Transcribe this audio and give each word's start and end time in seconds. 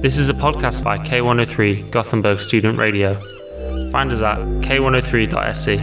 This 0.00 0.16
is 0.16 0.28
a 0.28 0.32
podcast 0.34 0.82
by 0.84 0.98
K103 0.98 1.90
Gothenburg 1.90 2.40
Student 2.40 2.78
Radio. 2.78 3.14
Find 3.90 4.12
us 4.12 4.22
at 4.22 4.38
k103.se. 4.38 5.76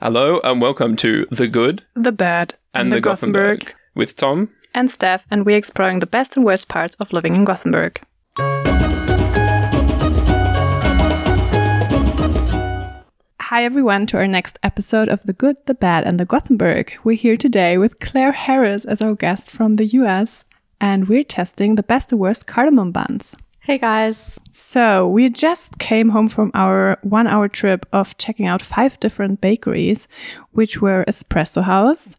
Hello 0.00 0.40
and 0.44 0.60
welcome 0.60 0.96
to 0.96 1.26
The 1.30 1.48
Good 1.48 1.84
The 1.94 2.12
Bad 2.12 2.54
and, 2.74 2.92
the, 2.92 3.00
Gothenburg. 3.00 3.74
with 3.94 4.16
Tom. 4.16 4.50
and 4.74 4.90
Steph, 4.90 5.26
and 5.30 5.44
we're 5.46 5.56
exploring 5.56 5.98
the 6.00 6.06
best 6.06 6.36
and 6.36 6.44
worst 6.44 6.68
parts 6.68 6.94
of 6.96 7.12
living 7.12 7.34
in 7.34 7.44
Gothenburg. 7.44 8.00
Hi 13.40 13.62
everyone 13.62 14.06
to 14.08 14.16
our 14.16 14.26
next 14.26 14.58
episode 14.62 15.08
of 15.08 15.22
The 15.24 15.32
Good, 15.32 15.56
the 15.66 15.74
Bad, 15.74 16.04
and 16.04 16.18
the 16.18 16.24
Gothenburg. 16.24 16.92
We're 17.04 17.16
here 17.16 17.36
today 17.36 17.78
with 17.78 18.00
Clare 18.00 18.32
Harris 18.32 18.84
as 18.84 19.00
our 19.00 19.14
guest 19.14 19.48
from 19.50 19.76
the 19.76 19.86
US, 19.86 20.44
and 20.80 21.08
we're 21.08 21.24
testing 21.24 21.74
the 21.76 21.82
best 21.82 22.12
and 22.12 22.20
worst 22.20 22.46
cardamom 22.46 22.92
buns. 22.92 23.34
Hey 23.60 23.78
guys. 23.78 24.38
So 24.52 25.08
we 25.08 25.28
just 25.28 25.78
came 25.78 26.10
home 26.10 26.28
from 26.28 26.52
our 26.54 26.98
one 27.02 27.26
hour 27.26 27.48
trip 27.48 27.84
of 27.92 28.16
checking 28.16 28.46
out 28.46 28.62
five 28.62 29.00
different 29.00 29.40
bakeries, 29.40 30.06
which 30.52 30.80
were 30.80 31.04
Espresso 31.08 31.62
House. 31.62 32.16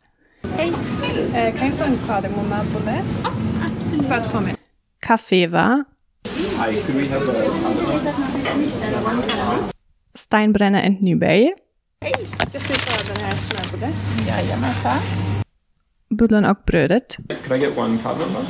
Hey. 0.55 0.71
Uh, 0.71 1.51
kan 1.57 1.65
jag 1.65 1.73
få 1.73 1.83
en 1.83 1.97
kardemummabulle? 2.07 3.03
Ja, 3.23 3.29
oh, 3.29 3.65
absolut. 3.77 4.07
För 4.07 4.15
att 4.15 4.31
ta 4.31 4.41
med. 4.41 4.55
Cafeva. 4.99 5.85
Steinbrenner 10.13 10.85
and 10.85 11.01
Nyberg. 11.01 11.53
Jag 12.53 12.61
ska 12.61 12.73
ta 12.73 13.13
den 13.13 13.23
här 13.23 13.35
smörbulle. 13.35 13.93
Jajamensan. 14.27 15.36
Bullen 16.09 16.45
och 16.45 16.57
brödet. 16.65 17.17
Can 17.47 17.57
I 17.57 17.59
get 17.59 17.77
one 17.77 17.97
cardamom? 17.97 18.45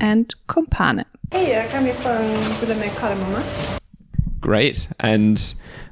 And 0.00 0.26
Compane. 0.46 1.04
Hej, 1.30 1.68
kan 1.70 1.84
vi 1.84 1.92
få 1.92 2.08
en 2.08 2.40
bulle 2.60 2.74
med 2.80 2.90
kardemumma? 3.00 3.38
Great. 4.40 4.88
And 4.98 5.38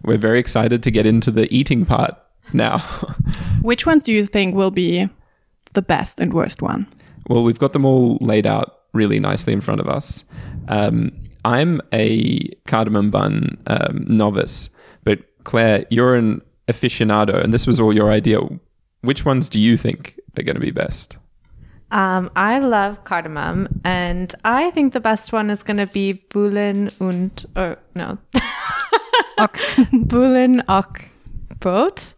we're 0.03 0.19
very 0.19 0.39
excited 0.41 0.83
to 0.83 0.91
get 0.91 1.06
into 1.06 1.31
the 1.31 1.47
eating 1.50 1.86
part 1.86 2.14
now. 2.53 2.81
Which 3.62 3.86
ones 3.86 4.03
do 4.03 4.12
you 4.12 4.27
think 4.27 4.55
will 4.55 4.70
be 4.70 5.09
the 5.75 5.83
best 5.83 6.20
and 6.20 6.33
worst 6.33 6.62
one? 6.62 6.87
well, 7.31 7.44
we've 7.44 7.59
got 7.59 7.72
them 7.72 7.84
all 7.84 8.19
laid 8.20 8.47
out 8.47 8.81
really 8.92 9.20
nicely 9.20 9.53
in 9.53 9.61
front 9.61 9.81
of 9.81 9.89
us. 9.89 10.25
Um, 10.69 11.12
I'm 11.44 11.81
a 11.92 12.48
cardamom 12.66 13.11
bun 13.11 13.56
um, 13.69 14.05
novice, 14.09 14.69
but 15.05 15.20
Clare, 15.44 15.84
you're 15.91 16.16
an 16.16 16.42
aficionado, 16.69 17.42
and 17.42 17.55
this 17.55 17.66
was 17.66 17.78
all 17.78 17.94
your 17.94 18.11
idea. 18.11 18.41
Which 19.03 19.25
ones 19.25 19.48
do 19.48 19.59
you 19.61 19.77
think 19.77 20.19
are 20.36 20.42
going 20.42 20.55
to 20.55 20.61
be 20.61 20.70
best? 20.70 21.19
Um, 21.91 22.31
I 22.36 22.61
love 22.61 23.03
cardamom, 23.05 23.81
and 23.84 24.33
I 24.45 24.70
think 24.70 24.92
the 24.92 25.00
best 25.00 25.33
one 25.33 25.50
is 25.50 25.64
going 25.64 25.78
to 25.78 25.87
be 25.87 26.12
Bullen 26.12 26.91
und, 27.00 27.45
or 27.56 27.78
no, 27.95 28.19
Bullen 29.92 30.62
och 30.69 31.05
Brot. 31.59 32.14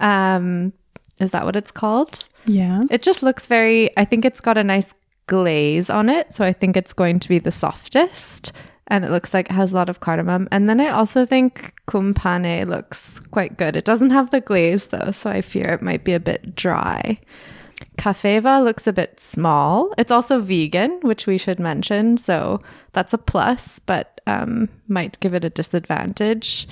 Um, 0.00 0.72
is 1.20 1.30
that 1.30 1.44
what 1.44 1.54
it's 1.54 1.70
called? 1.70 2.28
Yeah. 2.44 2.82
It 2.90 3.02
just 3.02 3.22
looks 3.22 3.46
very, 3.46 3.96
I 3.96 4.04
think 4.04 4.24
it's 4.24 4.40
got 4.40 4.58
a 4.58 4.64
nice 4.64 4.92
glaze 5.26 5.90
on 5.90 6.08
it. 6.08 6.34
So 6.34 6.44
I 6.44 6.52
think 6.52 6.76
it's 6.76 6.92
going 6.92 7.20
to 7.20 7.28
be 7.28 7.38
the 7.38 7.52
softest. 7.52 8.52
And 8.88 9.04
it 9.04 9.10
looks 9.10 9.32
like 9.32 9.48
it 9.50 9.54
has 9.54 9.72
a 9.72 9.76
lot 9.76 9.88
of 9.88 10.00
cardamom. 10.00 10.48
And 10.50 10.68
then 10.68 10.80
I 10.80 10.88
also 10.88 11.24
think 11.24 11.74
kumpane 11.88 12.66
looks 12.66 13.18
quite 13.18 13.56
good. 13.56 13.76
It 13.76 13.84
doesn't 13.84 14.10
have 14.10 14.30
the 14.30 14.40
glaze 14.40 14.88
though, 14.88 15.10
so 15.10 15.30
I 15.30 15.40
fear 15.40 15.68
it 15.68 15.82
might 15.82 16.04
be 16.04 16.12
a 16.12 16.20
bit 16.20 16.54
dry. 16.54 17.18
Cafeva 17.96 18.62
looks 18.62 18.86
a 18.86 18.92
bit 18.92 19.18
small. 19.20 19.92
It's 19.96 20.10
also 20.10 20.40
vegan, 20.40 20.98
which 21.02 21.26
we 21.26 21.38
should 21.38 21.58
mention. 21.58 22.16
So 22.16 22.60
that's 22.92 23.12
a 23.12 23.18
plus, 23.18 23.78
but 23.80 24.20
um, 24.26 24.68
might 24.88 25.18
give 25.20 25.34
it 25.34 25.44
a 25.44 25.50
disadvantage. 25.50 26.68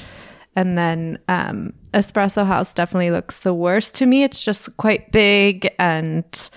And 0.54 0.76
then 0.76 1.18
um, 1.28 1.72
Espresso 1.94 2.44
House 2.44 2.74
definitely 2.74 3.10
looks 3.10 3.40
the 3.40 3.54
worst 3.54 3.94
to 3.96 4.06
me. 4.06 4.22
It's 4.22 4.44
just 4.44 4.76
quite 4.76 5.12
big 5.12 5.72
and 5.78 6.50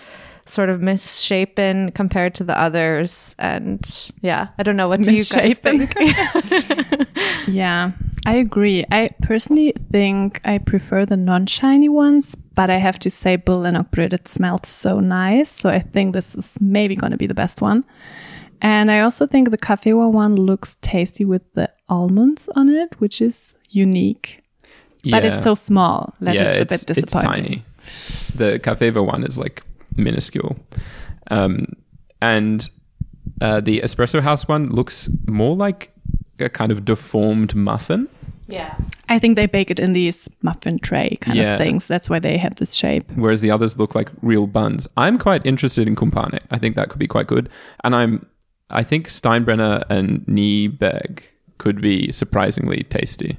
sort 0.45 0.69
of 0.69 0.81
misshapen 0.81 1.91
compared 1.91 2.35
to 2.35 2.43
the 2.43 2.59
others. 2.59 3.35
And 3.39 3.81
yeah, 4.21 4.49
I 4.57 4.63
don't 4.63 4.75
know. 4.75 4.87
What 4.87 5.01
do 5.01 5.11
you 5.11 5.23
guys 5.23 5.57
think? 5.59 5.93
Yeah, 7.47 7.91
I 8.25 8.35
agree. 8.35 8.85
I 8.91 9.09
personally 9.21 9.73
think 9.91 10.41
I 10.45 10.57
prefer 10.57 11.05
the 11.05 11.17
non-shiny 11.17 11.89
ones, 11.89 12.35
but 12.55 12.69
I 12.69 12.77
have 12.77 12.97
to 12.99 13.09
say 13.09 13.35
Bullen 13.35 13.75
och 13.75 13.97
it 13.97 14.27
smells 14.27 14.67
so 14.67 14.99
nice. 14.99 15.51
So 15.51 15.69
I 15.69 15.79
think 15.79 16.13
this 16.13 16.35
is 16.35 16.57
maybe 16.59 16.95
going 16.95 17.11
to 17.11 17.17
be 17.17 17.27
the 17.27 17.35
best 17.35 17.61
one. 17.61 17.83
And 18.61 18.89
I 18.89 19.01
also 19.01 19.27
think 19.27 19.51
the 19.51 19.57
Cafeva 19.57 20.11
one 20.11 20.35
looks 20.35 20.77
tasty 20.81 21.25
with 21.25 21.43
the 21.53 21.69
almonds 21.87 22.49
on 22.55 22.69
it, 22.69 22.99
which 22.99 23.21
is 23.21 23.55
unique. 23.69 24.41
But 25.03 25.23
it's 25.23 25.43
so 25.43 25.53
small 25.53 26.15
that 26.21 26.35
it's 26.35 26.61
a 26.61 26.65
bit 26.65 26.87
disappointing. 26.87 27.43
tiny. 27.43 27.65
The 28.35 28.59
Cafeva 28.59 29.05
one 29.05 29.23
is 29.23 29.37
like 29.37 29.61
minuscule. 29.97 30.57
Um, 31.31 31.65
and 32.21 32.69
uh, 33.41 33.61
the 33.61 33.81
Espresso 33.81 34.21
House 34.21 34.47
one 34.47 34.67
looks 34.67 35.09
more 35.27 35.55
like 35.55 35.91
a 36.39 36.49
kind 36.49 36.71
of 36.71 36.85
deformed 36.85 37.55
muffin. 37.55 38.07
yeah. 38.47 38.75
I 39.07 39.19
think 39.19 39.35
they 39.35 39.45
bake 39.45 39.69
it 39.69 39.79
in 39.79 39.93
these 39.93 40.27
muffin 40.41 40.79
tray 40.79 41.17
kind 41.21 41.37
Yeah. 41.37 41.51
of 41.53 41.57
things. 41.59 41.87
That's 41.87 42.09
why 42.09 42.17
they 42.19 42.37
have 42.37 42.55
this 42.55 42.73
shape. 42.73 43.09
whereas 43.15 43.41
the 43.41 43.51
others 43.51 43.77
look 43.77 43.93
like 43.95 44.09
real 44.21 44.47
buns. 44.47 44.87
I'm 44.97 45.17
quite 45.19 45.45
interested 45.45 45.87
in 45.87 45.95
Kumpane. 45.95 46.39
I 46.51 46.57
think 46.57 46.75
that 46.75 46.89
could 46.89 46.99
be 46.99 47.07
quite 47.07 47.27
good. 47.27 47.49
And 47.83 47.95
I'm 47.95 48.25
I 48.71 48.81
think 48.83 49.09
Steinbrenner 49.09 49.83
and 49.91 50.25
Nyberg 50.25 51.21
could 51.59 51.79
be 51.81 52.11
surprisingly 52.11 52.83
tasty. 52.89 53.37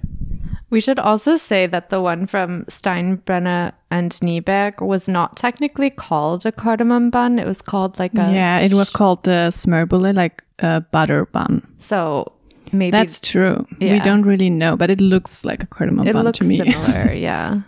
We 0.69 0.81
should 0.81 0.99
also 0.99 1.37
say 1.37 1.67
that 1.69 1.91
the 1.91 2.01
one 2.01 2.27
from 2.27 2.65
Steinbrenner 2.65 3.73
and 3.91 4.11
Nyberg 4.13 4.85
was 4.85 5.09
not 5.09 5.37
technically 5.37 5.91
called 5.91 6.45
a 6.45 6.51
cardamom 6.51 7.11
bun. 7.11 7.39
It 7.39 7.47
was 7.47 7.63
called 7.63 7.99
like 7.99 8.15
a. 8.15 8.33
yeah, 8.33 8.59
it 8.59 8.75
was 8.75 8.91
called 8.91 9.23
the 9.23 9.51
smörbulle, 9.51 10.15
like 10.15 10.43
a 10.59 10.81
butter 10.81 11.27
bun. 11.27 11.67
So 11.79 12.33
maybe 12.73 12.91
That's 12.91 13.21
true. 13.21 13.65
We 13.81 14.01
don't 14.01 14.23
really 14.23 14.51
know, 14.51 14.77
but 14.77 14.91
it 14.91 15.01
looks 15.01 15.45
like 15.45 15.63
a 15.63 15.67
cardamom 15.67 16.09
it 16.09 16.15
bun 16.15 16.25
looks 16.25 16.39
to 16.39 16.45
me. 16.45 16.57
similar. 16.57 17.13
yeah. 17.15 17.61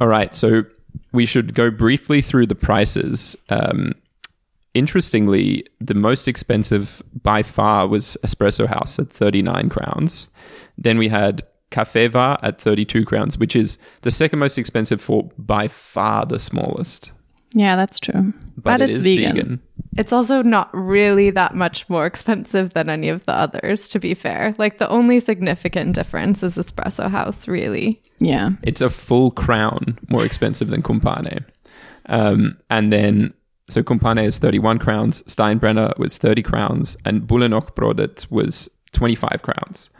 All 0.00 0.08
right, 0.08 0.34
so 0.34 0.64
we 1.12 1.26
should 1.26 1.54
go 1.54 1.70
briefly 1.70 2.20
through 2.20 2.46
the 2.46 2.54
prices. 2.54 3.36
Um, 3.48 3.92
interestingly, 4.74 5.66
the 5.80 5.94
most 5.94 6.26
expensive 6.26 7.02
by 7.22 7.42
far 7.42 7.86
was 7.86 8.16
Espresso 8.24 8.66
House 8.66 8.98
at 8.98 9.10
39 9.10 9.68
crowns. 9.68 10.28
Then 10.78 10.98
we 10.98 11.08
had 11.08 11.42
Cafeva 11.70 12.38
at 12.42 12.60
32 12.60 13.04
crowns, 13.04 13.38
which 13.38 13.54
is 13.56 13.78
the 14.02 14.10
second 14.10 14.38
most 14.38 14.58
expensive 14.58 15.00
for 15.00 15.30
by 15.38 15.68
far 15.68 16.26
the 16.26 16.38
smallest. 16.38 17.12
yeah, 17.54 17.76
that's 17.76 17.98
true. 18.00 18.32
But, 18.56 18.62
But, 18.78 18.82
it 18.82 18.90
it's 18.90 18.98
is 19.00 19.04
vegan. 19.06 19.34
vegan. 19.36 19.60
It's 19.96 20.12
also 20.12 20.42
not 20.42 20.68
really 20.72 21.30
that 21.30 21.54
much 21.56 21.88
more 21.88 22.06
expensive 22.06 22.74
than 22.74 22.88
any 22.88 23.08
of 23.08 23.24
the 23.26 23.32
others, 23.32 23.88
to 23.88 23.98
be 23.98 24.14
fair. 24.14 24.54
Like 24.58 24.78
the 24.78 24.88
only 24.88 25.18
significant 25.18 25.94
difference 25.94 26.42
is 26.44 26.56
Espresso 26.58 27.10
House, 27.10 27.48
really. 27.48 28.00
Yeah. 28.20 28.50
It's 28.62 28.80
a 28.80 28.90
full 28.90 29.30
crown 29.32 29.98
more 30.08 30.24
expensive 30.24 30.68
than 30.68 30.82
Kumpane. 30.82 31.44
Um, 32.06 32.56
and 32.70 32.92
then, 32.92 33.32
so 33.68 33.82
Kumpane 33.82 34.24
is 34.24 34.38
31 34.38 34.78
crowns, 34.78 35.22
Steinbrenner 35.22 35.96
was 35.98 36.18
30 36.18 36.42
crowns, 36.42 36.96
and 37.04 37.26
Bullen-och-brödet 37.26 38.30
was 38.30 38.68
25 38.92 39.42
crowns. 39.42 39.90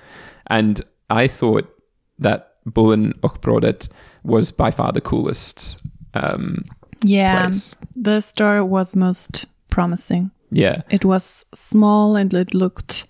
And 0.48 0.82
I 1.10 1.28
thought 1.28 1.68
that 2.18 2.46
Bullen-och-brödet 2.66 3.88
was 4.24 4.52
by 4.52 4.70
far 4.70 4.92
the 4.92 5.00
coolest 5.00 5.80
um, 6.14 6.64
Yeah. 7.04 7.46
place. 7.48 7.74
The 7.96 8.20
store 8.20 8.64
was 8.64 8.94
most 8.96 9.46
promising. 9.70 10.30
Yeah. 10.50 10.82
It 10.90 11.04
was 11.04 11.44
small 11.54 12.16
and 12.16 12.34
it 12.34 12.54
looked 12.54 13.06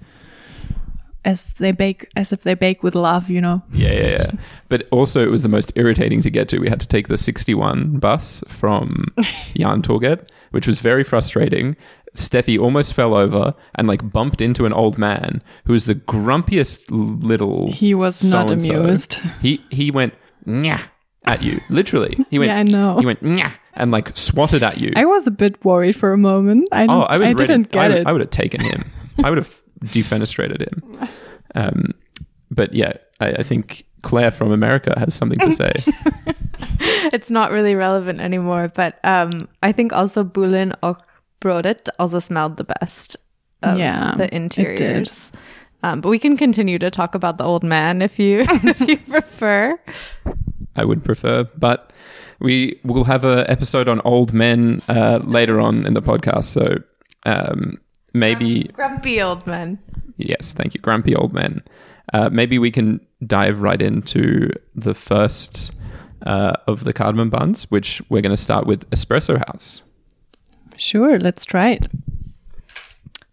as 1.24 1.46
they 1.58 1.72
bake 1.72 2.06
as 2.16 2.32
if 2.32 2.42
they 2.42 2.54
bake 2.54 2.82
with 2.82 2.94
love, 2.94 3.28
you 3.28 3.40
know. 3.40 3.62
Yeah, 3.72 3.92
yeah, 3.92 4.10
yeah. 4.10 4.30
But 4.68 4.86
also, 4.90 5.22
it 5.22 5.30
was 5.30 5.42
the 5.42 5.48
most 5.48 5.72
irritating 5.76 6.22
to 6.22 6.30
get 6.30 6.48
to. 6.48 6.58
We 6.60 6.68
had 6.68 6.80
to 6.80 6.86
take 6.88 7.08
the 7.08 7.16
61 7.18 7.98
bus 7.98 8.42
from 8.48 9.06
Järntorget, 9.54 10.28
which 10.52 10.66
was 10.66 10.80
very 10.80 11.04
frustrating. 11.04 11.76
Steffi 12.14 12.58
almost 12.58 12.94
fell 12.94 13.14
over 13.14 13.54
and 13.76 13.86
like 13.86 14.10
bumped 14.12 14.40
into 14.40 14.66
an 14.66 14.72
old 14.72 14.98
man 14.98 15.42
who 15.64 15.72
was 15.72 15.84
the 15.84 15.94
grumpiest 15.94 16.86
little. 16.90 17.70
He 17.72 17.94
was 17.94 18.22
not 18.24 18.48
so-and-so. 18.48 18.82
amused. 18.82 19.14
He 19.40 19.60
he 19.70 19.90
went 19.90 20.14
Nyah, 20.46 20.80
at 21.24 21.42
you, 21.42 21.60
literally. 21.68 22.16
He 22.30 22.38
went. 22.38 22.50
Yeah, 22.50 22.56
I 22.56 22.62
know. 22.64 22.98
He 22.98 23.06
went 23.06 23.22
Nyah, 23.22 23.52
and 23.74 23.90
like 23.90 24.16
swatted 24.16 24.62
at 24.62 24.78
you. 24.78 24.92
I 24.96 25.04
was 25.04 25.26
a 25.26 25.30
bit 25.30 25.64
worried 25.64 25.94
for 25.94 26.12
a 26.12 26.18
moment. 26.18 26.68
I, 26.72 26.86
oh, 26.88 27.02
I 27.02 27.16
was 27.16 27.28
ready. 27.28 27.46
didn't 27.46 27.70
get 27.70 27.90
I, 27.90 27.94
it. 27.94 28.06
I 28.06 28.12
would 28.12 28.20
have 28.20 28.30
taken 28.30 28.60
him. 28.60 28.90
I 29.22 29.30
would 29.30 29.38
have 29.38 29.62
defenestrated 29.84 30.60
him. 30.60 31.08
Um, 31.54 31.94
but 32.50 32.74
yeah, 32.74 32.94
I, 33.20 33.32
I 33.32 33.42
think 33.42 33.84
Clare 34.02 34.30
from 34.30 34.50
America 34.50 34.94
has 34.98 35.14
something 35.14 35.38
to 35.38 35.52
say. 35.52 35.72
it's 37.12 37.30
not 37.30 37.52
really 37.52 37.74
relevant 37.74 38.20
anymore. 38.20 38.68
But 38.74 38.98
um, 39.04 39.48
I 39.62 39.72
think 39.72 39.92
also 39.92 40.24
Bullen 40.24 40.74
och 40.82 40.98
Brödet 41.40 41.88
also 41.98 42.18
smelled 42.18 42.56
the 42.56 42.64
best. 42.64 43.16
of 43.62 43.78
Yeah, 43.78 44.14
the 44.16 44.34
interiors. 44.34 45.32
Um, 45.82 46.00
but 46.00 46.10
we 46.10 46.18
can 46.18 46.36
continue 46.36 46.78
to 46.78 46.90
talk 46.90 47.14
about 47.14 47.38
the 47.38 47.44
old 47.44 47.64
man 47.64 48.02
if 48.02 48.18
you 48.18 48.40
if 48.48 48.80
you 48.80 48.98
prefer. 48.98 49.78
I 50.76 50.84
would 50.84 51.04
prefer, 51.04 51.44
but 51.56 51.92
we 52.38 52.80
will 52.84 53.04
have 53.04 53.24
a 53.24 53.50
episode 53.50 53.88
on 53.88 54.00
old 54.04 54.32
men 54.32 54.82
uh, 54.88 55.20
later 55.22 55.60
on 55.60 55.86
in 55.86 55.94
the 55.94 56.02
podcast. 56.02 56.44
So 56.44 56.76
um, 57.26 57.78
maybe 58.14 58.64
Grumpy 58.72 59.20
old 59.22 59.46
men. 59.46 59.78
yes, 60.16 60.52
thank 60.52 60.74
you, 60.74 60.80
grumpy 60.80 61.14
old 61.14 61.32
men. 61.32 61.62
Uh, 62.12 62.28
maybe 62.30 62.58
we 62.58 62.70
can 62.70 63.00
dive 63.26 63.62
right 63.62 63.80
into 63.80 64.50
the 64.74 64.94
first 64.94 65.72
uh, 66.26 66.54
of 66.66 66.84
the 66.84 66.92
cardamom 66.92 67.30
buns, 67.30 67.70
which 67.70 68.02
we're 68.08 68.22
going 68.22 68.34
to 68.34 68.42
start 68.42 68.66
with 68.66 68.88
Espresso 68.90 69.38
House. 69.46 69.82
Sure, 70.80 71.20
let's 71.20 71.44
try 71.44 71.72
it. 71.72 71.86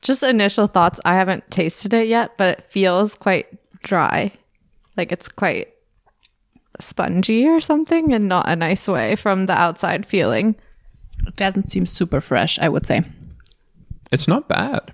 Just 0.02 0.22
initial 0.22 0.68
thoughts. 0.68 1.00
I 1.06 1.16
haven't 1.16 1.50
tasted 1.50 1.94
it 1.94 2.10
yet, 2.10 2.38
but 2.38 2.60
it 2.60 2.66
feels 2.66 3.16
quite 3.16 3.48
dry. 3.84 4.34
Like 4.98 5.14
it's 5.14 5.30
quite 5.30 5.74
spongy 6.82 7.48
or 7.48 7.62
something, 7.62 8.14
and 8.14 8.28
not 8.28 8.50
a 8.50 8.56
nice 8.58 8.86
way 8.86 9.16
from 9.16 9.46
the 9.46 9.54
outside 9.54 10.06
feeling. 10.06 10.58
It 11.26 11.38
doesn't 11.38 11.70
seem 11.70 11.86
super 11.86 12.20
fresh, 12.20 12.60
I 12.60 12.68
would 12.68 12.86
say. 12.86 13.04
It's 14.12 14.28
not 14.28 14.50
bad. 14.50 14.94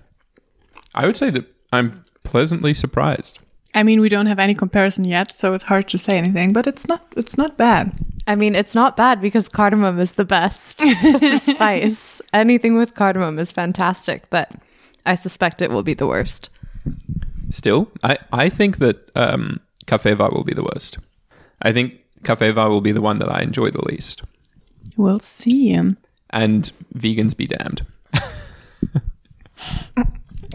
I 0.94 1.07
would 1.07 1.17
say 1.17 1.31
that 1.31 1.47
I'm 1.71 2.05
pleasantly 2.23 2.75
surprised. 2.75 3.39
I 3.75 3.84
mean, 3.84 4.02
we 4.02 4.10
don't 4.10 4.28
have 4.28 4.40
any 4.40 4.54
comparison 4.54 5.04
yet, 5.06 5.36
so 5.36 5.54
it's 5.54 5.64
hard 5.64 5.90
to 5.90 5.98
say 5.98 6.18
anything, 6.18 6.54
but 6.54 6.68
it's 6.68 6.88
not 6.88 7.02
it's 7.18 7.38
not 7.38 7.58
bad. 7.58 7.94
I 8.28 8.36
mean, 8.36 8.56
it's 8.56 8.75
not 8.75 8.96
bad 8.96 9.20
because 9.22 9.50
cardamom 9.50 10.00
is 10.00 10.14
the 10.14 10.25
best 10.25 10.81
spice. 11.40 12.22
Anything 12.34 12.78
with 12.78 12.94
cardamom 12.94 13.38
is 13.40 13.52
fantastic, 13.52 14.30
but 14.30 14.52
I 15.06 15.16
suspect 15.16 15.62
it 15.62 15.72
will 15.72 15.84
be 15.84 15.94
the 15.94 16.08
worst. 16.08 16.50
Still, 17.50 17.92
I, 18.02 18.18
I 18.31 18.50
think 18.50 18.78
that 18.78 19.12
um, 19.16 19.60
Cafeva 19.86 20.31
will 20.31 20.44
be 20.44 20.54
the 20.54 20.64
worst. 20.64 20.98
I 21.62 21.74
think 21.74 22.00
Cafeva 22.22 22.70
will 22.70 22.81
be 22.81 22.92
the 22.92 23.02
one 23.02 23.20
that 23.20 23.30
I 23.30 23.42
enjoy 23.42 23.70
the 23.72 23.84
least. 23.86 24.24
We'll 24.96 25.20
see. 25.20 25.74
And 26.30 26.72
vegans 26.96 27.36
be 27.36 27.48
damned. 27.48 27.86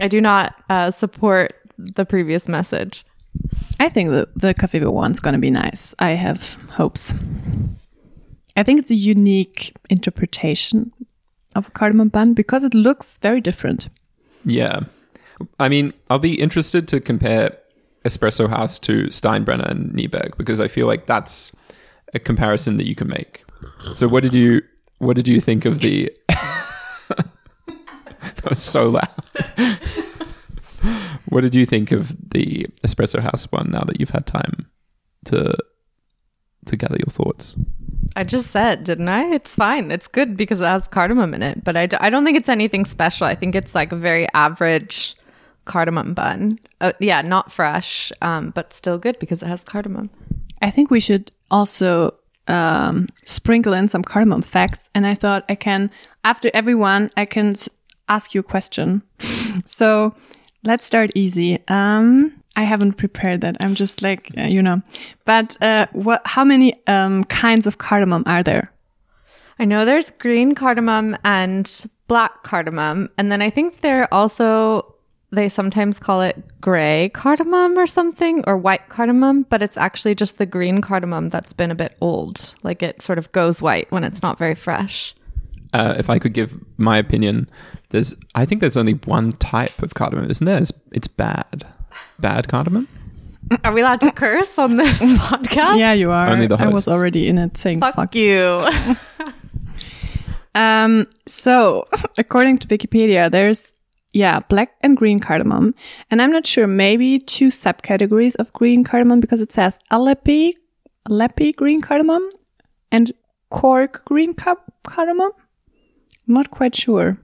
I 0.01 0.07
do 0.07 0.19
not 0.21 0.55
uh, 0.69 0.91
support 0.91 1.53
the 1.77 2.05
previous 2.05 2.47
message. 2.47 3.05
I 3.79 3.89
think 3.89 4.09
the 4.09 4.27
the 4.35 4.53
Cafeva 4.53 4.91
one's 4.91 5.19
gonna 5.19 5.39
be 5.39 5.51
nice. 5.51 5.95
I 5.99 6.11
have 6.11 6.55
hopes. 6.71 7.13
I 8.55 8.63
think 8.63 8.79
it's 8.79 8.91
a 8.91 8.95
unique 8.95 9.75
interpretation 9.89 10.91
of 11.55 11.69
a 11.69 11.71
cardamom 11.71 12.09
bun 12.09 12.33
because 12.33 12.63
it 12.63 12.73
looks 12.73 13.17
very 13.17 13.41
different. 13.41 13.89
Yeah. 14.43 14.81
I 15.59 15.69
mean, 15.69 15.93
I'll 16.09 16.19
be 16.19 16.35
interested 16.35 16.87
to 16.89 16.99
compare 16.99 17.57
Espresso 18.05 18.49
House 18.49 18.77
to 18.79 19.05
Steinbrenner 19.05 19.69
and 19.69 19.93
Nyberg 19.93 20.37
because 20.37 20.59
I 20.59 20.67
feel 20.67 20.87
like 20.87 21.05
that's 21.05 21.53
a 22.13 22.19
comparison 22.19 22.77
that 22.77 22.87
you 22.87 22.95
can 22.95 23.07
make. 23.07 23.45
So 23.95 24.07
what 24.07 24.23
did 24.23 24.33
you 24.33 24.61
what 24.97 25.15
did 25.15 25.27
you 25.27 25.39
think 25.39 25.65
of 25.65 25.79
the 25.79 26.11
That 28.41 28.49
was 28.49 28.61
so 28.61 28.89
loud. 28.89 29.09
what 31.29 31.41
did 31.41 31.55
you 31.55 31.65
think 31.65 31.91
of 31.91 32.15
the 32.31 32.65
Espresso 32.83 33.19
House 33.19 33.51
one 33.51 33.69
now 33.71 33.81
that 33.81 33.99
you've 33.99 34.09
had 34.09 34.25
time 34.25 34.69
to 35.25 35.55
to 36.65 36.77
gather 36.77 36.97
your 36.97 37.11
thoughts? 37.11 37.55
I 38.15 38.23
just 38.23 38.51
said, 38.51 38.83
didn't 38.83 39.07
I? 39.07 39.33
It's 39.33 39.55
fine. 39.55 39.91
It's 39.91 40.07
good 40.07 40.35
because 40.35 40.61
it 40.61 40.65
has 40.65 40.87
cardamom 40.87 41.33
in 41.33 41.41
it, 41.41 41.63
but 41.63 41.77
I, 41.77 41.85
d- 41.85 41.97
I 41.99 42.09
don't 42.09 42.25
think 42.25 42.37
it's 42.37 42.49
anything 42.49 42.85
special. 42.85 43.27
I 43.27 43.35
think 43.35 43.55
it's 43.55 43.75
like 43.75 43.91
a 43.91 43.95
very 43.95 44.27
average 44.33 45.15
cardamom 45.65 46.13
bun. 46.13 46.59
Uh, 46.81 46.91
yeah, 46.99 47.21
not 47.21 47.51
fresh, 47.51 48.11
um, 48.21 48.49
but 48.51 48.73
still 48.73 48.97
good 48.97 49.19
because 49.19 49.43
it 49.43 49.47
has 49.47 49.61
cardamom. 49.61 50.09
I 50.61 50.71
think 50.71 50.89
we 50.91 50.99
should 50.99 51.31
also 51.51 52.15
um, 52.47 53.07
sprinkle 53.23 53.73
in 53.73 53.87
some 53.87 54.03
cardamom 54.03 54.41
facts. 54.41 54.89
And 54.93 55.05
I 55.05 55.13
thought 55.13 55.45
I 55.47 55.55
can, 55.55 55.91
after 56.23 56.49
everyone, 56.53 57.11
I 57.15 57.25
can 57.25 57.55
ask 58.09 58.33
you 58.33 58.41
a 58.41 58.43
question. 58.43 59.03
so 59.65 60.15
let's 60.63 60.85
start 60.85 61.11
easy. 61.15 61.59
Um, 61.67 62.43
I 62.55 62.63
haven't 62.63 62.93
prepared 62.93 63.41
that. 63.41 63.57
I'm 63.59 63.75
just 63.75 64.01
like, 64.01 64.31
uh, 64.37 64.43
you 64.43 64.61
know, 64.61 64.81
but 65.25 65.57
uh, 65.61 65.87
what? 65.93 66.21
How 66.25 66.43
many 66.43 66.73
um, 66.87 67.23
kinds 67.25 67.67
of 67.67 67.77
cardamom 67.77 68.23
are 68.25 68.43
there? 68.43 68.71
I 69.59 69.65
know 69.65 69.83
there's 69.83 70.11
green 70.11 70.55
cardamom 70.55 71.17
and 71.23 71.85
black 72.07 72.43
cardamom. 72.43 73.09
And 73.17 73.31
then 73.31 73.41
I 73.41 73.49
think 73.49 73.81
they're 73.81 74.11
also, 74.13 74.95
they 75.31 75.47
sometimes 75.47 75.99
call 75.99 76.21
it 76.21 76.41
gray 76.59 77.09
cardamom 77.13 77.77
or 77.77 77.85
something, 77.85 78.43
or 78.47 78.57
white 78.57 78.89
cardamom, 78.89 79.43
but 79.43 79.61
it's 79.61 79.77
actually 79.77 80.15
just 80.15 80.37
the 80.37 80.45
green 80.45 80.81
cardamom 80.81 81.29
that's 81.29 81.53
been 81.53 81.71
a 81.71 81.75
bit 81.75 81.95
old. 82.01 82.55
Like 82.63 82.81
it 82.81 83.01
sort 83.01 83.17
of 83.17 83.31
goes 83.31 83.61
white 83.61 83.91
when 83.91 84.03
it's 84.03 84.21
not 84.21 84.37
very 84.37 84.55
fresh. 84.55 85.13
Uh, 85.71 85.95
if 85.97 86.09
I 86.09 86.17
could 86.19 86.33
give 86.33 86.53
my 86.77 86.97
opinion, 86.97 87.49
there's 87.89 88.15
I 88.35 88.45
think 88.45 88.61
there's 88.61 88.77
only 88.77 88.93
one 89.05 89.33
type 89.33 89.81
of 89.83 89.93
cardamom, 89.93 90.29
isn't 90.29 90.45
there? 90.45 90.57
It's, 90.57 90.73
it's 90.91 91.07
bad. 91.07 91.67
Bad 92.19 92.47
cardamom? 92.47 92.87
Are 93.63 93.71
we 93.73 93.81
allowed 93.81 94.01
to 94.01 94.11
curse 94.11 94.57
on 94.57 94.77
this 94.77 95.01
podcast? 95.01 95.77
Yeah, 95.77 95.93
you 95.93 96.11
are. 96.11 96.27
Only 96.27 96.47
the 96.47 96.55
I 96.55 96.67
was 96.67 96.87
already 96.87 97.27
in 97.27 97.37
it 97.37 97.57
saying 97.57 97.79
Fuck, 97.81 97.95
fuck. 97.95 98.15
you. 98.15 98.67
Um, 100.55 101.05
so 101.27 101.87
according 102.17 102.57
to 102.59 102.67
Wikipedia, 102.67 103.31
there's 103.31 103.71
yeah, 104.11 104.39
black 104.39 104.71
and 104.81 104.97
green 104.97 105.19
cardamom. 105.19 105.75
And 106.09 106.21
I'm 106.21 106.31
not 106.31 106.47
sure, 106.47 106.65
maybe 106.65 107.19
two 107.19 107.47
subcategories 107.49 108.35
of 108.37 108.51
green 108.53 108.83
cardamom 108.83 109.19
because 109.19 109.39
it 109.41 109.51
says 109.51 109.77
Alleppey, 109.91 110.53
Alleppey 111.07 111.55
green 111.55 111.79
cardamom 111.81 112.27
and 112.91 113.11
Coorg 113.51 114.03
green 114.05 114.33
ca- 114.33 114.55
cardamom. 114.83 115.31
I'm 116.29 116.35
not 116.35 116.51
quite 116.51 116.75
sure. 116.75 117.17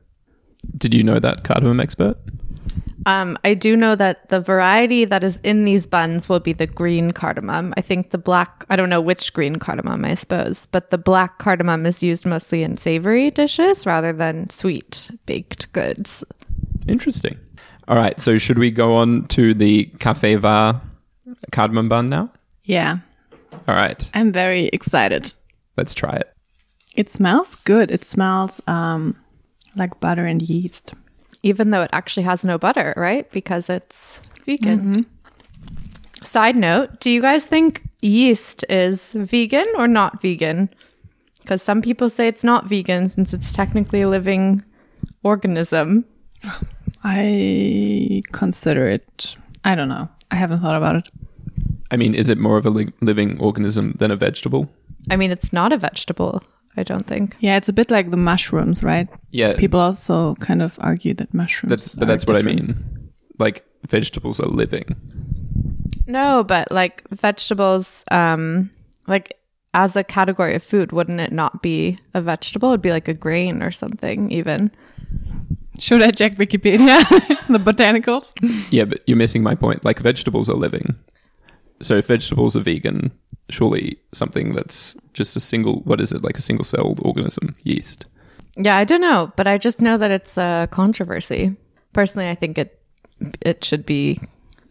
Did 0.78 0.94
you 0.96 1.04
know 1.04 1.20
that 1.20 1.44
cardamom 1.44 1.80
expert? 1.80 2.18
Um, 3.06 3.38
I 3.44 3.54
do 3.54 3.78
know 3.78 3.96
that 3.96 4.30
the 4.30 4.42
variety 4.42 5.06
that 5.06 5.24
is 5.24 5.38
in 5.44 5.64
these 5.64 5.86
buns 5.86 6.28
will 6.28 6.40
be 6.40 6.54
the 6.54 6.66
green 6.66 7.12
cardamom. 7.12 7.72
I 7.78 7.82
think 7.82 8.10
the 8.10 8.18
black, 8.18 8.66
I 8.68 8.76
don't 8.76 8.90
know 8.90 9.00
which 9.00 9.32
green 9.32 9.58
cardamom, 9.58 10.04
I 10.04 10.16
suppose, 10.16 10.66
but 10.72 10.90
the 10.90 10.98
black 10.98 11.38
cardamom 11.38 11.86
is 11.86 12.02
used 12.02 12.26
mostly 12.26 12.64
in 12.64 12.78
savory 12.78 13.30
dishes 13.30 13.86
rather 13.86 14.12
than 14.12 14.50
sweet 14.50 15.12
baked 15.28 15.72
goods. 15.72 16.24
Interesting. 16.88 17.38
All 17.88 17.96
right, 17.98 18.20
so 18.20 18.40
should 18.40 18.58
we 18.58 18.72
go 18.72 18.96
on 18.96 19.28
to 19.28 19.54
the 19.54 19.86
Cafeva 20.00 20.82
cardamom 21.52 21.90
bun 21.90 22.08
now? 22.08 22.32
Yeah, 22.64 22.98
All 23.68 23.76
right, 23.76 24.04
I'm 24.16 24.32
very 24.32 24.66
excited. 24.74 25.32
let's 25.78 25.94
try 25.94 26.16
it. 26.16 26.35
It 26.96 27.10
smells 27.10 27.56
good. 27.56 27.92
It 27.92 28.04
smells 28.06 28.62
um, 28.68 29.16
like 29.76 30.00
butter 30.00 30.26
and 30.26 30.42
yeast. 30.42 30.94
even 31.44 31.70
though 31.70 31.82
it 31.84 31.90
actually 31.94 32.24
has 32.24 32.44
no 32.44 32.58
butter, 32.58 32.94
right? 32.98 33.30
Because 33.32 33.70
it's 33.70 34.20
vegan. 34.48 35.06
Side 36.24 36.56
note, 36.56 37.00
do 37.00 37.12
you 37.12 37.22
guys 37.22 37.46
think 37.46 37.84
yeast 38.02 38.66
is 38.68 39.14
vegan 39.14 39.68
or 39.78 39.88
not 39.88 40.22
vegan? 40.22 40.70
Because 41.42 41.62
some 41.62 41.82
people 41.84 42.10
say 42.10 42.28
it's 42.28 42.44
not 42.44 42.66
vegan 42.66 43.10
since 43.10 43.32
it's 43.32 43.54
technically 43.54 44.02
a 44.02 44.10
living 44.10 44.64
organism. 45.24 46.06
I 47.04 48.24
consider 48.32 48.88
it. 48.88 49.36
I 49.64 49.76
don't 49.76 49.90
know. 49.90 50.10
I 50.32 50.36
haven't 50.36 50.62
thought 50.62 50.76
about 50.76 50.96
it. 50.96 51.10
I 51.92 51.98
mean, 51.98 52.16
is 52.16 52.30
it 52.30 52.38
more 52.40 52.58
of 52.58 52.66
a 52.66 52.70
li- 52.72 52.94
living 53.02 53.40
organism 53.40 53.94
than 54.00 54.10
a 54.10 54.16
vegetable? 54.16 54.70
I 55.12 55.16
mean, 55.16 55.30
it's 55.32 55.54
not 55.54 55.72
a 55.72 55.78
vegetable, 55.78 56.42
I 56.78 56.84
don't 56.84 57.08
think. 57.08 57.36
Yeah, 57.40 57.58
it's 57.58 57.70
a 57.70 57.74
bit 57.74 57.90
like 57.90 58.12
the 58.12 58.18
mushrooms, 58.18 58.84
right? 58.84 59.08
Yeah, 59.32 59.56
People 59.58 59.80
also 59.80 60.36
kind 60.36 60.62
of 60.62 60.78
argue 60.82 61.14
that 61.16 61.34
mushrooms. 61.34 61.70
That's, 61.70 61.96
but 61.96 62.04
are 62.04 62.08
that's 62.08 62.26
what 62.26 62.38
I 62.38 62.42
mean. 62.42 63.12
Like 63.40 63.66
vegetables 63.88 64.40
are 64.40 64.48
living. 64.48 64.96
No, 66.08 66.44
but 66.44 66.72
like 66.72 67.04
vegetables, 67.10 68.04
um, 68.12 68.70
like 69.08 69.38
as 69.74 69.96
a 69.96 70.04
category 70.04 70.56
of 70.56 70.64
food, 70.64 70.92
wouldn't 70.92 71.20
it 71.20 71.32
not 71.32 71.62
be 71.62 71.98
a 72.14 72.22
vegetable? 72.22 72.70
It'd 72.70 72.82
be 72.82 72.92
like 72.92 73.08
a 73.08 73.14
grain 73.14 73.62
or 73.62 73.72
something, 73.72 74.30
even. 74.32 74.72
Should 75.80 76.02
I 76.02 76.12
check 76.12 76.36
Wikipedia? 76.36 77.04
the 77.50 77.60
botanicals? 77.60 78.32
Yeah, 78.72 78.86
but 78.86 79.02
you're 79.06 79.18
missing 79.18 79.44
my 79.44 79.56
point. 79.56 79.84
Like 79.84 80.00
vegetables 80.00 80.50
are 80.50 80.56
living. 80.56 80.96
So 81.82 81.98
if 81.98 82.08
vegetables 82.08 82.56
are 82.56 82.62
vegan, 82.62 83.12
surely 83.50 83.98
something 84.14 84.54
that's 84.54 84.96
just 85.14 85.36
a 85.36 85.40
single 85.40 85.82
what 85.82 86.02
is 86.02 86.12
it, 86.12 86.24
like 86.24 86.38
a 86.38 86.42
single 86.42 86.66
celled 86.66 87.00
organism, 87.04 87.56
yeast. 87.64 88.06
Yeah, 88.58 88.78
I 88.78 88.86
don't 88.86 89.02
know, 89.02 89.34
but 89.36 89.48
I 89.48 89.58
just 89.58 89.82
know 89.82 89.98
that 89.98 90.12
it's 90.12 90.38
a 90.38 90.68
controversy. 90.72 91.56
Personally, 91.94 92.30
I 92.30 92.36
think 92.36 92.58
it 92.58 92.80
it 93.42 93.64
should 93.64 93.86
be 93.86 94.20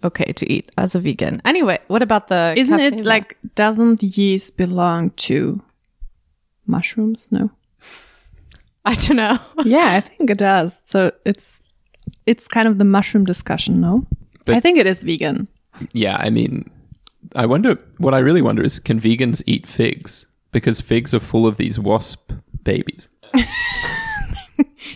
okay 0.02 0.32
to 0.32 0.52
eat 0.52 0.70
as 0.78 0.94
a 0.94 1.00
vegan. 1.00 1.40
Anyway, 1.44 1.78
what 1.88 2.02
about 2.02 2.28
the 2.28 2.54
Isn't 2.56 2.78
cafe 2.78 2.96
it 2.99 3.04
like, 3.04 3.37
doesn't 3.54 4.02
yeast 4.02 4.56
belong 4.56 5.11
to 5.11 5.62
mushrooms? 6.66 7.28
No. 7.30 7.50
I 8.84 8.94
don't 8.94 9.16
know. 9.16 9.38
yeah, 9.64 9.92
I 9.92 10.00
think 10.00 10.30
it 10.30 10.38
does. 10.38 10.80
So 10.84 11.12
it's 11.25 11.61
it's 12.26 12.49
kind 12.49 12.68
of 12.68 12.78
the 12.78 12.84
mushroom 12.84 13.25
discussion, 13.25 13.80
no? 13.80 14.06
But- 14.46 14.56
I 14.56 14.61
think 14.61 14.78
it 14.78 14.87
is 14.87 15.02
vegan. 15.02 15.49
Yeah, 15.92 16.16
I 16.20 16.30
mean, 16.30 16.70
I 17.35 17.47
wonder. 17.47 17.78
What 17.99 18.14
I 18.14 18.19
really 18.19 18.43
wonder 18.43 18.62
is, 18.62 18.78
can 18.78 19.00
vegans 19.00 19.43
eat 19.47 19.66
figs? 19.66 20.26
Because 20.52 20.81
figs 20.81 21.14
are 21.14 21.21
full 21.21 21.47
of 21.47 21.57
these 21.57 21.78
wasp 21.78 22.33
babies. 22.62 23.09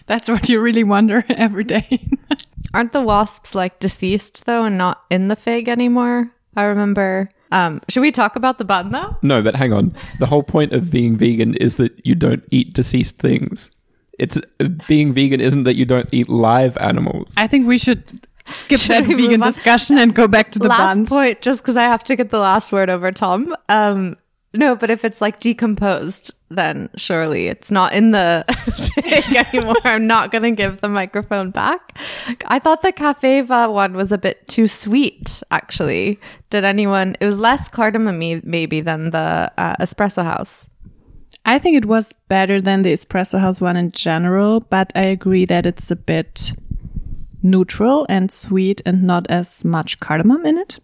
That's 0.06 0.28
what 0.28 0.48
you 0.48 0.60
really 0.60 0.84
wonder 0.84 1.24
every 1.30 1.64
day. 1.64 2.08
Aren't 2.74 2.92
the 2.92 3.00
wasps 3.00 3.54
like 3.54 3.78
deceased 3.78 4.46
though 4.46 4.64
and 4.64 4.76
not 4.78 5.02
in 5.10 5.28
the 5.28 5.36
fig 5.36 5.68
anymore? 5.68 6.30
I 6.56 6.64
remember. 6.64 7.28
Um, 7.50 7.80
should 7.88 8.00
we 8.00 8.12
talk 8.12 8.36
about 8.36 8.58
the 8.58 8.64
bun 8.64 8.90
though? 8.90 9.16
No, 9.22 9.42
but 9.42 9.56
hang 9.56 9.72
on. 9.72 9.94
The 10.18 10.26
whole 10.26 10.42
point 10.42 10.72
of 10.72 10.90
being 10.90 11.16
vegan 11.16 11.54
is 11.54 11.76
that 11.76 11.92
you 12.04 12.14
don't 12.14 12.44
eat 12.50 12.74
deceased 12.74 13.18
things. 13.18 13.70
It's 14.18 14.38
being 14.86 15.12
vegan 15.14 15.40
isn't 15.40 15.64
that 15.64 15.76
you 15.76 15.84
don't 15.84 16.08
eat 16.12 16.28
live 16.28 16.76
animals. 16.78 17.32
I 17.36 17.46
think 17.46 17.66
we 17.66 17.78
should 17.78 18.26
skip 18.50 18.80
Should 18.80 18.90
that 18.90 19.06
vegan 19.06 19.40
discussion 19.40 19.98
and 19.98 20.14
go 20.14 20.28
back 20.28 20.50
to 20.52 20.58
the 20.58 20.68
last 20.68 20.96
buns. 20.96 21.08
point, 21.08 21.42
just 21.42 21.62
because 21.62 21.76
I 21.76 21.84
have 21.84 22.04
to 22.04 22.16
get 22.16 22.30
the 22.30 22.38
last 22.38 22.72
word 22.72 22.90
over, 22.90 23.12
Tom. 23.12 23.54
Um, 23.68 24.16
no, 24.54 24.74
but 24.74 24.90
if 24.90 25.04
it's 25.04 25.20
like 25.20 25.40
decomposed, 25.40 26.32
then 26.48 26.88
surely 26.96 27.48
it's 27.48 27.70
not 27.70 27.92
in 27.92 28.12
the 28.12 28.44
fig 28.94 29.36
anymore. 29.36 29.76
I'm 29.84 30.06
not 30.06 30.32
going 30.32 30.42
to 30.42 30.50
give 30.50 30.80
the 30.80 30.88
microphone 30.88 31.50
back. 31.50 31.98
I 32.46 32.58
thought 32.58 32.80
the 32.82 32.92
Cafeva 32.92 33.72
one 33.72 33.92
was 33.92 34.10
a 34.10 34.18
bit 34.18 34.46
too 34.48 34.66
sweet, 34.66 35.42
actually. 35.50 36.18
Did 36.48 36.64
anyone, 36.64 37.16
it 37.20 37.26
was 37.26 37.38
less 37.38 37.68
cardamom 37.68 38.18
maybe 38.44 38.80
than 38.80 39.10
the 39.10 39.52
uh, 39.58 39.76
Espresso 39.76 40.24
House. 40.24 40.68
I 41.44 41.58
think 41.58 41.76
it 41.76 41.84
was 41.84 42.14
better 42.28 42.60
than 42.60 42.82
the 42.82 42.92
Espresso 42.92 43.38
House 43.40 43.60
one 43.60 43.76
in 43.76 43.92
general, 43.92 44.60
but 44.60 44.92
I 44.94 45.02
agree 45.02 45.44
that 45.46 45.66
it's 45.66 45.90
a 45.90 45.96
bit 45.96 46.52
neutral 47.42 48.06
and 48.08 48.30
sweet 48.30 48.80
and 48.84 49.02
not 49.02 49.26
as 49.28 49.64
much 49.64 50.00
cardamom 50.00 50.44
in 50.46 50.58
it. 50.58 50.78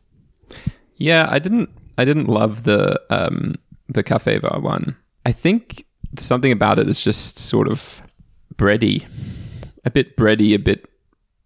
Yeah, 0.96 1.26
I 1.28 1.38
didn't. 1.38 1.70
I 1.96 2.04
didn't 2.04 2.28
love 2.28 2.64
the 2.64 3.00
um, 3.10 3.56
the 3.88 4.02
Cafe 4.02 4.38
Bar 4.38 4.60
one. 4.60 4.96
I 5.26 5.32
think 5.32 5.84
something 6.18 6.52
about 6.52 6.78
it 6.78 6.88
is 6.88 7.02
just 7.02 7.38
sort 7.38 7.68
of 7.68 8.02
bready, 8.56 9.04
a 9.84 9.90
bit 9.90 10.16
bready, 10.16 10.54
a 10.54 10.58
bit 10.58 10.86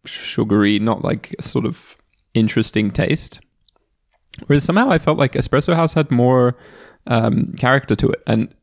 sugary, 0.05 0.79
not 0.79 1.05
like 1.05 1.35
a 1.39 1.43
sort 1.43 1.65
of 1.65 1.97
interesting 2.35 2.91
taste. 2.91 3.41
Whereas 4.47 4.65
somehow 4.65 4.91
I 4.91 4.99
felt 4.99 5.19
like 5.19 5.33
Espresso 5.33 5.75
House 5.75 5.95
had 5.95 6.11
more 6.11 6.57
um, 7.07 7.53
character 7.53 7.97
to 7.97 8.11
it, 8.11 8.23
and 8.27 8.55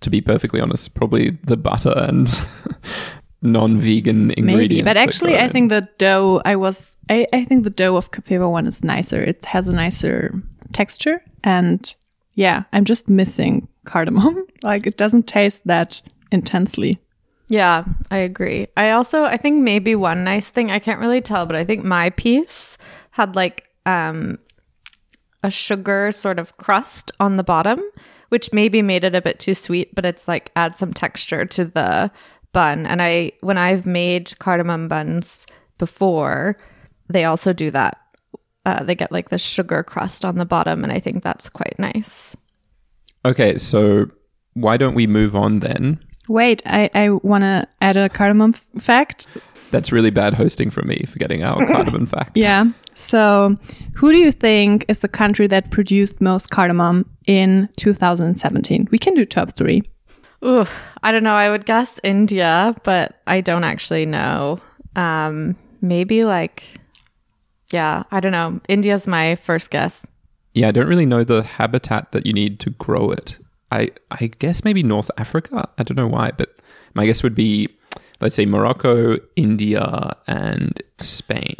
to 0.00 0.10
be 0.10 0.20
perfectly 0.20 0.60
honest, 0.60 0.94
probably 0.94 1.38
the 1.44 1.56
butter 1.56 1.94
and 1.96 2.28
non-vegan 3.44 4.32
ingredients. 4.32 4.46
Maybe, 4.46 4.82
but 4.82 4.96
actually, 4.96 5.36
I 5.36 5.46
in. 5.46 5.52
think 5.52 5.68
the 5.70 5.88
dough. 5.98 6.40
I 6.44 6.56
was. 6.56 6.96
I, 7.08 7.26
I 7.32 7.44
think 7.44 7.64
the 7.64 7.70
dough 7.70 7.96
of 7.96 8.10
Cafeva 8.10 8.50
one 8.50 8.66
is 8.66 8.82
nicer. 8.82 9.22
It 9.22 9.44
has 9.44 9.68
a 9.68 9.72
nicer 9.72 10.42
texture, 10.72 11.22
and 11.42 11.94
yeah, 12.34 12.64
I'm 12.72 12.84
just 12.84 13.08
missing 13.08 13.68
cardamom. 13.84 14.46
Like 14.62 14.86
it 14.86 14.96
doesn't 14.96 15.26
taste 15.26 15.60
that 15.66 16.00
intensely. 16.32 16.98
Yeah, 17.48 17.84
I 18.10 18.16
agree. 18.16 18.68
I 18.78 18.92
also 18.92 19.24
I 19.24 19.36
think 19.36 19.62
maybe 19.62 19.94
one 19.94 20.24
nice 20.24 20.48
thing 20.48 20.70
I 20.70 20.78
can't 20.78 21.00
really 21.00 21.20
tell, 21.20 21.44
but 21.44 21.54
I 21.54 21.64
think 21.64 21.84
my 21.84 22.08
piece 22.08 22.78
had 23.10 23.36
like 23.36 23.68
um 23.84 24.38
a 25.42 25.50
sugar 25.50 26.10
sort 26.10 26.38
of 26.38 26.56
crust 26.56 27.12
on 27.20 27.36
the 27.36 27.44
bottom, 27.44 27.82
which 28.30 28.54
maybe 28.54 28.80
made 28.80 29.04
it 29.04 29.14
a 29.14 29.20
bit 29.20 29.38
too 29.38 29.54
sweet, 29.54 29.94
but 29.94 30.06
it's 30.06 30.26
like 30.26 30.50
add 30.56 30.76
some 30.78 30.94
texture 30.94 31.44
to 31.44 31.66
the 31.66 32.10
bun. 32.54 32.86
And 32.86 33.02
I 33.02 33.32
when 33.42 33.58
I've 33.58 33.84
made 33.84 34.32
cardamom 34.38 34.88
buns 34.88 35.46
before, 35.76 36.56
they 37.10 37.24
also 37.24 37.52
do 37.52 37.70
that. 37.72 37.98
Uh, 38.64 38.82
they 38.82 38.94
get 38.94 39.12
like 39.12 39.28
the 39.28 39.36
sugar 39.36 39.82
crust 39.82 40.24
on 40.24 40.38
the 40.38 40.46
bottom, 40.46 40.82
and 40.82 40.90
I 40.90 40.98
think 41.00 41.22
that's 41.22 41.50
quite 41.50 41.78
nice. 41.78 42.34
Okay, 43.26 43.58
so 43.58 44.06
why 44.54 44.78
don't 44.78 44.94
we 44.94 45.06
move 45.06 45.36
on 45.36 45.60
then? 45.60 46.02
Wait, 46.28 46.62
I 46.64 46.88
I 46.94 47.10
want 47.10 47.42
to 47.42 47.68
add 47.82 47.98
a 47.98 48.08
cardamom 48.08 48.54
f- 48.54 48.82
fact. 48.82 49.26
That's 49.70 49.92
really 49.92 50.10
bad 50.10 50.34
hosting 50.34 50.70
from 50.70 50.88
me, 50.88 51.04
forgetting 51.08 51.42
our 51.42 51.66
cardamom 51.72 52.06
fact. 52.06 52.36
Yeah. 52.36 52.66
So, 52.94 53.56
who 53.96 54.12
do 54.12 54.18
you 54.18 54.30
think 54.30 54.84
is 54.88 55.00
the 55.00 55.08
country 55.08 55.48
that 55.48 55.70
produced 55.72 56.20
most 56.20 56.50
cardamom 56.50 57.10
in 57.26 57.68
2017? 57.76 58.88
We 58.92 58.98
can 58.98 59.14
do 59.14 59.26
top 59.26 59.56
three. 59.56 59.82
Ooh, 60.44 60.66
I 61.02 61.10
don't 61.12 61.22
know. 61.22 61.34
I 61.34 61.48
would 61.48 61.64
guess 61.64 61.98
India, 62.04 62.74
but 62.84 63.20
I 63.26 63.40
don't 63.40 63.64
actually 63.64 64.04
know. 64.04 64.58
Um, 64.94 65.56
maybe 65.80 66.24
like, 66.24 66.64
yeah, 67.72 68.04
I 68.10 68.20
don't 68.20 68.32
know. 68.32 68.60
India's 68.68 69.06
my 69.06 69.36
first 69.36 69.70
guess. 69.70 70.06
Yeah, 70.52 70.68
I 70.68 70.70
don't 70.70 70.86
really 70.86 71.06
know 71.06 71.24
the 71.24 71.42
habitat 71.42 72.12
that 72.12 72.26
you 72.26 72.32
need 72.32 72.60
to 72.60 72.70
grow 72.70 73.10
it. 73.10 73.38
I 73.72 73.90
I 74.10 74.26
guess 74.38 74.64
maybe 74.64 74.82
North 74.82 75.10
Africa. 75.16 75.68
I 75.78 75.82
don't 75.82 75.96
know 75.96 76.06
why, 76.06 76.30
but 76.30 76.54
my 76.94 77.06
guess 77.06 77.22
would 77.22 77.34
be 77.34 77.68
let's 78.20 78.34
say 78.34 78.46
Morocco, 78.46 79.18
India, 79.36 80.16
and 80.26 80.82
Spain. 81.00 81.56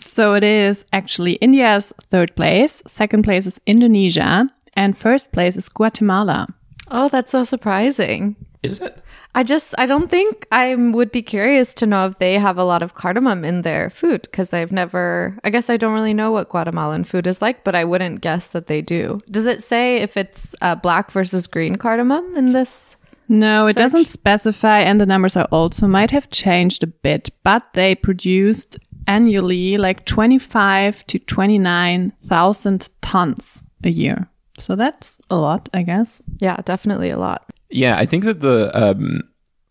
So 0.00 0.34
it 0.34 0.42
is 0.42 0.84
actually 0.92 1.34
India's 1.34 1.92
third 2.02 2.34
place, 2.34 2.82
second 2.86 3.22
place 3.22 3.46
is 3.46 3.60
Indonesia, 3.66 4.48
and 4.74 4.96
first 4.96 5.30
place 5.30 5.56
is 5.56 5.68
Guatemala. 5.68 6.48
Oh, 6.90 7.08
that's 7.08 7.30
so 7.30 7.44
surprising. 7.44 8.36
Is 8.62 8.80
it? 8.80 9.02
I 9.34 9.42
just, 9.42 9.74
I 9.78 9.86
don't 9.86 10.10
think 10.10 10.46
I 10.52 10.74
would 10.74 11.12
be 11.12 11.22
curious 11.22 11.72
to 11.74 11.86
know 11.86 12.06
if 12.06 12.18
they 12.18 12.34
have 12.34 12.58
a 12.58 12.64
lot 12.64 12.82
of 12.82 12.94
cardamom 12.94 13.44
in 13.44 13.62
their 13.62 13.88
food 13.88 14.22
because 14.22 14.52
I've 14.52 14.72
never, 14.72 15.38
I 15.44 15.50
guess 15.50 15.70
I 15.70 15.76
don't 15.76 15.94
really 15.94 16.12
know 16.14 16.32
what 16.32 16.48
Guatemalan 16.50 17.04
food 17.04 17.26
is 17.26 17.40
like, 17.40 17.62
but 17.64 17.74
I 17.74 17.84
wouldn't 17.84 18.20
guess 18.20 18.48
that 18.48 18.66
they 18.66 18.82
do. 18.82 19.20
Does 19.30 19.46
it 19.46 19.62
say 19.62 19.98
if 19.98 20.16
it's 20.16 20.54
uh, 20.60 20.74
black 20.74 21.10
versus 21.12 21.46
green 21.46 21.76
cardamom 21.76 22.36
in 22.36 22.52
this? 22.52 22.96
No, 23.28 23.68
it 23.68 23.74
Search. 23.74 23.76
doesn't 23.84 24.08
specify, 24.08 24.80
and 24.80 25.00
the 25.00 25.06
numbers 25.06 25.36
are 25.36 25.46
also 25.52 25.86
might 25.86 26.10
have 26.10 26.28
changed 26.30 26.82
a 26.82 26.88
bit, 26.88 27.30
but 27.44 27.62
they 27.74 27.94
produced 27.94 28.78
annually 29.06 29.78
like 29.78 30.04
25 30.04 31.06
to 31.06 31.18
29,000 31.20 32.90
tons 33.00 33.62
a 33.84 33.90
year. 33.90 34.28
So 34.60 34.76
that's 34.76 35.18
a 35.30 35.36
lot, 35.36 35.68
I 35.74 35.82
guess. 35.82 36.20
Yeah, 36.38 36.56
definitely 36.64 37.10
a 37.10 37.18
lot. 37.18 37.44
Yeah, 37.70 37.96
I 37.96 38.06
think 38.06 38.24
that 38.24 38.40
the 38.40 38.70
um, 38.74 39.22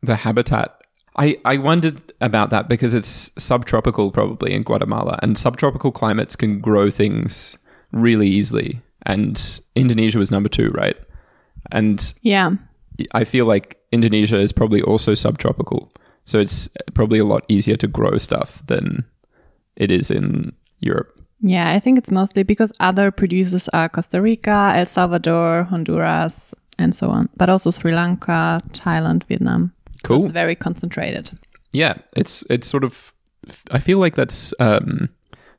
the 0.02 0.16
habitat. 0.16 0.76
I, 1.16 1.38
I 1.44 1.58
wondered 1.58 2.02
about 2.22 2.50
that 2.52 2.70
because 2.70 2.94
it's 2.94 3.32
subtropical 3.38 4.10
probably 4.12 4.54
in 4.54 4.64
Guatemala, 4.64 5.20
and 5.22 5.38
subtropical 5.38 5.92
climates 5.92 6.36
can 6.36 6.60
grow 6.60 6.90
things 6.90 7.58
really 7.92 8.28
easily. 8.28 8.82
And 9.06 9.62
Indonesia 9.76 10.18
was 10.18 10.32
number 10.32 10.50
two, 10.50 10.72
right? 10.72 10.96
And 11.72 12.14
Yeah. 12.22 12.52
I 13.14 13.24
feel 13.24 13.46
like 13.46 13.78
Indonesia 13.92 14.38
is 14.38 14.52
probably 14.54 14.82
also 14.82 15.14
subtropical, 15.16 15.90
so 16.26 16.40
it's 16.40 16.70
probably 16.94 17.20
a 17.20 17.26
lot 17.26 17.44
easier 17.48 17.76
to 17.78 17.88
grow 17.88 18.18
stuff 18.18 18.62
than 18.68 19.04
it 19.76 19.92
is 19.92 20.12
in 20.12 20.54
Europe. 20.80 21.19
Yeah, 21.42 21.72
I 21.72 21.80
think 21.80 21.98
it's 21.98 22.12
mostly 22.12 22.44
because 22.44 22.74
other 22.80 23.12
producers 23.12 23.70
are 23.70 23.88
Costa 23.90 24.22
Rica, 24.22 24.74
El 24.76 24.86
Salvador, 24.86 25.64
Honduras, 25.64 26.54
and 26.78 26.94
so 26.94 27.10
on, 27.10 27.30
but 27.38 27.50
also 27.50 27.72
Sri 27.72 27.94
Lanka, 27.94 28.62
Thailand, 28.72 29.24
Vietnam. 29.26 29.72
So 29.94 30.00
Cool. 30.04 30.26
it's 30.26 30.34
very 30.34 30.56
concentrated. 30.56 31.32
Yeah, 31.72 31.96
it's 32.16 32.44
it's 32.50 32.68
sort 32.68 32.84
of. 32.84 33.14
I 33.72 33.80
feel 33.80 34.00
like 34.00 34.16
that's 34.16 34.54
um, 34.60 35.10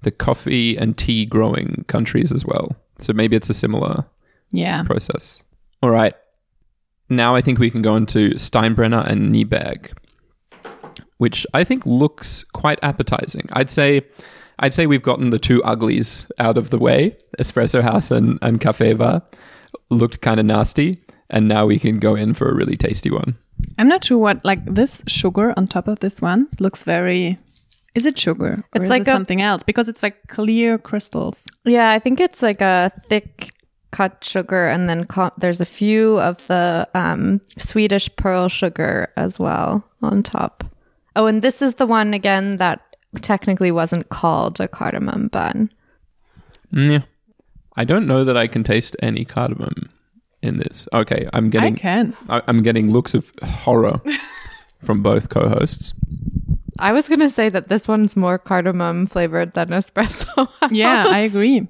the 0.03 0.11
coffee 0.11 0.77
and 0.77 0.97
tea 0.97 1.25
growing 1.27 1.85
countries 1.89 2.33
as 2.33 2.45
well. 2.45 2.77
So 3.01 3.13
maybe 3.13 3.37
it's 3.37 3.51
a 3.51 3.55
similar 3.55 4.05
Yeah. 4.53 4.83
process. 4.85 5.43
All 5.83 5.91
right. 5.91 6.15
Now 7.09 7.35
I 7.35 7.41
think 7.41 7.59
we 7.59 7.71
can 7.71 7.83
go 7.83 7.97
into 7.97 8.31
Steinbrenner 8.37 9.05
and 9.07 9.35
Nyberg, 9.35 9.93
which 11.19 11.47
I 11.55 11.65
think 11.65 11.85
looks 11.87 12.45
quite 12.53 12.79
appetizing. 12.83 13.49
I'd 13.53 13.71
say 13.71 14.03
I'd 14.61 14.75
say 14.75 14.87
we've 14.87 15.03
gotten 15.03 15.31
the 15.31 15.39
two 15.39 15.63
uglies 15.65 16.27
out 16.39 16.57
of 16.59 16.71
the 16.71 16.79
way. 16.79 17.17
Espresso 17.39 17.83
House 17.83 18.11
and, 18.11 18.39
and 18.43 18.61
Cafeva 18.61 19.23
looked 19.91 20.21
kind 20.21 20.39
of 20.39 20.47
nasty. 20.47 20.99
And 21.31 21.49
now 21.49 21.65
we 21.67 21.79
can 21.79 21.99
go 21.99 22.15
in 22.15 22.35
for 22.35 22.49
a 22.49 22.55
really 22.55 22.77
tasty 22.77 23.11
one. 23.11 23.37
I'm 23.79 23.89
not 23.89 24.05
sure 24.05 24.19
what 24.19 24.45
like 24.45 24.65
this 24.65 25.03
sugar 25.07 25.55
on 25.57 25.67
top 25.69 25.87
of 25.89 26.01
this 26.01 26.21
one 26.21 26.49
looks 26.59 26.85
very. 26.85 27.39
Is 27.95 28.05
it 28.07 28.19
sugar? 28.19 28.65
Or 28.65 28.65
It's 28.75 28.85
is 28.85 28.91
like 28.91 29.03
it 29.03 29.09
a- 29.09 29.13
something 29.13 29.41
else 29.43 29.63
because 29.63 29.89
it's 29.89 30.03
like 30.03 30.27
clear 30.29 30.77
crystals. 30.79 31.45
Yeah, 31.65 31.91
I 31.91 31.99
think 31.99 32.21
it's 32.21 32.43
like 32.43 32.61
a 32.61 32.91
thick 33.09 33.51
cut 33.93 34.23
sugar, 34.25 34.67
and 34.69 34.89
then 34.89 35.05
co- 35.05 35.33
there's 35.39 35.61
a 35.61 35.65
few 35.67 36.19
of 36.21 36.45
the 36.47 36.89
um, 36.95 37.41
Swedish 37.59 38.09
pearl 38.17 38.49
sugar 38.49 39.09
as 39.17 39.39
well 39.39 39.85
on 40.03 40.23
top. 40.23 40.65
Oh, 41.17 41.27
and 41.27 41.43
this 41.43 41.61
is 41.63 41.75
the 41.75 41.87
one 41.87 42.15
again 42.15 42.57
that 42.59 42.81
technically 43.21 43.71
wasn't 43.71 44.09
called 44.09 44.61
a 44.61 44.69
cardamom 44.69 45.29
bun. 45.29 45.71
Mm, 46.73 46.91
Yeah. 46.93 47.01
I 47.77 47.85
don't 47.85 48.07
know 48.07 48.25
that 48.25 48.37
I 48.37 48.47
can 48.47 48.63
taste 48.65 48.97
any 49.01 49.25
cardamom 49.25 49.89
in 50.43 50.59
this. 50.59 50.89
Okay, 50.93 51.27
I'm 51.33 51.49
getting 51.51 51.77
I 51.77 51.79
can. 51.79 52.17
I, 52.29 52.43
I'm 52.49 52.63
getting 52.63 52.93
looks 52.93 53.15
of 53.15 53.33
horror 53.43 54.01
from 54.83 55.03
both 55.03 55.29
co-hosts. 55.29 55.95
I 56.79 56.93
was 56.93 57.09
gonna 57.09 57.31
say 57.31 57.49
that 57.49 57.69
this 57.69 57.87
one's 57.87 58.17
more 58.17 58.39
cardamom 58.39 59.07
flavored 59.07 59.53
than 59.53 59.69
espresso. 59.69 60.49
Yeah, 60.71 61.07
I 61.09 61.21
agree. 61.21 61.69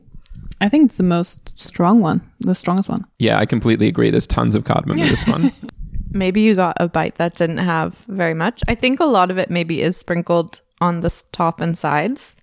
I 0.60 0.68
think 0.68 0.86
it's 0.86 0.96
the 0.96 1.02
most 1.04 1.58
strong 1.58 2.00
one, 2.00 2.20
the 2.40 2.54
strongest 2.54 2.88
one. 2.88 3.04
Yeah, 3.18 3.38
I 3.38 3.46
completely 3.46 3.86
agree. 3.88 4.10
There's 4.10 4.26
tons 4.26 4.54
of 4.54 4.64
cardamom 4.64 4.98
in 4.98 5.08
this 5.08 5.26
one. 5.26 5.52
Maybe 6.12 6.40
you 6.40 6.54
got 6.54 6.76
a 6.80 6.88
bite 6.88 7.16
that 7.16 7.34
didn't 7.36 7.58
have 7.58 7.94
very 8.08 8.34
much. 8.34 8.62
I 8.68 8.74
think 8.74 9.00
a 9.00 9.04
lot 9.04 9.30
of 9.30 9.38
it 9.38 9.48
maybe 9.48 9.80
is 9.80 9.96
sprinkled 9.96 10.60
on 10.80 11.00
the 11.00 11.22
top 11.32 11.60
and 11.60 11.76
sides. 11.76 12.36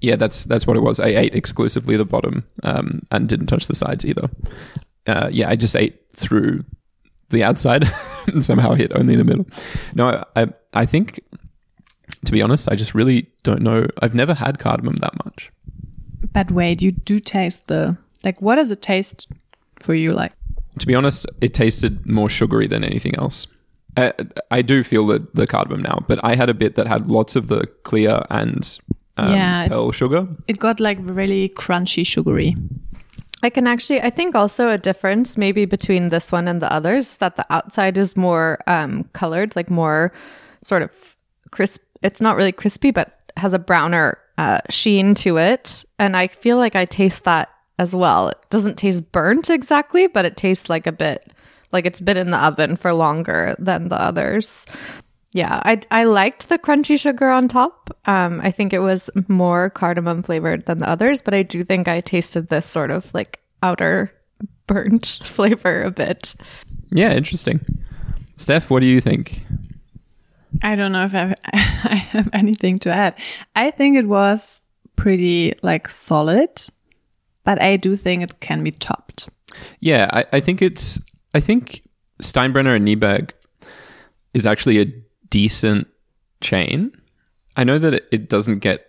Yeah, 0.00 0.16
that's 0.16 0.44
that's 0.44 0.66
what 0.66 0.76
it 0.76 0.82
was. 0.82 0.98
I 0.98 1.08
ate 1.08 1.34
exclusively 1.34 1.96
the 1.96 2.04
bottom 2.04 2.44
um, 2.62 3.00
and 3.10 3.28
didn't 3.28 3.46
touch 3.46 3.66
the 3.68 3.74
sides 3.74 4.04
either. 4.04 4.28
Uh, 5.06 5.28
yeah, 5.30 5.48
I 5.48 5.56
just 5.56 5.76
ate 5.76 6.00
through 6.14 6.64
the 7.30 7.44
outside 7.44 7.84
and 8.26 8.44
somehow 8.44 8.74
hit 8.74 8.92
only 8.94 9.16
the 9.16 9.24
middle. 9.24 9.46
No, 9.94 10.24
I 10.34 10.48
I 10.74 10.84
think 10.84 11.20
to 12.24 12.32
be 12.32 12.42
honest, 12.42 12.68
I 12.70 12.74
just 12.74 12.94
really 12.94 13.30
don't 13.42 13.62
know. 13.62 13.86
I've 14.02 14.14
never 14.14 14.34
had 14.34 14.58
cardamom 14.58 14.96
that 14.96 15.24
much. 15.24 15.50
But 16.32 16.50
wait, 16.50 16.82
you 16.82 16.90
do 16.90 17.18
taste 17.18 17.66
the 17.68 17.96
like. 18.24 18.42
What 18.42 18.56
does 18.56 18.70
it 18.70 18.82
taste 18.82 19.28
for 19.80 19.94
you 19.94 20.12
like? 20.12 20.32
To 20.80 20.86
be 20.86 20.94
honest, 20.94 21.26
it 21.40 21.54
tasted 21.54 22.06
more 22.06 22.28
sugary 22.28 22.66
than 22.66 22.84
anything 22.84 23.14
else. 23.16 23.46
I, 23.98 24.12
I 24.50 24.62
do 24.62 24.84
feel 24.84 25.06
the, 25.06 25.26
the 25.34 25.46
cardamom 25.46 25.82
now, 25.82 26.04
but 26.06 26.20
I 26.22 26.34
had 26.34 26.48
a 26.48 26.54
bit 26.54 26.74
that 26.76 26.86
had 26.86 27.10
lots 27.10 27.36
of 27.36 27.48
the 27.48 27.66
clear 27.82 28.24
and 28.30 28.78
um, 29.16 29.32
Yeah, 29.32 29.68
pearl 29.68 29.92
sugar. 29.92 30.28
It 30.46 30.58
got 30.58 30.80
like 30.80 30.98
really 31.00 31.48
crunchy, 31.50 32.06
sugary. 32.06 32.56
I 33.42 33.50
can 33.50 33.66
actually, 33.66 34.00
I 34.00 34.10
think 34.10 34.34
also 34.34 34.68
a 34.68 34.78
difference 34.78 35.36
maybe 35.36 35.64
between 35.64 36.08
this 36.08 36.32
one 36.32 36.48
and 36.48 36.60
the 36.60 36.72
others 36.72 37.18
that 37.18 37.36
the 37.36 37.46
outside 37.50 37.96
is 37.96 38.16
more 38.16 38.58
um, 38.66 39.04
colored, 39.12 39.54
like 39.54 39.70
more 39.70 40.12
sort 40.62 40.82
of 40.82 40.90
crisp. 41.50 41.82
It's 42.02 42.20
not 42.20 42.36
really 42.36 42.52
crispy, 42.52 42.90
but 42.90 43.32
has 43.36 43.54
a 43.54 43.58
browner 43.58 44.18
uh, 44.38 44.60
sheen 44.70 45.14
to 45.16 45.38
it. 45.38 45.84
And 45.98 46.16
I 46.16 46.28
feel 46.28 46.56
like 46.56 46.74
I 46.74 46.84
taste 46.84 47.24
that 47.24 47.48
as 47.78 47.94
well. 47.94 48.28
It 48.30 48.38
doesn't 48.50 48.76
taste 48.76 49.12
burnt 49.12 49.50
exactly, 49.50 50.08
but 50.08 50.24
it 50.24 50.36
tastes 50.36 50.68
like 50.68 50.86
a 50.86 50.92
bit 50.92 51.32
like 51.72 51.86
it's 51.86 52.00
been 52.00 52.16
in 52.16 52.30
the 52.30 52.38
oven 52.38 52.76
for 52.76 52.92
longer 52.92 53.54
than 53.58 53.88
the 53.88 54.00
others. 54.00 54.66
Yeah, 55.32 55.60
I 55.64 55.80
I 55.90 56.04
liked 56.04 56.48
the 56.48 56.58
crunchy 56.58 56.98
sugar 56.98 57.28
on 57.28 57.48
top. 57.48 57.96
Um, 58.06 58.40
I 58.42 58.50
think 58.50 58.72
it 58.72 58.78
was 58.78 59.10
more 59.28 59.70
cardamom 59.70 60.22
flavored 60.22 60.66
than 60.66 60.78
the 60.78 60.88
others, 60.88 61.20
but 61.20 61.34
I 61.34 61.42
do 61.42 61.62
think 61.62 61.86
I 61.86 62.00
tasted 62.00 62.48
this 62.48 62.66
sort 62.66 62.90
of 62.90 63.12
like 63.12 63.40
outer 63.62 64.12
burnt 64.66 65.20
flavor 65.24 65.82
a 65.82 65.90
bit. 65.90 66.34
Yeah, 66.90 67.12
interesting. 67.12 67.60
Steph, 68.36 68.70
what 68.70 68.80
do 68.80 68.86
you 68.86 69.00
think? 69.00 69.42
I 70.62 70.76
don't 70.76 70.92
know 70.92 71.04
if 71.04 71.14
I 71.14 71.18
have, 71.18 71.34
I 71.84 71.94
have 71.94 72.28
anything 72.32 72.78
to 72.80 72.90
add. 72.90 73.14
I 73.54 73.70
think 73.70 73.96
it 73.96 74.06
was 74.06 74.60
pretty 74.96 75.52
like 75.62 75.90
solid, 75.90 76.50
but 77.44 77.60
I 77.60 77.76
do 77.76 77.96
think 77.96 78.22
it 78.22 78.40
can 78.40 78.62
be 78.62 78.70
topped. 78.70 79.28
Yeah, 79.80 80.08
I, 80.12 80.24
I 80.34 80.40
think 80.40 80.62
it's. 80.62 81.00
I 81.34 81.40
think 81.40 81.82
Steinbrenner 82.22 82.76
and 82.76 82.86
Nyberg 82.86 83.30
is 84.34 84.46
actually 84.46 84.80
a 84.80 84.86
decent 85.30 85.88
chain. 86.40 86.92
I 87.56 87.64
know 87.64 87.78
that 87.78 88.04
it, 88.12 88.28
doesn't 88.28 88.58
get 88.60 88.86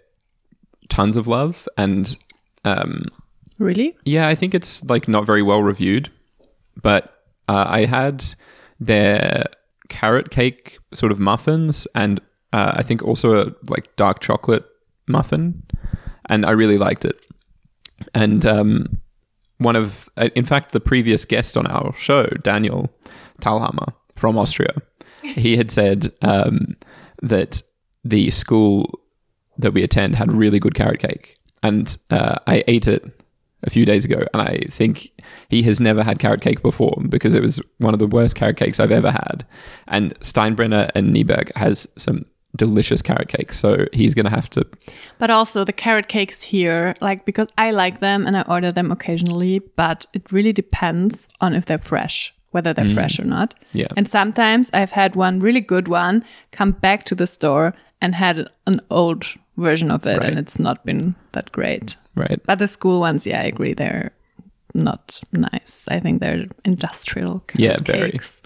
tons 0.90 1.18
of 1.18 1.28
love, 1.28 1.68
and 1.78 2.16
um, 2.66 3.06
Really? 3.58 3.96
yeah, 4.06 4.28
I 4.28 4.36
think 4.36 4.54
it's 4.54 4.84
like 4.86 5.08
not 5.08 5.26
very 5.26 5.42
well 5.42 5.64
reviewed. 5.64 6.12
But 6.82 7.24
uh, 7.48 7.66
I 7.68 7.86
had 7.86 8.24
their 8.80 9.46
carrot 9.90 10.30
cake 10.30 10.78
sort 10.94 11.12
of 11.12 11.20
muffins, 11.20 11.88
and 11.96 12.22
uh, 12.54 12.74
I 12.76 12.84
think 12.84 13.04
also 13.04 13.42
a 13.48 13.52
like 13.68 13.96
dark 13.96 14.22
chocolate 14.22 14.66
muffin, 15.08 15.64
and 16.28 16.46
I 16.46 16.52
really 16.52 16.78
liked 16.78 17.06
it. 17.06 17.26
And 18.14 18.46
um, 18.46 19.02
one 19.60 19.76
of, 19.76 20.10
uh, 20.18 20.30
in 20.36 20.46
fact, 20.46 20.72
the 20.72 20.80
previous 20.80 21.24
guest 21.26 21.56
on 21.56 21.68
our 21.68 21.94
show, 21.98 22.26
Daniel 22.42 22.90
Talhammer 23.42 23.94
from 24.16 24.38
Austria, 24.38 24.74
he 25.22 25.56
had 25.58 25.70
said 25.70 26.12
um, 26.22 26.76
that 27.22 27.62
the 28.04 28.32
school 28.32 29.00
that 29.58 29.74
we 29.74 29.84
attend 29.84 30.16
had 30.16 30.32
really 30.32 30.60
good 30.60 30.74
carrot 30.74 31.00
cake, 31.00 31.36
and 31.62 31.98
uh, 32.10 32.36
I 32.48 32.64
ate 32.68 32.88
it 32.88 33.04
a 33.64 33.70
few 33.70 33.86
days 33.86 34.06
ago, 34.06 34.26
and 34.34 34.42
I 34.42 34.64
think 34.70 35.12
he 35.50 35.64
has 35.64 35.82
never 35.82 36.04
had 36.04 36.20
carrot 36.20 36.42
cake 36.42 36.62
before 36.62 37.02
because 37.10 37.36
it 37.36 37.42
was 37.42 37.60
one 37.78 37.94
of 37.94 38.00
the 38.00 38.08
worst 38.08 38.36
carrot 38.36 38.58
cakes 38.58 38.80
I've 38.80 38.92
ever 38.92 39.12
had. 39.12 39.46
And 39.88 40.18
Steinbrenner 40.22 40.90
and 40.96 41.14
Nyberg 41.14 41.54
has 41.56 41.88
some 41.98 42.26
delicious 42.56 43.02
carrot 43.02 43.28
cake, 43.28 43.54
so 43.54 43.86
he's 43.94 44.14
gonna 44.16 44.30
have 44.30 44.50
to. 44.52 44.66
But 45.18 45.30
also 45.30 45.64
the 45.64 45.74
carrot 45.74 46.08
cakes 46.08 46.44
here, 46.44 46.96
like 47.02 47.26
because 47.26 47.48
I 47.58 47.72
like 47.72 48.00
them 48.00 48.26
and 48.26 48.36
I 48.36 48.42
order 48.42 48.72
them 48.72 48.92
occasionally, 48.92 49.60
but 49.60 50.06
it 50.14 50.32
really 50.32 50.54
depends 50.54 51.28
on 51.42 51.54
if 51.54 51.66
they're 51.66 51.78
fresh, 51.78 52.34
whether 52.52 52.74
they're 52.74 52.86
mm. 52.86 52.94
fresh 52.94 53.20
or 53.20 53.26
not. 53.26 53.54
Yeah. 53.74 53.88
And 53.96 54.10
sometimes 54.10 54.70
I've 54.74 54.92
had 54.92 55.16
one 55.16 55.40
really 55.40 55.62
good 55.62 55.88
one, 55.88 56.26
come 56.52 56.72
back 56.72 57.06
to 57.06 57.16
the 57.16 57.28
store 57.28 57.74
and 58.02 58.16
had 58.16 58.50
an 58.66 58.82
old 58.90 59.26
version 59.58 59.92
of 59.92 60.06
it 60.06 60.20
Right. 60.20 60.30
and 60.30 60.40
it's 60.40 60.58
not 60.58 60.86
been 60.86 61.14
that 61.34 61.52
great. 61.52 61.98
Right. 62.16 62.40
But 62.46 62.60
the 62.60 62.68
school 62.68 63.00
ones, 63.00 63.28
yeah, 63.28 63.42
I 63.42 63.46
agree, 63.46 63.74
they're 63.74 64.12
not 64.74 65.20
nice. 65.32 65.84
I 65.88 66.00
think 66.00 66.20
they're 66.22 66.46
industrial 66.66 67.44
Yeah, 67.56 67.78
very. 67.82 68.12
cakes. 68.12 68.42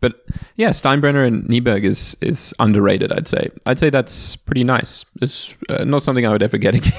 But 0.00 0.24
yeah, 0.56 0.70
Steinbrenner 0.70 1.26
and 1.26 1.44
Nyberg 1.44 1.84
is 1.84 2.16
is 2.20 2.54
underrated. 2.58 3.12
I'd 3.12 3.28
say. 3.28 3.48
I'd 3.66 3.78
say 3.78 3.90
that's 3.90 4.36
pretty 4.36 4.64
nice. 4.64 5.04
It's 5.20 5.54
uh, 5.68 5.84
not 5.84 6.02
something 6.02 6.26
I 6.26 6.30
would 6.30 6.42
ever 6.42 6.56
get 6.58 6.74
again, 6.80 6.92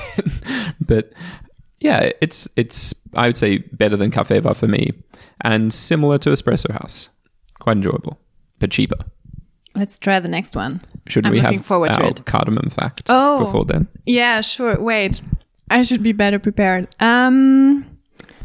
but 0.80 1.12
yeah, 1.80 2.12
it's 2.22 2.48
it's 2.56 2.94
I 3.16 3.28
would 3.28 3.38
say 3.38 3.58
better 3.58 3.98
than 3.98 4.12
Cafeva 4.12 4.56
for 4.56 4.68
me, 4.68 4.92
and 5.42 5.74
similar 5.74 6.18
to 6.20 6.30
Espresso 6.30 6.72
House. 6.72 7.10
Quite 7.60 7.78
enjoyable, 7.78 8.20
but 8.60 8.72
cheaper. 8.72 8.98
Let's 9.76 9.98
try 10.00 10.20
the 10.20 10.30
next 10.30 10.56
one. 10.56 10.82
Shouldn't 11.08 11.28
I'm 11.28 11.34
we 11.34 11.40
have 11.56 11.66
forward 11.66 11.94
to 11.94 12.04
our 12.04 12.14
cardamom 12.14 12.70
fact 12.70 13.04
Oh. 13.10 13.46
before 13.46 13.66
then? 13.66 13.88
Yeah, 14.06 14.42
sure. 14.42 14.80
Wait. 14.80 15.22
I 15.70 15.84
should 15.84 16.04
be 16.04 16.12
better 16.12 16.40
prepared. 16.40 16.88
Um 17.00 17.86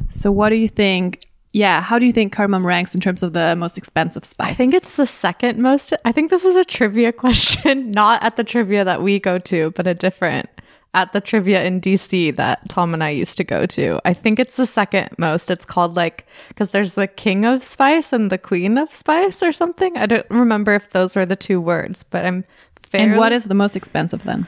so 0.09 0.31
what 0.31 0.51
do 0.51 0.55
you 0.57 0.69
think? 0.69 1.27
Yeah, 1.57 1.81
how 1.81 1.99
do 1.99 2.05
you 2.05 2.13
think 2.13 2.35
cardamom 2.35 2.67
ranks 2.67 2.95
in 2.95 3.01
terms 3.01 3.23
of 3.23 3.33
the 3.33 3.57
most 3.57 3.79
expensive 3.79 4.27
spice? 4.27 4.51
I 4.51 4.53
think 4.53 4.75
it's 4.75 4.97
the 4.97 5.07
second 5.07 5.59
most. 5.59 5.95
I 6.05 6.13
think 6.13 6.29
this 6.29 6.45
is 6.45 6.55
a 6.55 6.65
trivia 6.65 7.13
question, 7.13 7.91
not 8.03 8.23
at 8.23 8.37
the 8.37 8.45
trivia 8.45 8.85
that 8.85 9.01
we 9.01 9.19
go 9.19 9.39
to, 9.39 9.71
but 9.71 9.87
a 9.87 9.95
different 9.95 10.51
at 10.93 11.15
the 11.15 11.21
trivia 11.23 11.65
in 11.65 11.81
DC 11.81 12.37
that 12.37 12.69
Tom 12.69 12.93
and 12.93 13.03
I 13.03 13.09
used 13.09 13.39
to 13.39 13.45
go 13.45 13.65
to. 13.65 13.99
I 14.05 14.13
think 14.13 14.39
it's 14.39 14.57
the 14.57 14.67
second 14.67 15.09
most. 15.17 15.51
It's 15.51 15.65
called 15.65 15.97
like 15.97 16.27
because 16.49 16.73
there's 16.73 16.93
the 16.93 17.07
king 17.07 17.47
of 17.47 17.65
spice 17.65 18.13
and 18.13 18.31
the 18.31 18.37
queen 18.39 18.77
of 18.77 18.95
spice 18.95 19.43
or 19.43 19.51
something. 19.51 19.97
I 19.97 20.05
don't 20.05 20.27
remember 20.29 20.75
if 20.75 20.91
those 20.91 21.17
were 21.17 21.25
the 21.25 21.37
two 21.37 21.59
words, 21.59 22.03
but 22.03 22.27
I'm 22.27 22.45
fairly, 22.83 23.13
And 23.13 23.19
what 23.19 23.33
is 23.33 23.45
the 23.45 23.55
most 23.55 23.77
expensive 23.77 24.25
then? 24.25 24.47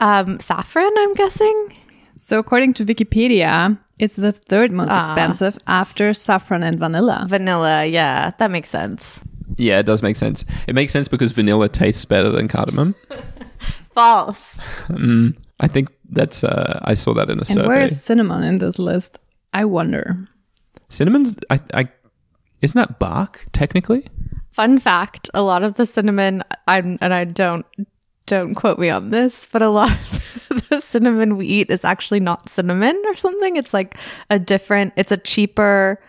um 0.00 0.40
saffron? 0.40 0.92
I'm 0.96 1.12
guessing. 1.12 1.78
So 2.16 2.38
according 2.38 2.72
to 2.74 2.84
Wikipedia, 2.86 3.78
it's 3.98 4.16
the 4.16 4.32
third 4.32 4.72
most 4.72 4.88
Ah. 4.90 5.02
expensive 5.06 5.58
after 5.66 6.12
saffron 6.12 6.62
and 6.62 6.78
vanilla. 6.78 7.24
Vanilla, 7.28 7.84
yeah, 7.86 8.32
that 8.38 8.50
makes 8.50 8.68
sense. 8.68 9.22
Yeah, 9.56 9.78
it 9.78 9.86
does 9.86 10.02
make 10.02 10.16
sense. 10.16 10.44
It 10.66 10.74
makes 10.74 10.92
sense 10.92 11.08
because 11.08 11.32
vanilla 11.32 11.68
tastes 11.68 12.04
better 12.04 12.30
than 12.30 12.48
cardamom. 12.48 12.94
False. 13.94 14.56
Mm, 14.88 15.36
I 15.60 15.68
think 15.68 15.88
that's. 16.10 16.44
Uh, 16.44 16.78
I 16.84 16.94
saw 16.94 17.14
that 17.14 17.30
in 17.30 17.38
a 17.38 17.40
And 17.40 17.46
survey. 17.48 17.68
where 17.68 17.80
is 17.82 18.00
cinnamon 18.02 18.42
in 18.42 18.58
this 18.58 18.78
list? 18.78 19.18
I 19.54 19.64
wonder. 19.64 20.16
Cinnamon's. 20.90 21.36
I, 21.50 21.60
I. 21.72 21.88
Isn't 22.60 22.78
that 22.78 22.98
bark 22.98 23.46
technically? 23.52 24.06
Fun 24.52 24.78
fact: 24.78 25.30
a 25.32 25.42
lot 25.42 25.62
of 25.62 25.74
the 25.76 25.86
cinnamon, 25.86 26.42
I'm 26.68 26.98
and 27.00 27.14
I 27.14 27.24
don't 27.24 27.64
don't 28.26 28.54
quote 28.54 28.78
me 28.78 28.90
on 28.90 29.10
this, 29.10 29.46
but 29.50 29.62
a 29.62 29.68
lot 29.68 29.90
of 29.92 30.66
the 30.70 30.80
cinnamon 30.80 31.36
we 31.36 31.46
eat 31.46 31.70
is 31.70 31.84
actually 31.84 32.20
not 32.20 32.48
cinnamon 32.48 33.00
or 33.06 33.16
something. 33.16 33.56
It's 33.56 33.72
like 33.72 33.96
a 34.30 34.38
different. 34.38 34.92
It's 34.96 35.12
a 35.12 35.16
cheaper 35.16 36.00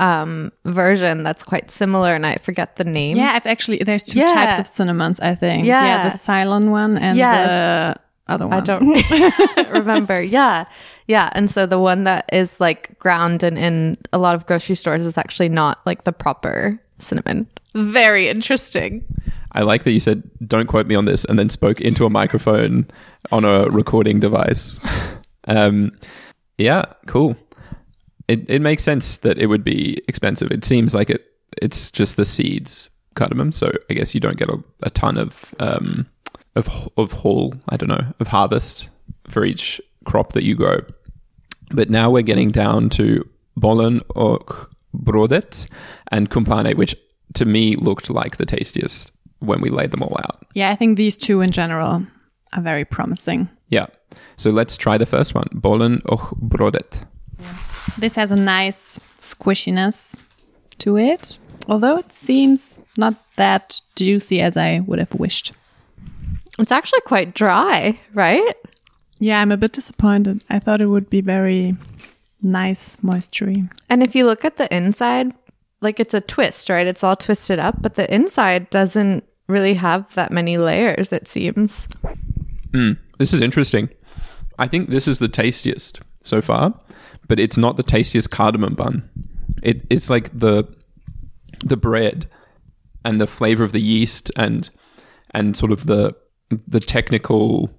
um 0.00 0.50
version 0.64 1.22
that's 1.22 1.44
quite 1.44 1.70
similar, 1.70 2.14
and 2.14 2.26
I 2.26 2.36
forget 2.36 2.76
the 2.76 2.84
name. 2.84 3.16
Yeah, 3.16 3.32
I've 3.34 3.46
actually 3.46 3.78
there's 3.78 4.02
two 4.04 4.18
Yeah. 4.20 4.26
types 4.28 4.58
of 4.58 4.66
cinnamons, 4.66 5.20
I 5.20 5.34
think. 5.36 5.64
Yeah. 5.64 5.84
Yeah, 5.84 6.08
the 6.10 6.18
Ceylon 6.18 6.70
one 6.70 6.98
and 6.98 7.16
Yes. 7.16 7.94
the 8.26 8.32
other 8.32 8.46
one. 8.48 8.56
I 8.58 8.60
don't 8.60 9.68
remember. 9.70 10.20
Yeah. 10.22 10.64
Yeah. 11.06 11.28
And 11.32 11.50
so 11.50 11.66
the 11.66 11.78
one 11.78 12.04
that 12.04 12.28
is 12.32 12.58
like 12.60 12.98
ground 12.98 13.42
and 13.42 13.56
in 13.58 13.96
a 14.12 14.18
lot 14.18 14.34
of 14.34 14.46
grocery 14.46 14.74
stores 14.74 15.06
is 15.06 15.16
actually 15.18 15.48
not 15.50 15.78
like 15.86 16.04
the 16.04 16.12
proper 16.12 16.80
cinnamon. 16.98 17.46
Very 17.74 18.28
interesting. 18.28 19.04
I 19.54 19.62
like 19.62 19.84
that 19.84 19.92
you 19.92 20.00
said, 20.00 20.22
"Don't 20.46 20.66
quote 20.66 20.86
me 20.86 20.94
on 20.94 21.04
this," 21.04 21.24
and 21.24 21.38
then 21.38 21.48
spoke 21.48 21.80
into 21.80 22.04
a 22.04 22.10
microphone 22.10 22.86
on 23.30 23.44
a 23.44 23.68
recording 23.68 24.20
device. 24.20 24.78
um, 25.48 25.92
yeah, 26.58 26.84
cool. 27.06 27.36
It 28.28 28.48
it 28.48 28.60
makes 28.60 28.82
sense 28.82 29.18
that 29.18 29.38
it 29.38 29.46
would 29.46 29.64
be 29.64 30.02
expensive. 30.08 30.50
It 30.50 30.64
seems 30.64 30.94
like 30.94 31.10
it. 31.10 31.24
It's 31.62 31.90
just 31.90 32.16
the 32.16 32.24
seeds 32.24 32.90
cardamom, 33.14 33.52
so 33.52 33.70
I 33.88 33.94
guess 33.94 34.14
you 34.14 34.20
don't 34.20 34.36
get 34.36 34.48
a, 34.48 34.58
a 34.82 34.90
ton 34.90 35.16
of 35.16 35.54
um, 35.60 36.06
of 36.56 36.90
of 36.96 37.12
haul. 37.12 37.54
I 37.68 37.76
don't 37.76 37.88
know 37.88 38.06
of 38.18 38.28
harvest 38.28 38.88
for 39.28 39.44
each 39.44 39.80
crop 40.04 40.32
that 40.32 40.44
you 40.44 40.54
grow. 40.54 40.80
But 41.70 41.90
now 41.90 42.10
we're 42.10 42.22
getting 42.22 42.50
down 42.50 42.90
to 42.90 43.28
bollen 43.56 44.00
och 44.16 44.70
brödet 44.92 45.66
and 46.10 46.30
kumpane, 46.30 46.76
which 46.76 46.94
to 47.34 47.44
me 47.44 47.76
looked 47.76 48.10
like 48.10 48.36
the 48.36 48.46
tastiest 48.46 49.10
when 49.46 49.60
we 49.60 49.68
laid 49.68 49.90
them 49.90 50.02
all 50.02 50.16
out. 50.18 50.44
Yeah, 50.54 50.70
I 50.70 50.76
think 50.76 50.96
these 50.96 51.16
two 51.16 51.40
in 51.40 51.50
general 51.52 52.06
are 52.52 52.62
very 52.62 52.84
promising. 52.84 53.48
Yeah. 53.68 53.86
So 54.36 54.50
let's 54.50 54.76
try 54.76 54.98
the 54.98 55.06
first 55.06 55.34
one, 55.34 55.48
bollen 55.52 56.02
och 56.04 56.36
brödet. 56.40 57.06
This 57.98 58.16
has 58.16 58.30
a 58.30 58.36
nice 58.36 58.98
squishiness 59.20 60.16
to 60.78 60.96
it, 60.96 61.38
although 61.68 61.96
it 61.98 62.12
seems 62.12 62.80
not 62.96 63.14
that 63.36 63.80
juicy 63.96 64.40
as 64.40 64.56
I 64.56 64.80
would 64.80 64.98
have 64.98 65.14
wished. 65.14 65.52
It's 66.58 66.72
actually 66.72 67.00
quite 67.02 67.34
dry, 67.34 67.98
right? 68.12 68.54
Yeah, 69.18 69.40
I'm 69.40 69.52
a 69.52 69.56
bit 69.56 69.72
disappointed. 69.72 70.44
I 70.50 70.58
thought 70.58 70.80
it 70.80 70.86
would 70.86 71.10
be 71.10 71.20
very 71.20 71.74
nice, 72.42 72.96
moistury. 72.96 73.68
And 73.88 74.02
if 74.02 74.14
you 74.14 74.26
look 74.26 74.44
at 74.44 74.56
the 74.56 74.72
inside, 74.74 75.34
like 75.80 75.98
it's 75.98 76.14
a 76.14 76.20
twist, 76.20 76.68
right? 76.68 76.86
It's 76.86 77.02
all 77.04 77.16
twisted 77.16 77.58
up, 77.58 77.80
but 77.80 77.94
the 77.94 78.12
inside 78.12 78.70
doesn't 78.70 79.24
really 79.48 79.74
have 79.74 80.12
that 80.14 80.32
many 80.32 80.56
layers, 80.56 81.12
it 81.12 81.28
seems. 81.28 81.88
Hmm. 82.72 82.92
This 83.18 83.32
is 83.32 83.40
interesting. 83.40 83.88
I 84.58 84.66
think 84.66 84.88
this 84.88 85.06
is 85.08 85.18
the 85.18 85.28
tastiest 85.28 86.00
so 86.22 86.40
far, 86.40 86.78
but 87.28 87.38
it's 87.38 87.56
not 87.56 87.76
the 87.76 87.82
tastiest 87.82 88.30
cardamom 88.30 88.74
bun. 88.74 89.08
It, 89.62 89.86
it's 89.90 90.10
like 90.10 90.36
the 90.38 90.64
the 91.64 91.76
bread 91.76 92.28
and 93.04 93.20
the 93.20 93.26
flavor 93.26 93.64
of 93.64 93.72
the 93.72 93.80
yeast 93.80 94.30
and 94.36 94.68
and 95.32 95.56
sort 95.56 95.72
of 95.72 95.86
the 95.86 96.14
the 96.66 96.80
technical 96.80 97.70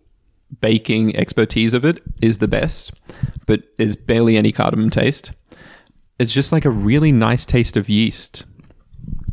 baking 0.61 1.15
expertise 1.15 1.73
of 1.73 1.85
it 1.85 2.01
is 2.21 2.37
the 2.37 2.47
best, 2.47 2.93
but 3.45 3.63
there's 3.77 3.95
barely 3.95 4.37
any 4.37 4.51
cardamom 4.51 4.89
taste. 4.89 5.31
It's 6.19 6.33
just 6.33 6.51
like 6.51 6.65
a 6.65 6.69
really 6.69 7.11
nice 7.11 7.45
taste 7.45 7.75
of 7.75 7.89
yeast. 7.89 8.45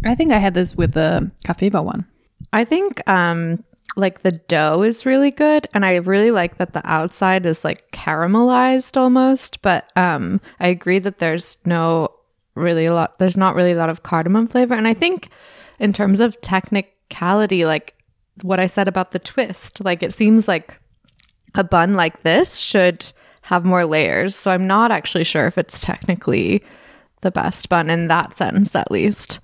I 0.05 0.15
think 0.15 0.33
I 0.33 0.39
had 0.39 0.55
this 0.55 0.75
with 0.75 0.93
the 0.93 1.31
Cafeva 1.47 1.85
one. 1.85 2.07
I 2.53 2.65
think 2.65 3.07
um 3.09 3.65
like 3.95 4.23
the 4.23 4.33
dough 4.33 4.83
is 4.83 5.05
really 5.05 5.31
good 5.31 5.69
and 5.75 5.85
I 5.85 5.97
really 5.97 6.31
like 6.31 6.57
that 6.57 6.73
the 6.73 6.81
outside 6.89 7.45
is 7.45 7.65
like 7.65 7.91
caramelized 7.93 8.97
almost, 8.97 9.63
but 9.63 9.91
um 9.97 10.41
I 10.61 10.69
agree 10.69 10.99
that 11.01 11.19
there's 11.19 11.59
no 11.65 12.09
really 12.55 12.87
a 12.87 12.95
lot 12.95 13.19
there's 13.19 13.37
not 13.37 13.55
really 13.55 13.73
a 13.73 13.77
lot 13.77 13.91
of 13.91 14.03
cardamom 14.03 14.47
flavor 14.47 14.75
and 14.75 14.89
I 14.89 14.95
think 14.95 15.29
in 15.79 15.93
terms 15.93 16.21
of 16.21 16.41
technicality 16.41 17.65
like 17.65 17.95
what 18.41 18.61
I 18.61 18.67
said 18.67 18.89
about 18.89 19.11
the 19.11 19.19
twist, 19.19 19.85
like 19.85 20.03
it 20.03 20.15
seems 20.15 20.49
like 20.49 20.79
a 21.55 21.63
bun 21.63 21.93
like 21.93 22.23
this 22.23 22.57
should 22.57 23.13
have 23.43 23.65
more 23.65 23.85
layers. 23.85 24.35
So 24.35 24.51
I'm 24.51 24.67
not 24.67 24.91
actually 24.91 25.25
sure 25.25 25.47
if 25.47 25.59
it's 25.59 25.81
technically 25.81 26.63
the 27.21 27.31
best 27.31 27.69
bun 27.69 27.91
in 27.91 28.09
that 28.09 28.37
sense 28.37 28.75
at 28.75 28.91
least. 28.91 29.41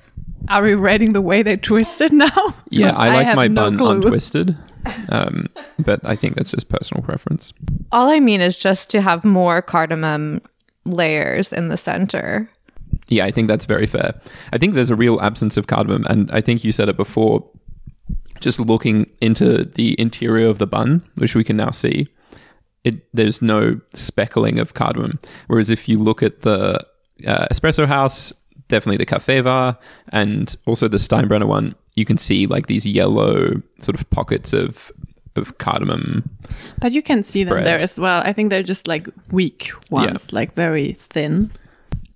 Are 0.49 0.63
we 0.63 0.75
rating 0.75 1.13
the 1.13 1.21
way 1.21 1.43
they 1.43 1.57
twisted 1.57 2.13
now? 2.13 2.55
yeah, 2.71 2.97
I 2.97 3.09
like 3.11 3.27
have 3.27 3.37
my 3.37 3.49
no 3.49 3.65
bun 3.71 3.79
clue. 3.79 3.91
untwisted, 3.91 4.57
um, 5.11 5.47
but 5.79 6.01
I 6.05 6.17
think 6.17 6.37
that's 6.37 6.51
just 6.51 6.69
personal 6.69 7.03
preference. 7.03 7.53
All 7.93 8.09
I 8.09 8.21
mean 8.21 8.41
is 8.41 8.57
just 8.57 8.91
to 8.91 9.01
have 9.03 9.25
more 9.25 9.61
cardamom 9.63 10.41
layers 10.85 11.53
in 11.53 11.69
the 11.69 11.77
center. 11.77 12.49
Yeah, 13.09 13.27
I 13.27 13.31
think 13.31 13.49
that's 13.49 13.67
very 13.67 13.87
fair. 13.87 14.15
I 14.53 14.59
think 14.59 14.75
there's 14.75 14.91
a 14.91 14.97
real 14.97 15.21
absence 15.21 15.57
of 15.57 15.67
cardamom, 15.67 16.05
and 16.09 16.31
I 16.31 16.41
think 16.41 16.65
you 16.65 16.73
said 16.73 16.89
it 16.89 16.97
before. 16.97 17.49
Just 18.41 18.61
looking 18.61 19.11
into 19.21 19.65
the 19.65 20.01
interior 20.01 20.47
of 20.47 20.59
the 20.59 20.67
bun, 20.67 21.03
which 21.17 21.35
we 21.35 21.43
can 21.43 21.57
now 21.57 21.73
see, 21.73 22.07
it 22.85 23.07
there's 23.13 23.43
no 23.43 23.81
speckling 23.95 24.61
of 24.61 24.75
cardamom. 24.75 25.19
Whereas 25.49 25.71
if 25.71 25.89
you 25.89 25.99
look 25.99 26.23
at 26.23 26.43
the 26.43 26.79
uh, 27.27 27.47
espresso 27.53 27.85
house, 27.87 28.33
definitely 28.68 28.98
the 28.98 29.07
Cafeva, 29.07 29.76
and 30.11 30.54
also 30.66 30.88
the 30.88 30.98
Steinbrenner 30.98 31.46
one, 31.46 31.74
you 31.96 32.04
can 32.04 32.16
see 32.18 32.46
like 32.46 32.66
these 32.66 32.87
yellow 32.87 33.61
sort 33.81 33.98
of 33.98 34.09
pockets 34.11 34.52
of 34.52 34.92
of 35.37 35.59
cardamom. 35.59 36.28
But 36.81 36.92
you 36.92 37.02
can 37.02 37.22
see 37.22 37.44
them 37.44 37.64
there 37.64 37.78
as 37.78 37.98
well. 37.98 38.20
I 38.24 38.33
think 38.33 38.50
they're 38.50 38.62
just 38.62 38.87
like 38.87 39.09
weak 39.31 39.70
ones, 39.90 40.33
like 40.33 40.54
very 40.54 40.94
thin. 41.11 41.50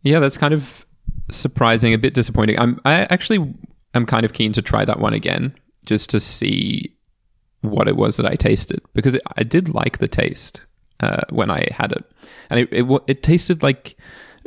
Yeah, 0.03 0.19
that's 0.19 0.37
kind 0.37 0.53
of 0.53 0.85
surprising, 1.31 1.95
a 1.95 1.99
bit 1.99 2.15
disappointing. 2.15 2.59
I'm 2.59 2.81
I 2.85 3.07
actually 3.11 3.55
am 3.95 4.07
kind 4.07 4.25
of 4.25 4.33
keen 4.33 4.53
to 4.53 4.63
try 4.63 4.85
that 4.85 5.01
one 5.01 5.15
again 5.15 5.55
just 5.85 6.11
to 6.11 6.21
see 6.21 6.95
what 7.63 7.89
it 7.89 7.97
was 7.97 8.17
that 8.17 8.27
I 8.27 8.35
tasted 8.35 8.81
because 8.93 9.15
it, 9.15 9.23
I 9.37 9.45
did 9.45 9.73
like 9.73 9.99
the 9.99 10.09
taste 10.09 10.63
uh, 11.01 11.23
when 11.31 11.51
I 11.51 11.67
had 11.71 11.93
it, 11.93 12.05
and 12.51 12.61
it, 12.61 12.69
it 12.73 13.03
it 13.07 13.23
tasted 13.23 13.63
like 13.63 13.97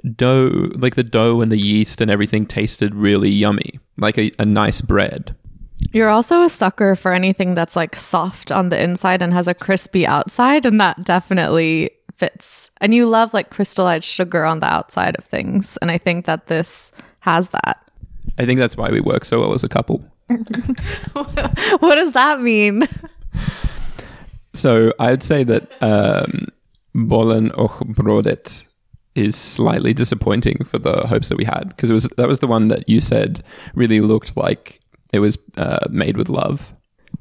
dough, 0.05 0.71
like 0.75 0.95
the 0.95 1.03
dough 1.03 1.41
and 1.41 1.51
the 1.51 1.57
yeast 1.57 2.01
and 2.01 2.09
everything 2.11 2.45
tasted 2.45 2.95
really 2.95 3.29
yummy, 3.29 3.79
like 3.97 4.17
a, 4.17 4.31
a 4.39 4.45
nice 4.45 4.81
bread. 4.81 5.35
You're 5.91 6.09
also 6.09 6.43
a 6.43 6.49
sucker 6.49 6.95
for 6.95 7.11
anything 7.11 7.53
that's 7.53 7.75
like 7.75 7.95
soft 7.95 8.51
on 8.51 8.69
the 8.69 8.81
inside 8.81 9.21
and 9.21 9.33
has 9.33 9.47
a 9.47 9.53
crispy 9.53 10.07
outside, 10.07 10.65
and 10.65 10.79
that 10.79 11.03
definitely 11.03 11.91
fits. 12.17 12.71
And 12.79 12.93
you 12.93 13.07
love 13.07 13.33
like 13.33 13.49
crystallized 13.49 14.05
sugar 14.05 14.45
on 14.45 14.59
the 14.59 14.67
outside 14.67 15.15
of 15.17 15.25
things, 15.25 15.77
and 15.77 15.91
I 15.91 15.97
think 15.97 16.25
that 16.25 16.47
this 16.47 16.91
has 17.19 17.49
that. 17.49 17.77
I 18.37 18.45
think 18.45 18.59
that's 18.59 18.77
why 18.77 18.89
we 18.89 19.01
work 19.01 19.25
so 19.25 19.39
well 19.39 19.53
as 19.53 19.63
a 19.63 19.69
couple. 19.69 20.03
what 21.79 21.95
does 21.95 22.13
that 22.13 22.41
mean? 22.41 22.87
So 24.53 24.93
I'd 24.99 25.21
say 25.21 25.43
that 25.43 25.71
um, 25.81 26.47
Bollen 26.93 27.51
och 27.51 27.79
Brödet 27.87 28.65
is 29.15 29.35
slightly 29.35 29.93
disappointing 29.93 30.63
for 30.65 30.77
the 30.77 31.07
hopes 31.07 31.29
that 31.29 31.37
we 31.37 31.45
had 31.45 31.69
because 31.69 31.89
it 31.89 31.93
was 31.93 32.07
that 32.17 32.27
was 32.27 32.39
the 32.39 32.47
one 32.47 32.67
that 32.67 32.87
you 32.89 33.01
said 33.01 33.43
really 33.73 34.01
looked 34.01 34.35
like 34.35 34.81
it 35.13 35.19
was 35.19 35.37
uh, 35.57 35.87
made 35.89 36.17
with 36.17 36.29
love. 36.29 36.73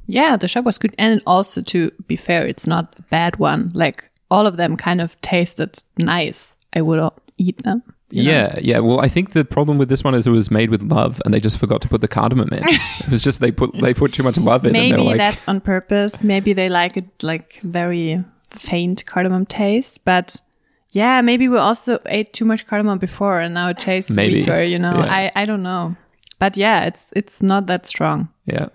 Yeah, 0.06 0.36
the 0.36 0.48
shop 0.48 0.64
was 0.64 0.78
good. 0.78 0.94
And 0.98 1.22
also, 1.26 1.62
to 1.62 1.90
be 2.06 2.16
fair, 2.16 2.46
it's 2.46 2.66
not 2.66 2.94
a 2.98 3.02
bad 3.02 3.36
one. 3.36 3.70
Like 3.74 4.04
all 4.30 4.46
of 4.46 4.56
them 4.56 4.76
kind 4.76 5.00
of 5.00 5.18
tasted 5.20 5.82
nice. 5.96 6.56
I 6.74 6.82
would 6.82 7.00
eat 7.38 7.62
them. 7.62 7.82
you 8.10 8.24
know? 8.24 8.30
Yeah, 8.30 8.58
yeah. 8.60 8.78
Well, 8.80 9.00
I 9.00 9.08
think 9.08 9.32
the 9.32 9.44
problem 9.44 9.78
with 9.78 9.88
this 9.88 10.02
one 10.02 10.14
is 10.14 10.26
it 10.26 10.30
was 10.30 10.50
made 10.50 10.70
with 10.70 10.82
love, 10.82 11.22
and 11.24 11.32
they 11.32 11.40
just 11.40 11.58
forgot 11.58 11.80
to 11.82 11.88
put 11.88 12.00
the 12.00 12.08
cardamom 12.08 12.48
in. 12.52 12.64
it 12.68 13.10
was 13.10 13.22
just 13.22 13.40
they 13.40 13.52
put 13.52 13.72
they 13.80 13.94
put 13.94 14.12
too 14.12 14.22
much 14.22 14.36
love 14.36 14.66
in, 14.66 14.74
and 14.74 14.90
Maybe 14.90 15.02
like, 15.02 15.16
that's 15.16 15.46
on 15.46 15.60
purpose. 15.60 16.22
Maybe 16.22 16.52
they 16.52 16.68
like 16.68 16.96
it 16.96 17.22
like 17.22 17.60
very 17.62 18.24
faint 18.50 19.06
cardamom 19.06 19.46
taste. 19.46 20.04
But 20.04 20.40
yeah, 20.94 21.20
maybe 21.22 21.48
we 21.48 21.58
also 21.58 21.98
ate 22.06 22.32
too 22.32 22.44
much 22.44 22.66
cardamom 22.66 22.98
before 22.98 23.40
and 23.40 23.52
now 23.54 23.68
it 23.68 23.78
tastes 23.78 24.10
Maybe. 24.16 24.40
weaker, 24.40 24.62
you 24.62 24.78
know. 24.78 24.94
Yeah. 24.96 25.12
I, 25.12 25.32
I 25.42 25.44
don't 25.44 25.62
know. 25.62 25.96
But 26.38 26.56
yeah, 26.56 26.84
it's 26.86 27.12
it's 27.16 27.42
not 27.42 27.66
that 27.66 27.84
strong. 27.86 28.28
yeah. 28.46 28.68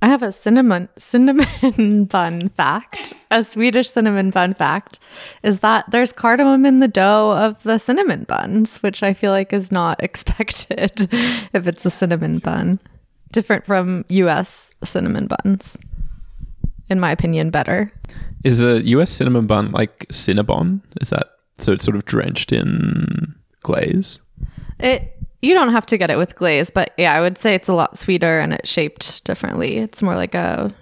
I 0.00 0.06
have 0.06 0.22
a 0.22 0.30
cinnamon 0.30 0.88
cinnamon 0.96 2.04
bun 2.14 2.48
fact. 2.50 3.14
A 3.32 3.42
Swedish 3.42 3.90
cinnamon 3.90 4.30
bun 4.30 4.54
fact 4.54 5.00
is 5.42 5.58
that 5.60 5.90
there's 5.90 6.12
cardamom 6.12 6.64
in 6.64 6.78
the 6.78 6.86
dough 6.86 7.32
of 7.32 7.60
the 7.64 7.78
cinnamon 7.78 8.22
buns, 8.24 8.78
which 8.82 9.02
I 9.02 9.12
feel 9.12 9.32
like 9.32 9.52
is 9.52 9.72
not 9.72 10.00
expected 10.08 11.08
if 11.52 11.66
it's 11.66 11.84
a 11.84 11.90
cinnamon 11.90 12.38
bun. 12.38 12.78
Different 13.32 13.66
from 13.66 14.04
US 14.08 14.72
cinnamon 14.84 15.26
buns. 15.26 15.76
In 16.90 17.00
my 17.00 17.10
opinion, 17.10 17.50
better. 17.50 17.92
Is 18.44 18.62
a 18.62 18.82
U.S. 18.82 19.10
cinnamon 19.10 19.46
bun 19.46 19.70
like 19.72 20.06
Cinnabon? 20.10 20.80
Is 21.00 21.10
that 21.10 21.28
so? 21.58 21.72
It's 21.72 21.84
sort 21.84 21.96
of 21.96 22.04
drenched 22.04 22.52
in 22.52 23.34
glaze. 23.62 24.20
It 24.78 25.14
you 25.42 25.54
don't 25.54 25.70
have 25.70 25.86
to 25.86 25.98
get 25.98 26.10
it 26.10 26.18
with 26.18 26.34
glaze, 26.34 26.70
but 26.70 26.92
yeah, 26.96 27.14
I 27.14 27.20
would 27.20 27.38
say 27.38 27.54
it's 27.54 27.68
a 27.68 27.74
lot 27.74 27.96
sweeter 27.96 28.40
and 28.40 28.52
it's 28.52 28.68
shaped 28.68 29.24
differently. 29.24 29.76
It's 29.76 30.02
more 30.02 30.16
like 30.16 30.34
a 30.34 30.74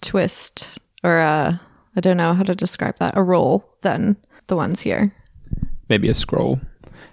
twist 0.00 0.78
or 1.02 1.18
a 1.18 1.60
I 1.96 2.00
don't 2.00 2.16
know 2.16 2.34
how 2.34 2.42
to 2.42 2.54
describe 2.54 2.96
that, 2.98 3.16
a 3.16 3.22
roll 3.22 3.68
than 3.82 4.16
the 4.48 4.56
ones 4.56 4.80
here. 4.80 5.14
Maybe 5.88 6.08
a 6.08 6.14
scroll. 6.14 6.60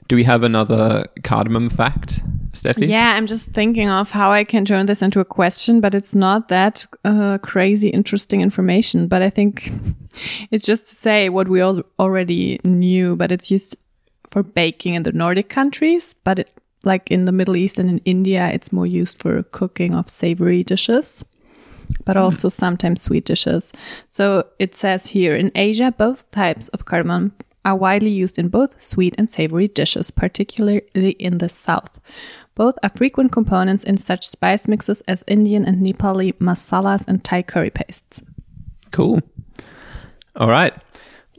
Do 0.08 0.16
we 0.16 0.24
have 0.24 0.44
another 0.44 1.06
cardamom 1.24 1.70
fact, 1.70 2.22
Steffi? 2.62 2.88
Yeah, 2.88 3.13
I'm 3.15 3.26
just 3.26 3.52
thinking 3.52 3.89
of 3.89 4.12
how 4.12 4.32
I 4.32 4.43
can 4.43 4.65
turn 4.65 4.86
this 4.86 5.02
into 5.02 5.19
a 5.19 5.26
question, 5.26 5.82
but 5.82 5.95
it's 5.95 6.13
not 6.13 6.50
that 6.50 6.86
uh, 7.04 7.38
crazy 7.39 7.89
interesting 7.89 8.41
information. 8.41 9.08
But 9.08 9.21
I 9.21 9.30
think 9.30 9.71
it's 10.52 10.65
just 10.65 10.84
to 10.84 10.95
say 10.95 11.30
what 11.30 11.47
we 11.47 11.62
all 11.62 11.82
already 12.00 12.60
knew, 12.63 13.15
but 13.15 13.32
it's 13.32 13.50
used 13.50 13.78
for 14.30 14.43
baking 14.43 14.93
in 14.93 15.04
the 15.04 15.12
Nordic 15.12 15.50
countries, 15.50 16.15
but 16.24 16.39
it, 16.39 16.50
like 16.84 17.10
in 17.12 17.26
the 17.26 17.32
Middle 17.32 17.56
East 17.56 17.78
and 17.78 17.89
in 17.89 17.97
India, 18.00 18.50
it's 18.50 18.71
more 18.71 18.88
used 18.88 19.21
for 19.21 19.43
cooking 19.43 19.93
of 19.93 20.10
savory 20.10 20.63
dishes, 20.63 21.24
but 22.06 22.17
also 22.17 22.50
sometimes 22.50 23.02
sweet 23.02 23.26
dishes. 23.26 23.71
So 24.10 24.47
it 24.58 24.76
says 24.76 25.08
here 25.08 25.36
in 25.36 25.52
Asia, 25.54 25.93
both 25.95 26.30
types 26.32 26.69
of 26.69 26.86
cardamom 26.86 27.34
are 27.63 27.76
widely 27.76 28.10
used 28.10 28.39
in 28.39 28.47
both 28.47 28.82
sweet 28.82 29.13
and 29.17 29.30
savory 29.30 29.67
dishes, 29.67 30.10
particularly 30.10 31.12
in 31.19 31.38
the 31.38 31.50
south. 31.50 32.00
Both 32.56 32.76
are 32.84 32.92
frequent 32.96 33.32
components 33.32 33.84
in 33.84 33.98
such 33.98 34.28
spice 34.28 34.68
mixes 34.68 35.02
as 35.08 35.24
Indian 35.28 35.66
and 35.66 35.86
Nepali 35.86 36.34
masalas 36.40 37.08
and 37.08 37.24
Thai 37.24 37.44
curry 37.44 37.70
pastes. 37.70 38.22
Cool. 38.92 39.22
All 40.36 40.50
right. 40.50 40.74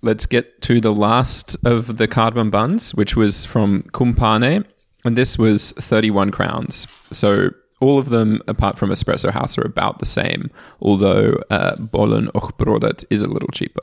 Let's 0.02 0.26
get 0.26 0.62
to 0.62 0.80
the 0.80 0.92
last 0.92 1.56
of 1.64 1.96
the 1.96 2.08
cardamom 2.08 2.50
buns, 2.50 2.94
which 2.94 3.14
was 3.14 3.44
from 3.44 3.84
Kumpane. 3.92 4.64
And 5.04 5.16
this 5.16 5.38
was 5.38 5.72
31 5.72 6.30
crowns. 6.30 6.86
So 7.12 7.50
all 7.80 7.98
of 7.98 8.08
them, 8.08 8.40
apart 8.46 8.78
from 8.78 8.90
Espresso 8.90 9.30
House, 9.30 9.58
are 9.58 9.66
about 9.66 9.98
the 9.98 10.06
same, 10.06 10.50
although 10.80 11.42
uh, 11.50 11.76
Bollen 11.76 12.28
och 12.34 12.56
Brödet 12.56 13.04
is 13.10 13.22
a 13.22 13.26
little 13.26 13.48
cheaper. 13.52 13.82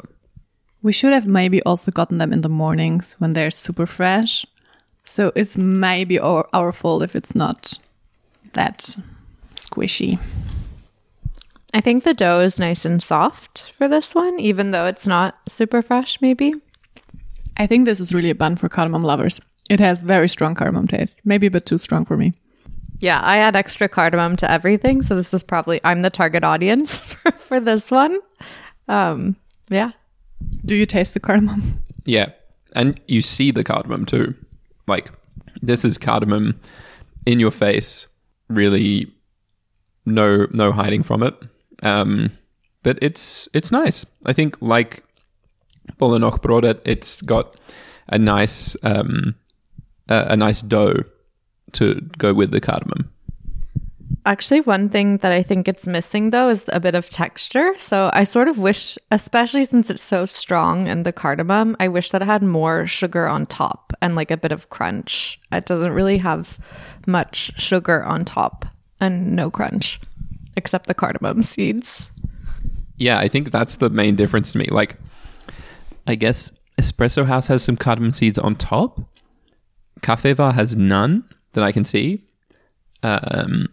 We 0.82 0.94
should 0.94 1.12
have 1.12 1.28
maybe 1.28 1.62
also 1.64 1.92
gotten 1.92 2.18
them 2.20 2.32
in 2.32 2.42
the 2.42 2.50
mornings 2.50 3.16
when 3.20 3.34
they're 3.34 3.52
super 3.52 3.86
fresh. 3.86 4.46
So 5.10 5.32
it's 5.36 5.58
maybe 5.58 6.20
our, 6.20 6.48
our 6.54 6.72
fault 6.72 7.02
if 7.02 7.16
it's 7.16 7.34
not 7.34 7.80
that 8.54 8.96
squishy. 9.56 10.20
I 11.74 11.82
think 11.82 12.04
the 12.04 12.14
dough 12.14 12.42
is 12.42 12.60
nice 12.60 12.86
and 12.86 13.02
soft 13.02 13.74
for 13.76 13.88
this 13.88 14.14
one, 14.14 14.40
even 14.40 14.70
though 14.70 14.86
it's 14.86 15.08
not 15.08 15.40
super 15.48 15.82
fresh, 15.82 16.22
maybe. 16.22 16.54
I 17.58 17.66
think 17.66 17.86
this 17.86 18.00
is 18.00 18.14
really 18.14 18.30
a 18.30 18.36
bun 18.36 18.56
for 18.56 18.70
cardamom 18.70 19.04
lovers. 19.04 19.42
It 19.68 19.80
has 19.80 20.02
very 20.02 20.30
strong 20.30 20.54
cardamom 20.54 20.88
taste, 20.88 21.22
maybe 21.26 21.48
a 21.48 21.52
bit 21.52 21.66
too 21.66 21.80
strong 21.80 22.06
for 22.06 22.16
me. 22.16 22.34
Yeah, 23.00 23.20
I 23.20 23.38
add 23.38 23.56
extra 23.56 23.90
cardamom 23.90 24.36
to 24.38 24.52
everything, 24.52 25.02
so 25.02 25.16
this 25.16 25.34
is 25.34 25.42
probably 25.42 25.80
I'm 25.84 26.04
the 26.04 26.12
target 26.12 26.44
audience 26.44 27.00
for, 27.00 27.32
for 27.32 27.60
this 27.60 27.90
one. 27.90 28.20
Um, 28.88 29.38
yeah. 29.70 29.92
Do 30.66 30.76
you 30.76 30.86
taste 30.86 31.16
the 31.16 31.20
cardamom? 31.20 31.84
Yeah. 32.06 32.30
And 32.76 33.02
you 33.08 33.24
see 33.24 33.50
the 33.50 33.64
cardamom 33.64 34.06
too. 34.06 34.36
Like, 34.90 35.12
this 35.62 35.86
is 35.86 35.98
cardamom 35.98 36.60
in 37.26 37.40
your 37.40 37.52
face, 37.52 38.08
really 38.50 39.08
no 40.06 40.48
no 40.52 40.72
hiding 40.72 41.04
from 41.04 41.24
it. 41.24 41.36
Um, 41.84 42.32
but 42.84 42.98
it's 43.02 43.48
it's 43.54 43.72
nice. 43.72 44.06
I 44.26 44.34
think 44.34 44.58
like 44.62 45.04
Bollen 45.98 46.24
och 46.24 46.42
Brödet, 46.42 46.82
it's 46.86 47.22
got 47.22 47.56
a 48.08 48.18
nice 48.18 48.76
um, 48.84 49.36
a, 50.10 50.28
a 50.30 50.36
nice 50.36 50.62
dough 50.62 51.04
to 51.74 52.02
go 52.18 52.34
with 52.34 52.52
the 52.52 52.62
cardamom. 52.62 53.10
Actually, 54.26 54.62
one 54.62 54.90
thing 54.90 55.18
that 55.18 55.32
I 55.32 55.42
think 55.42 55.68
it's 55.68 55.88
missing 55.88 56.30
though 56.30 56.50
is 56.50 56.66
a 56.70 56.80
bit 56.80 56.94
of 56.94 57.10
texture. 57.10 57.74
So 57.78 58.10
I 58.14 58.26
sort 58.26 58.48
of 58.48 58.58
wish, 58.58 58.98
especially 59.12 59.64
since 59.64 59.90
it's 59.90 60.02
so 60.02 60.26
strong 60.26 60.88
and 60.88 61.06
the 61.06 61.14
cardamom, 61.14 61.76
I 61.80 61.88
wish 61.88 62.12
that 62.12 62.22
it 62.22 62.26
had 62.26 62.44
more 62.44 62.86
sugar 62.86 63.28
on 63.28 63.46
top 63.46 63.94
and 64.02 64.16
like 64.16 64.30
a 64.30 64.38
bit 64.38 64.52
of 64.52 64.70
crunch. 64.70 65.40
It 65.52 65.66
doesn't 65.66 65.94
really 65.94 66.18
have 66.18 66.60
much 67.08 67.52
sugar 67.60 68.04
on 68.04 68.26
top 68.26 68.66
and 69.00 69.36
no 69.36 69.50
crunch 69.50 70.00
except 70.58 70.88
the 70.88 70.94
cardamom 70.94 71.42
seeds. 71.42 72.12
Yeah, 72.98 73.18
I 73.18 73.30
think 73.30 73.52
that's 73.52 73.78
the 73.78 73.90
main 73.90 74.16
difference 74.16 74.52
to 74.52 74.58
me. 74.58 74.68
Like, 74.70 74.98
I 76.06 76.16
guess 76.16 76.52
Espresso 76.78 77.26
House 77.26 77.48
has 77.48 77.64
some 77.64 77.78
cardamom 77.78 78.12
seeds 78.12 78.38
on 78.38 78.56
top. 78.56 79.00
Kaffeebar 80.02 80.54
has 80.54 80.76
none 80.76 81.24
that 81.54 81.64
I 81.64 81.72
can 81.72 81.86
see. 81.86 82.26
Um, 83.02 83.70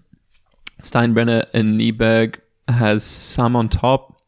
Steinbrenner 0.90 1.44
and 1.52 1.80
Nyberg 1.80 2.40
has 2.68 3.04
some 3.04 3.56
on 3.56 3.68
top. 3.68 4.20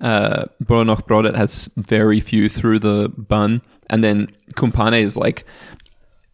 Uh, 0.00 0.46
Bollen 0.64 0.88
Brödet 1.06 1.36
has 1.36 1.70
very 1.76 2.20
few 2.20 2.48
through 2.48 2.80
the 2.80 3.08
bun, 3.16 3.62
and 3.88 4.02
then 4.02 4.28
Kumpane 4.56 5.00
is 5.00 5.16
like 5.16 5.44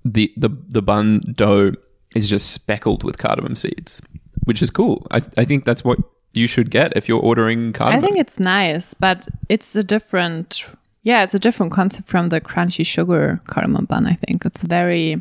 the 0.04 0.32
the 0.36 0.48
the 0.68 0.82
bun 0.82 1.20
dough 1.34 1.72
is 2.14 2.28
just 2.28 2.52
speckled 2.52 3.04
with 3.04 3.18
cardamom 3.18 3.54
seeds, 3.54 4.00
which 4.44 4.62
is 4.62 4.70
cool. 4.70 5.06
I 5.10 5.18
I 5.36 5.44
think 5.44 5.64
that's 5.64 5.84
what 5.84 5.98
you 6.32 6.46
should 6.46 6.70
get 6.70 6.96
if 6.96 7.08
you're 7.08 7.20
ordering 7.20 7.72
cardamom. 7.72 8.02
I 8.02 8.06
think 8.06 8.18
it's 8.18 8.38
nice, 8.38 8.94
but 8.94 9.28
it's 9.48 9.74
a 9.74 9.82
different, 9.82 10.64
yeah, 11.02 11.22
it's 11.22 11.34
a 11.34 11.38
different 11.38 11.72
concept 11.72 12.08
from 12.08 12.28
the 12.28 12.40
crunchy 12.40 12.86
sugar 12.86 13.40
cardamom 13.46 13.86
bun. 13.86 14.06
I 14.06 14.14
think 14.14 14.44
it's 14.44 14.62
very 14.62 15.20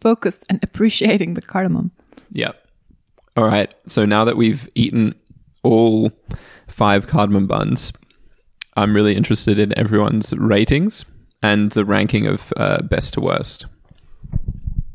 focused 0.00 0.44
and 0.48 0.58
appreciating 0.62 1.34
the 1.34 1.42
cardamom. 1.42 1.90
Yeah. 2.30 2.52
All 3.36 3.44
right. 3.44 3.72
So 3.86 4.04
now 4.06 4.24
that 4.24 4.36
we've 4.36 4.68
eaten 4.74 5.14
all 5.62 6.10
five 6.68 7.06
cardamom 7.06 7.46
buns, 7.46 7.92
I'm 8.76 8.94
really 8.94 9.16
interested 9.16 9.58
in 9.58 9.76
everyone's 9.78 10.32
ratings 10.34 11.04
and 11.42 11.70
the 11.72 11.84
ranking 11.84 12.26
of 12.26 12.52
uh, 12.56 12.82
best 12.82 13.14
to 13.14 13.20
worst. 13.20 13.66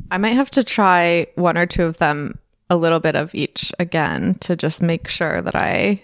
I 0.10 0.17
might 0.17 0.36
have 0.36 0.51
to 0.51 0.63
try 0.63 1.27
one 1.36 1.58
or 1.58 1.65
two 1.65 1.84
of 1.84 1.97
them, 1.97 2.39
a 2.69 2.75
little 2.75 2.99
bit 2.99 3.15
of 3.15 3.34
each 3.36 3.71
again 3.80 4.36
to 4.41 4.56
just 4.56 4.82
make 4.82 5.08
sure 5.08 5.41
that 5.41 5.56
I 5.56 6.01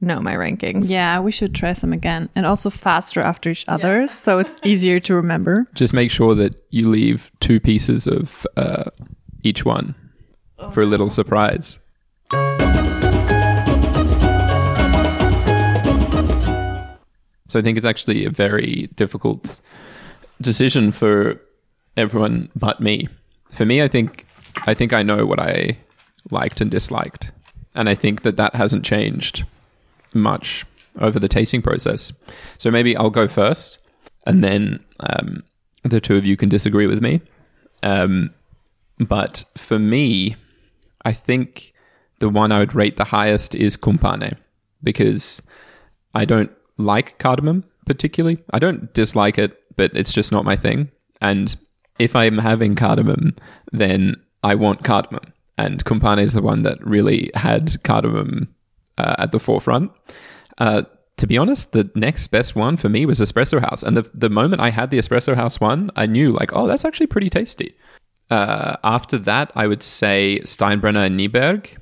know 0.00 0.20
my 0.20 0.34
rankings. 0.34 0.88
Yeah, 0.88 1.20
we 1.20 1.32
should 1.32 1.54
try 1.54 1.72
some 1.72 1.92
again 1.92 2.28
and 2.34 2.46
also 2.46 2.70
faster 2.70 3.20
after 3.20 3.50
each 3.50 3.64
other 3.68 4.06
so 4.06 4.38
it's 4.38 4.56
easier 4.64 5.00
to 5.00 5.14
remember. 5.14 5.66
Just 5.74 5.92
make 5.92 6.10
sure 6.10 6.34
that 6.34 6.54
you 6.70 6.88
leave 6.88 7.30
two 7.40 7.60
pieces 7.60 8.06
of 8.06 8.46
uh, 8.56 8.84
each 9.42 9.64
one 9.64 9.94
for 10.72 10.82
a 10.82 10.86
little 10.86 11.10
surprise. 11.10 11.78
So 17.48 17.58
I 17.58 17.62
think 17.62 17.78
it's 17.78 17.86
actually 17.86 18.26
a 18.26 18.30
very 18.30 18.88
difficult 18.96 19.60
decision 20.40 20.92
for 20.92 21.40
everyone 21.96 22.50
but 22.54 22.80
me. 22.80 23.08
For 23.52 23.64
me, 23.64 23.82
I 23.82 23.88
think 23.88 24.26
I 24.66 24.74
think 24.74 24.92
I 24.92 25.02
know 25.02 25.24
what 25.24 25.40
I 25.40 25.78
liked 26.30 26.60
and 26.60 26.70
disliked, 26.70 27.30
and 27.74 27.88
I 27.88 27.94
think 27.94 28.22
that 28.22 28.36
that 28.36 28.54
hasn't 28.54 28.84
changed 28.84 29.44
much 30.14 30.66
over 31.00 31.18
the 31.18 31.28
tasting 31.28 31.62
process. 31.62 32.12
So 32.58 32.70
maybe 32.70 32.96
I'll 32.96 33.10
go 33.10 33.28
first, 33.28 33.78
and 34.26 34.44
then 34.44 34.84
um, 35.00 35.42
the 35.84 36.00
two 36.00 36.16
of 36.16 36.26
you 36.26 36.36
can 36.36 36.48
disagree 36.48 36.86
with 36.86 37.00
me. 37.00 37.20
Um, 37.82 38.34
but 38.98 39.44
for 39.56 39.78
me, 39.78 40.36
I 41.04 41.12
think 41.12 41.72
the 42.18 42.28
one 42.28 42.52
I 42.52 42.58
would 42.58 42.74
rate 42.74 42.96
the 42.96 43.04
highest 43.04 43.54
is 43.54 43.76
Kumpane 43.76 44.36
because 44.82 45.42
I 46.14 46.24
don't 46.24 46.50
like 46.76 47.18
cardamom 47.18 47.64
particularly. 47.88 48.38
I 48.52 48.60
don't 48.60 48.92
dislike 48.94 49.38
it, 49.38 49.60
but 49.76 49.90
it's 49.94 50.12
just 50.12 50.30
not 50.30 50.44
my 50.44 50.54
thing. 50.54 50.90
And 51.20 51.56
if 51.98 52.14
I'm 52.14 52.38
having 52.38 52.76
cardamom, 52.76 53.34
then 53.72 54.14
I 54.44 54.54
want 54.54 54.84
cardamom. 54.84 55.32
And 55.56 55.84
Kumpane 55.84 56.22
is 56.22 56.34
the 56.34 56.42
one 56.42 56.62
that 56.62 56.84
really 56.86 57.32
had 57.34 57.82
cardamom 57.82 58.54
uh, 58.96 59.16
at 59.18 59.32
the 59.32 59.40
forefront. 59.40 59.90
Uh, 60.58 60.82
to 61.16 61.26
be 61.26 61.36
honest, 61.36 61.72
the 61.72 61.90
next 61.96 62.28
best 62.28 62.54
one 62.54 62.76
for 62.76 62.88
me 62.88 63.04
was 63.04 63.18
Espresso 63.18 63.58
House. 63.60 63.82
And 63.82 63.96
the, 63.96 64.08
the 64.14 64.30
moment 64.30 64.62
I 64.62 64.70
had 64.70 64.90
the 64.90 64.98
Espresso 64.98 65.34
House 65.34 65.58
one, 65.58 65.90
I 65.96 66.06
knew, 66.06 66.30
like, 66.30 66.54
oh, 66.54 66.68
that's 66.68 66.84
actually 66.84 67.08
pretty 67.08 67.28
tasty. 67.28 67.74
Uh, 68.30 68.76
after 68.84 69.18
that, 69.18 69.50
I 69.54 69.66
would 69.66 69.82
say 69.82 70.40
Steinbrenner 70.44 71.06
and 71.06 71.18
Nyberg. 71.18 71.76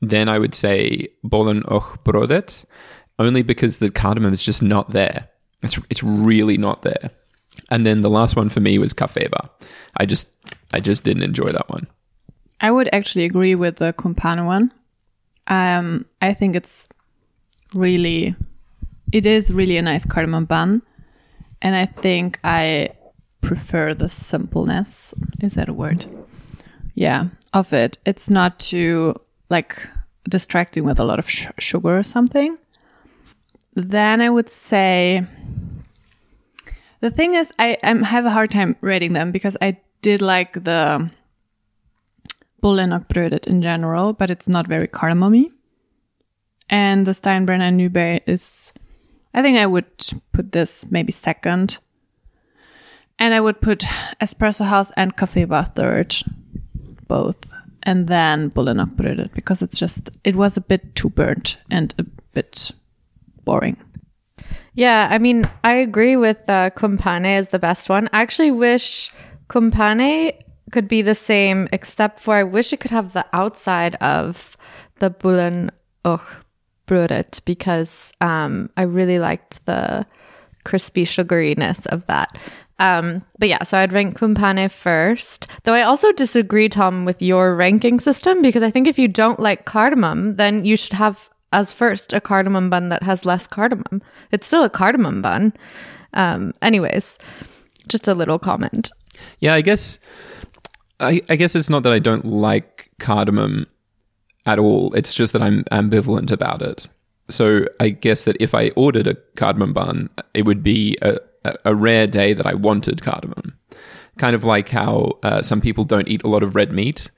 Then 0.00 0.28
I 0.28 0.38
would 0.38 0.54
say 0.54 1.08
Bollen 1.22 1.62
och 1.64 2.04
Brödet, 2.04 2.64
only 3.18 3.42
because 3.42 3.78
the 3.78 3.90
cardamom 3.90 4.32
is 4.32 4.42
just 4.42 4.62
not 4.62 4.90
there. 4.92 5.28
It's, 5.62 5.78
it's 5.90 6.02
really 6.02 6.56
not 6.56 6.82
there. 6.82 7.10
And 7.70 7.84
then 7.84 8.00
the 8.00 8.10
last 8.10 8.34
one 8.36 8.48
for 8.48 8.60
me 8.60 8.78
was 8.78 8.94
Kaffeebar. 8.94 9.50
I 9.96 10.06
just 10.06 10.26
I 10.72 10.80
just 10.80 11.02
didn't 11.02 11.22
enjoy 11.22 11.52
that 11.52 11.68
one. 11.68 11.86
I 12.60 12.70
would 12.70 12.88
actually 12.92 13.24
agree 13.24 13.54
with 13.54 13.76
the 13.76 13.92
Kumpane 13.92 14.46
one. 14.46 14.72
Um, 15.46 16.06
I 16.22 16.34
think 16.34 16.54
it's 16.54 16.88
really, 17.74 18.36
it 19.12 19.26
is 19.26 19.52
really 19.52 19.76
a 19.76 19.82
nice 19.82 20.04
cardamom 20.04 20.44
bun, 20.44 20.82
and 21.62 21.74
I 21.74 21.86
think 21.86 22.38
I 22.44 22.90
prefer 23.40 23.94
the 23.94 24.08
simpleness. 24.08 25.14
Is 25.40 25.54
that 25.54 25.68
a 25.68 25.72
word? 25.72 26.06
Yeah, 26.94 27.28
of 27.52 27.72
it. 27.72 27.98
It's 28.04 28.28
not 28.28 28.58
too 28.58 29.14
like 29.48 29.88
distracting 30.28 30.84
with 30.84 31.00
a 31.00 31.04
lot 31.04 31.18
of 31.18 31.28
sh- 31.28 31.46
sugar 31.58 31.98
or 31.98 32.02
something. 32.02 32.58
Then 33.74 34.20
I 34.20 34.30
would 34.30 34.48
say 34.48 35.24
the 37.00 37.10
thing 37.10 37.34
is, 37.34 37.50
I, 37.58 37.78
I 37.82 37.94
have 38.04 38.26
a 38.26 38.30
hard 38.30 38.50
time 38.50 38.76
rating 38.80 39.14
them 39.14 39.32
because 39.32 39.56
I 39.60 39.78
did 40.02 40.20
like 40.20 40.64
the 40.64 41.10
och 42.62 43.46
in 43.46 43.62
general, 43.62 44.12
but 44.12 44.30
it's 44.30 44.48
not 44.48 44.66
very 44.66 44.86
cardamomy. 44.86 45.50
And 46.68 47.06
the 47.06 47.12
Steinbrenner 47.12 47.72
Nübe 47.72 48.20
is, 48.26 48.72
I 49.34 49.42
think 49.42 49.58
I 49.58 49.66
would 49.66 50.12
put 50.32 50.52
this 50.52 50.86
maybe 50.90 51.12
second. 51.12 51.78
And 53.20 53.34
I 53.34 53.40
would 53.40 53.60
put 53.60 53.84
Espresso 54.20 54.64
House 54.64 54.90
and 54.96 55.16
Kaffeebar 55.16 55.74
third, 55.76 56.16
both. 57.06 57.36
And 57.82 58.08
then 58.08 58.48
Bollen 58.48 58.80
och 58.80 58.88
Brödet 58.96 59.32
because 59.34 59.62
it's 59.62 59.78
just, 59.78 60.10
it 60.24 60.36
was 60.36 60.56
a 60.56 60.60
bit 60.60 60.94
too 60.94 61.10
burnt 61.10 61.58
and 61.70 61.94
a 61.98 62.04
bit 62.34 62.72
boring. 63.44 63.76
Yeah, 64.74 65.08
I 65.10 65.18
mean, 65.18 65.48
I 65.62 65.74
agree 65.74 66.16
with 66.16 66.48
uh, 66.48 66.70
Kumpane 66.70 67.36
as 67.36 67.50
the 67.50 67.58
best 67.58 67.88
one. 67.88 68.08
I 68.12 68.22
actually 68.22 68.50
wish 68.50 69.12
Kumpane 69.48 70.32
could 70.70 70.88
be 70.88 71.02
the 71.02 71.14
same, 71.14 71.68
except 71.72 72.20
for 72.20 72.34
I 72.34 72.44
wish 72.44 72.72
it 72.72 72.80
could 72.80 72.90
have 72.90 73.12
the 73.12 73.26
outside 73.32 73.96
of 73.96 74.56
the 74.98 75.10
Bullen 75.10 75.70
och 76.04 76.22
brödet 76.86 77.44
because 77.44 78.12
um, 78.20 78.70
I 78.76 78.82
really 78.82 79.18
liked 79.18 79.64
the 79.66 80.06
crispy 80.64 81.04
sugariness 81.04 81.86
of 81.86 82.06
that. 82.06 82.38
Um, 82.78 83.22
but 83.38 83.48
yeah, 83.48 83.62
so 83.62 83.76
I'd 83.76 83.92
rank 83.92 84.18
Kumpane 84.18 84.70
first. 84.70 85.46
Though 85.64 85.74
I 85.74 85.82
also 85.82 86.12
disagree, 86.12 86.68
Tom, 86.68 87.04
with 87.04 87.20
your 87.20 87.54
ranking 87.54 88.00
system 88.00 88.40
because 88.40 88.62
I 88.62 88.70
think 88.70 88.88
if 88.88 88.98
you 88.98 89.06
don't 89.06 89.38
like 89.38 89.66
cardamom, 89.66 90.32
then 90.32 90.64
you 90.64 90.76
should 90.76 90.94
have 90.94 91.28
as 91.52 91.72
first 91.72 92.12
a 92.12 92.20
cardamom 92.20 92.70
bun 92.70 92.88
that 92.88 93.02
has 93.02 93.26
less 93.26 93.46
cardamom. 93.46 94.02
It's 94.32 94.46
still 94.46 94.64
a 94.64 94.70
cardamom 94.70 95.20
bun. 95.20 95.52
Um, 96.14 96.54
anyways, 96.62 97.18
just 97.88 98.08
a 98.08 98.14
little 98.14 98.38
comment. 98.38 98.90
Yeah, 99.40 99.54
I 99.54 99.60
guess 99.60 99.98
I, 101.00 101.20
I 101.28 101.36
guess 101.36 101.54
it's 101.54 101.70
not 101.70 101.82
that 101.82 101.92
I 101.92 101.98
don't 101.98 102.24
like 102.24 102.90
cardamom 102.98 103.66
at 104.46 104.58
all. 104.58 104.92
It's 104.94 105.12
just 105.12 105.32
that 105.32 105.42
I'm 105.42 105.64
ambivalent 105.64 106.30
about 106.30 106.62
it. 106.62 106.88
So 107.30 107.66
I 107.78 107.90
guess 107.90 108.24
that 108.24 108.36
if 108.40 108.54
I 108.54 108.70
ordered 108.70 109.06
a 109.06 109.14
cardamom 109.36 109.72
bun, 109.72 110.10
it 110.34 110.42
would 110.42 110.62
be 110.62 110.96
a, 111.02 111.18
a, 111.64 111.74
rare 111.74 112.06
day 112.06 112.32
that 112.32 112.46
I 112.46 112.54
wanted 112.54 113.02
cardamom. 113.02 113.56
Kind 114.18 114.34
of 114.34 114.44
like 114.44 114.68
how 114.68 115.18
uh, 115.22 115.42
some 115.42 115.60
people 115.60 115.84
don't 115.84 116.08
eat 116.08 116.22
a 116.22 116.28
lot 116.28 116.42
of 116.42 116.54
red 116.54 116.72
meat, 116.72 117.10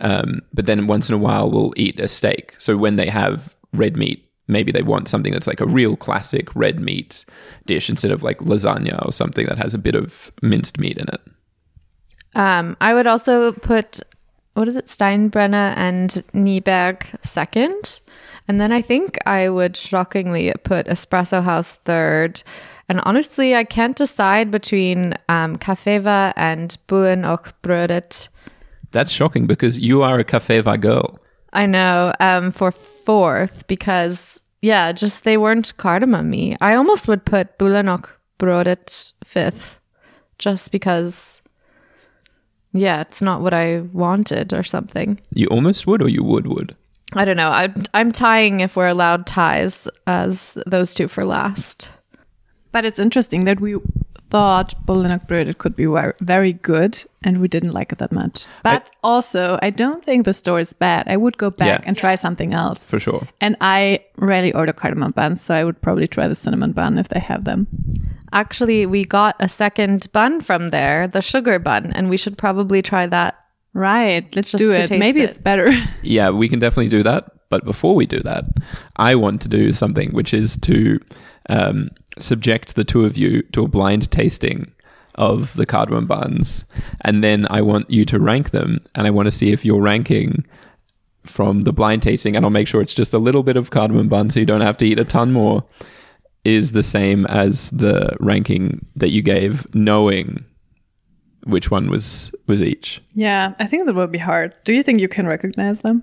um, 0.00 0.40
but 0.52 0.66
then 0.66 0.86
once 0.86 1.08
in 1.08 1.14
a 1.14 1.18
while 1.18 1.50
will 1.50 1.72
eat 1.76 2.00
a 2.00 2.08
steak. 2.08 2.54
So 2.58 2.76
when 2.76 2.96
they 2.96 3.08
have 3.08 3.54
red 3.72 3.96
meat, 3.96 4.24
maybe 4.48 4.72
they 4.72 4.82
want 4.82 5.08
something 5.08 5.32
that's 5.32 5.46
like 5.46 5.60
a 5.60 5.66
real 5.66 5.96
classic 5.96 6.54
red 6.56 6.80
meat 6.80 7.24
dish 7.66 7.90
instead 7.90 8.10
of 8.10 8.22
like 8.22 8.38
lasagna 8.38 9.04
or 9.06 9.12
something 9.12 9.46
that 9.46 9.58
has 9.58 9.74
a 9.74 9.78
bit 9.78 9.94
of 9.94 10.32
minced 10.42 10.78
meat 10.78 10.96
in 10.96 11.08
it. 11.08 11.20
Um, 12.34 12.76
I 12.80 12.94
would 12.94 13.06
also 13.06 13.52
put 13.52 14.00
what 14.58 14.66
is 14.66 14.74
it, 14.74 14.86
Steinbrenner 14.86 15.72
and 15.76 16.10
Nyberg 16.34 17.24
second, 17.24 18.00
and 18.48 18.60
then 18.60 18.72
I 18.72 18.82
think 18.82 19.18
I 19.26 19.48
would 19.50 19.76
shockingly 19.76 20.52
put 20.64 20.86
Espresso 20.86 21.42
House 21.42 21.74
third. 21.74 22.42
And 22.88 23.00
honestly, 23.04 23.54
I 23.54 23.64
can't 23.64 23.96
decide 23.96 24.50
between 24.50 25.14
um, 25.28 25.56
Cafeva 25.58 26.32
and 26.36 26.76
Bullen 26.86 27.24
och 27.24 27.52
Brödet. 27.62 28.30
That's 28.90 29.10
shocking 29.10 29.46
because 29.46 29.78
you 29.78 30.02
are 30.02 30.18
a 30.18 30.24
Cafeva 30.24 30.80
girl. 30.80 31.20
I 31.52 31.66
know 31.66 32.14
um, 32.20 32.50
for 32.50 32.72
fourth 32.72 33.66
because 33.66 34.42
yeah, 34.62 34.92
just 34.92 35.24
they 35.24 35.36
weren't 35.36 35.76
cardamom 35.76 36.30
me. 36.30 36.56
I 36.60 36.74
almost 36.74 37.06
would 37.06 37.24
put 37.24 37.58
Bullen 37.58 37.88
och 37.88 38.08
Brödet 38.38 39.12
fifth, 39.24 39.78
just 40.38 40.72
because. 40.72 41.42
Yeah, 42.74 43.00
it's 43.00 43.22
not 43.22 43.40
what 43.40 43.54
I 43.54 43.80
wanted 43.92 44.52
or 44.52 44.62
something. 44.62 45.18
You 45.32 45.46
almost 45.46 45.86
would, 45.86 46.02
or 46.02 46.08
you 46.08 46.22
would 46.22 46.46
would. 46.46 46.76
I 47.14 47.24
don't 47.24 47.36
know. 47.36 47.48
I, 47.48 47.72
I'm 47.94 48.12
tying 48.12 48.60
if 48.60 48.76
we're 48.76 48.88
allowed 48.88 49.26
ties 49.26 49.88
as 50.06 50.58
those 50.66 50.92
two 50.94 51.08
for 51.08 51.24
last. 51.24 51.90
But 52.70 52.84
it's 52.84 52.98
interesting 52.98 53.44
that 53.46 53.60
we 53.60 53.76
thought 54.30 54.74
Bullen 54.84 55.10
och 55.12 55.22
Brödet 55.26 55.56
could 55.56 55.74
be 55.74 55.86
very 56.22 56.52
good 56.52 56.98
and 57.24 57.38
we 57.40 57.48
didn't 57.48 57.72
like 57.72 57.92
it 57.92 57.98
that 57.98 58.12
much. 58.12 58.44
But 58.62 58.90
also, 59.02 59.58
I 59.62 59.70
don't 59.70 60.04
think 60.04 60.26
the 60.26 60.34
store 60.34 60.60
is 60.60 60.74
bad. 60.74 61.08
I 61.08 61.16
would 61.16 61.38
go 61.38 61.48
back 61.50 61.80
Yeah. 61.80 61.84
and 61.86 61.96
try 61.96 62.14
something 62.14 62.52
else. 62.52 62.84
For 62.84 63.00
sure. 63.00 63.26
And 63.40 63.56
I 63.62 64.00
rarely 64.18 64.52
order 64.52 64.74
cardamom 64.74 65.12
buns, 65.12 65.40
so 65.40 65.54
I 65.54 65.64
would 65.64 65.80
probably 65.80 66.06
try 66.06 66.28
the 66.28 66.34
cinnamon 66.34 66.72
bun 66.72 66.98
if 66.98 67.08
they 67.08 67.20
have 67.20 67.44
them. 67.44 67.66
Actually, 68.32 68.84
we 68.84 69.06
got 69.06 69.34
a 69.40 69.48
second 69.48 70.08
bun 70.12 70.42
from 70.42 70.68
there, 70.68 71.08
the 71.08 71.22
sugar 71.22 71.58
bun, 71.58 71.90
and 71.94 72.10
we 72.10 72.18
should 72.18 72.36
probably 72.36 72.82
try 72.82 73.06
that. 73.06 73.34
Right, 73.74 74.34
let's 74.34 74.50
Just 74.52 74.62
do 74.62 74.70
it. 74.70 74.90
Maybe 74.90 75.20
it. 75.20 75.30
it's 75.30 75.38
better. 75.38 75.72
Yeah, 76.02 76.30
we 76.30 76.48
can 76.48 76.58
definitely 76.58 76.88
do 76.88 77.02
that. 77.02 77.30
But 77.50 77.64
before 77.64 77.94
we 77.94 78.06
do 78.06 78.20
that, 78.20 78.44
I 78.96 79.14
want 79.14 79.40
to 79.42 79.48
do 79.48 79.72
something 79.72 80.12
which 80.12 80.34
is 80.34 80.56
to 80.58 81.00
um, 81.48 81.90
subject 82.18 82.74
the 82.74 82.84
two 82.84 83.04
of 83.04 83.16
you 83.16 83.42
to 83.52 83.62
a 83.62 83.68
blind 83.68 84.10
tasting 84.10 84.72
of 85.14 85.54
the 85.54 85.66
cardamom 85.66 86.06
buns. 86.06 86.64
And 87.02 87.24
then 87.24 87.46
I 87.50 87.62
want 87.62 87.90
you 87.90 88.04
to 88.06 88.18
rank 88.20 88.50
them. 88.50 88.80
And 88.94 89.06
I 89.06 89.10
want 89.10 89.26
to 89.26 89.30
see 89.30 89.50
if 89.52 89.64
your 89.64 89.80
ranking 89.80 90.44
from 91.24 91.62
the 91.62 91.72
blind 91.72 92.02
tasting, 92.02 92.36
and 92.36 92.44
I'll 92.44 92.50
make 92.50 92.68
sure 92.68 92.80
it's 92.80 92.94
just 92.94 93.12
a 93.12 93.18
little 93.18 93.42
bit 93.42 93.56
of 93.56 93.70
cardamom 93.70 94.08
bun 94.08 94.30
so 94.30 94.40
you 94.40 94.46
don't 94.46 94.60
have 94.62 94.76
to 94.78 94.86
eat 94.86 94.98
a 94.98 95.04
ton 95.04 95.32
more, 95.32 95.64
is 96.44 96.72
the 96.72 96.82
same 96.82 97.26
as 97.26 97.70
the 97.70 98.16
ranking 98.20 98.86
that 98.96 99.10
you 99.10 99.20
gave, 99.22 99.66
knowing 99.74 100.44
which 101.48 101.70
one 101.70 101.90
was 101.90 102.32
was 102.46 102.62
each. 102.62 103.02
yeah, 103.14 103.54
I 103.58 103.66
think 103.66 103.86
that 103.86 103.94
will 103.94 104.06
be 104.06 104.18
hard. 104.18 104.54
Do 104.64 104.72
you 104.72 104.82
think 104.82 105.00
you 105.00 105.08
can 105.08 105.26
recognize 105.26 105.80
them? 105.80 106.02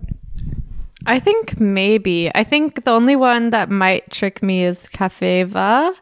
I 1.05 1.19
think 1.19 1.59
maybe. 1.59 2.31
I 2.33 2.43
think 2.43 2.83
the 2.83 2.91
only 2.91 3.15
one 3.15 3.51
that 3.51 3.69
might 3.69 4.09
trick 4.11 4.41
me 4.41 4.63
is 4.63 4.89
Cafeva. 4.89 5.93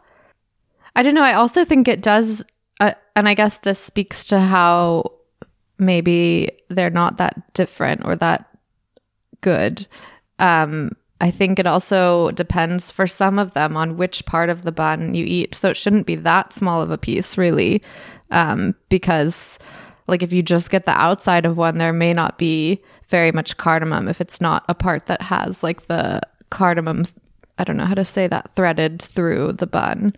I 0.95 1.03
don't 1.03 1.15
know. 1.15 1.23
I 1.23 1.33
also 1.33 1.65
think 1.65 1.87
it 1.87 2.01
does, 2.01 2.45
uh, 2.79 2.93
and 3.15 3.27
I 3.27 3.33
guess 3.33 3.57
this 3.59 3.79
speaks 3.79 4.23
to 4.25 4.39
how 4.39 5.11
maybe 5.77 6.49
they're 6.69 6.89
not 6.89 7.17
that 7.17 7.53
different 7.53 8.05
or 8.05 8.15
that 8.15 8.47
good. 9.41 9.85
Um, 10.39 10.95
I 11.19 11.31
think 11.31 11.59
it 11.59 11.67
also 11.67 12.31
depends 12.31 12.91
for 12.91 13.07
some 13.07 13.39
of 13.39 13.53
them 13.53 13.77
on 13.77 13.97
which 13.97 14.25
part 14.25 14.49
of 14.49 14.63
the 14.63 14.71
bun 14.71 15.15
you 15.15 15.25
eat. 15.25 15.55
So 15.55 15.69
it 15.69 15.77
shouldn't 15.77 16.05
be 16.05 16.15
that 16.17 16.53
small 16.53 16.81
of 16.81 16.91
a 16.91 16.97
piece, 16.97 17.37
really, 17.37 17.81
um, 18.33 18.75
because 18.89 19.59
like 20.07 20.21
if 20.21 20.33
you 20.33 20.43
just 20.43 20.69
get 20.69 20.85
the 20.85 20.97
outside 20.97 21.45
of 21.45 21.57
one, 21.57 21.77
there 21.77 21.93
may 21.93 22.13
not 22.13 22.37
be 22.37 22.81
very 23.07 23.31
much 23.31 23.57
cardamom 23.57 24.07
if 24.07 24.19
it's 24.19 24.41
not 24.41 24.65
a 24.67 24.75
part 24.75 25.05
that 25.05 25.21
has 25.21 25.63
like 25.63 25.87
the 25.87 26.21
cardamom. 26.49 27.05
I 27.57 27.63
don't 27.63 27.77
know 27.77 27.85
how 27.85 27.93
to 27.93 28.05
say 28.05 28.27
that 28.27 28.53
threaded 28.55 29.01
through 29.01 29.53
the 29.53 29.67
bun. 29.67 30.13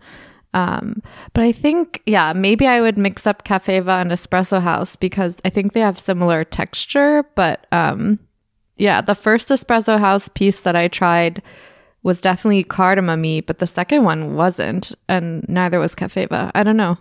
Um, 0.54 1.02
but 1.34 1.44
I 1.44 1.52
think, 1.52 2.02
yeah, 2.06 2.32
maybe 2.32 2.66
I 2.66 2.80
would 2.80 2.96
mix 2.96 3.26
up 3.26 3.44
Cafeva 3.44 4.00
and 4.00 4.10
Espresso 4.10 4.60
House 4.60 4.96
because 4.96 5.38
I 5.44 5.50
think 5.50 5.72
they 5.72 5.80
have 5.80 5.98
similar 5.98 6.44
texture. 6.44 7.24
But 7.34 7.66
um, 7.72 8.18
yeah, 8.78 9.02
the 9.02 9.14
first 9.14 9.50
Espresso 9.50 9.98
House 9.98 10.28
piece 10.28 10.62
that 10.62 10.74
I 10.74 10.88
tried 10.88 11.42
was 12.02 12.20
definitely 12.20 12.64
cardamom 12.64 13.42
but 13.44 13.58
the 13.58 13.66
second 13.66 14.04
one 14.04 14.34
wasn't. 14.34 14.94
And 15.08 15.46
neither 15.48 15.78
was 15.78 15.94
Cafeva. 15.94 16.50
I 16.54 16.62
don't 16.62 16.76
know. 16.76 16.96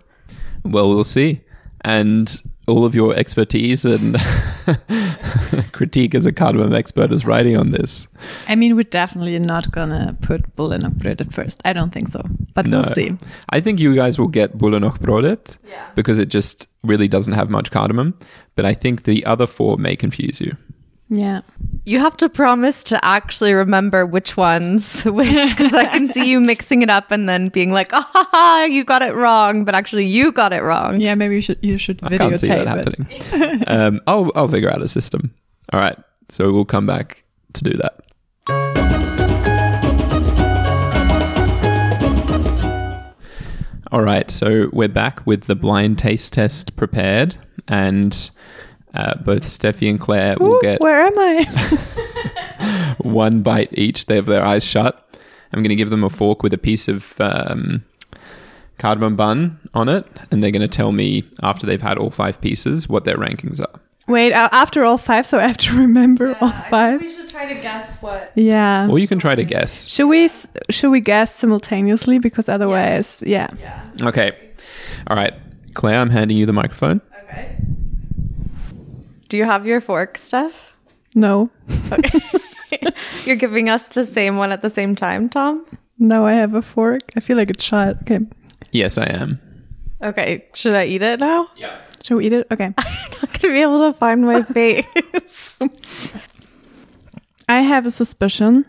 Well, 0.66 0.90
we'll 0.90 1.04
see. 1.04 1.40
And 1.82 2.42
all 2.68 2.84
of 2.86 2.96
your 2.96 3.14
expertise 3.16 3.86
and 3.86 4.18
critique 5.72 6.16
as 6.16 6.26
a 6.26 6.32
cardamom 6.32 6.74
expert 6.74 7.12
is 7.12 7.26
writing 7.26 7.58
on 7.58 7.72
this. 7.72 8.08
I 8.48 8.56
mean, 8.56 8.76
we're 8.76 8.84
definitely 8.90 9.38
not 9.40 9.72
gonna 9.72 10.16
put 10.22 10.56
Bullen 10.56 10.84
och 10.86 10.92
Brödet 10.94 11.34
first. 11.34 11.62
I 11.66 11.74
don't 11.74 11.92
think 11.94 12.08
so, 12.10 12.22
but 12.56 12.66
No. 12.66 12.78
we'll 12.82 12.94
see. 12.94 13.12
I 13.50 13.62
think 13.62 13.80
you 13.80 13.94
guys 13.96 14.18
will 14.18 14.28
get 14.32 14.58
Bullen 14.58 14.84
och 14.84 14.98
Brödet 15.00 15.58
because 15.96 16.20
it 16.22 16.30
just 16.34 16.68
really 16.84 17.08
doesn't 17.08 17.34
have 17.36 17.50
much 17.52 17.70
cardamom. 17.72 18.14
But 18.56 18.66
I 18.66 18.74
think 18.76 19.04
the 19.04 19.26
other 19.26 19.48
four 19.48 19.78
may 19.78 19.96
confuse 19.96 20.42
you. 20.42 20.56
Yeah. 21.10 21.42
You 21.86 22.00
have 22.00 22.18
to 22.18 22.30
promise 22.30 22.84
to 22.86 23.06
actually 23.06 23.54
remember 23.54 24.06
which 24.06 24.36
ones, 24.36 25.04
which, 25.06 25.50
because 25.52 25.74
I 25.74 25.86
can 25.86 26.08
see 26.08 26.30
you 26.30 26.40
mixing 26.40 26.82
it 26.82 26.90
up 26.90 27.12
and 27.12 27.30
then 27.30 27.50
being 27.50 27.72
like, 27.72 27.94
ah, 27.94 28.10
ha, 28.12 28.28
ha, 28.32 28.64
you 28.70 28.84
got 28.84 29.02
it 29.04 29.14
wrong, 29.14 29.66
but 29.66 29.76
actually 29.76 30.06
you 30.06 30.32
got 30.32 30.52
it 30.52 30.64
wrong. 30.64 31.00
Yeah, 31.00 31.14
maybe 31.16 31.36
you 31.36 31.42
should 31.42 31.60
you 31.62 31.78
should 31.78 32.00
I 32.04 32.18
can't 32.18 32.40
see 32.40 32.48
that 32.48 32.88
it. 32.88 33.08
happening. 33.38 33.64
um, 33.68 34.02
I'll, 34.08 34.32
I'll 34.36 34.48
figure 34.48 34.72
out 34.72 34.82
a 34.82 34.88
system. 34.88 35.34
All 35.72 35.80
right. 35.80 35.98
So 36.30 36.52
we'll 36.52 36.66
come 36.66 36.88
back 36.88 37.24
to 37.54 37.64
do 37.64 37.78
that. 37.78 39.06
All 43.92 44.02
right. 44.02 44.30
So 44.30 44.70
we're 44.74 44.88
back 44.90 45.26
with 45.26 45.44
the 45.44 45.56
blind 45.56 45.98
taste 46.00 46.34
test 46.34 46.76
prepared. 46.76 47.38
And 47.68 48.30
uh, 48.96 49.16
both 49.18 49.44
Steffi 49.44 49.90
and 49.90 50.00
Clare 50.00 50.38
will 50.40 50.56
Ooh, 50.56 50.62
get 50.62 50.82
where 50.82 51.02
am 51.02 51.18
I? 51.18 52.96
one 53.02 53.42
bite 53.42 53.70
each. 53.78 54.06
They 54.06 54.16
have 54.16 54.26
their 54.26 54.44
eyes 54.44 54.64
shut. 54.64 55.02
I'm 55.52 55.62
going 55.62 55.70
to 55.70 55.76
give 55.76 55.90
them 55.90 56.04
a 56.04 56.10
fork 56.10 56.44
with 56.44 56.54
a 56.54 56.58
piece 56.58 56.88
of 56.88 57.20
um, 57.20 57.84
cardamom 58.78 59.16
bun 59.16 59.60
on 59.74 59.90
it, 59.90 60.06
and 60.32 60.44
they're 60.44 60.52
going 60.52 60.62
to 60.62 60.68
tell 60.68 60.92
me 60.92 61.24
after 61.44 61.66
they've 61.66 61.82
had 61.82 61.98
all 61.98 62.10
five 62.10 62.42
pieces 62.42 62.90
what 62.90 63.06
their 63.06 63.18
rankings 63.18 63.62
are. 63.62 63.80
Wait, 64.08 64.34
uh, 64.34 64.50
after 64.52 64.86
all 64.86 64.98
five, 64.98 65.26
so 65.26 65.40
I 65.40 65.48
have 65.48 65.58
to 65.58 65.76
remember 65.78 66.38
all 66.40 66.52
five. 66.52 67.02
we 67.02 67.10
should 67.10 67.30
try 67.30 67.52
to 67.52 67.60
guess 67.60 68.02
what. 68.02 68.32
Yeah. 68.36 68.88
Or 68.88 69.00
you 69.00 69.08
can 69.08 69.20
try 69.20 69.36
to 69.36 69.44
guess. 69.44 69.90
Should 69.90 70.08
we 70.08 70.30
should 70.70 70.92
we 70.92 71.02
guess 71.02 71.34
simultaneously 71.34 72.20
because 72.20 72.48
otherwise, 72.48 73.24
yeah. 73.26 73.50
yeah. 73.60 73.90
Okay. 74.04 74.38
All 75.08 75.16
right. 75.16 75.34
Clare, 75.74 76.00
I'm 76.00 76.12
handing 76.12 76.38
you 76.38 76.46
the 76.46 76.54
microphone. 76.54 77.02
Okay. 77.24 77.58
Do 79.30 79.38
you 79.38 79.46
have 79.46 79.66
your 79.66 79.82
fork, 79.82 80.18
Steph? 80.18 80.74
No. 81.16 81.50
Okay. 81.92 82.20
You're 83.26 83.36
giving 83.36 83.70
us 83.70 83.88
the 83.90 84.06
same 84.06 84.38
one 84.38 84.52
at 84.52 84.62
the 84.62 84.70
same 84.70 84.96
time, 84.96 85.30
Tom? 85.30 85.66
No, 85.98 86.26
I 86.26 86.34
have 86.34 86.54
a 86.54 86.62
fork. 86.62 87.02
I 87.16 87.20
feel 87.22 87.38
like 87.38 87.50
a 87.50 87.54
child. 87.56 87.98
Okay. 88.02 88.20
Yes, 88.72 88.98
I 88.98 89.06
am. 89.06 89.40
Okay. 90.04 90.46
Should 90.54 90.76
I 90.76 90.86
eat 90.86 91.02
it 91.02 91.20
now? 91.20 91.48
Yeah. 91.56 91.78
Should 92.04 92.18
we 92.18 92.26
eat 92.28 92.34
it? 92.34 92.48
Okay. 92.52 92.66
I'm 92.78 93.12
not 93.22 93.40
gonna 93.42 93.54
be 93.54 93.62
able 93.62 93.80
to 93.92 93.94
find 93.98 94.22
my 94.26 94.44
face. 94.44 95.58
I 97.48 97.62
have 97.62 97.86
a 97.86 97.92
suspicion. 97.92 98.66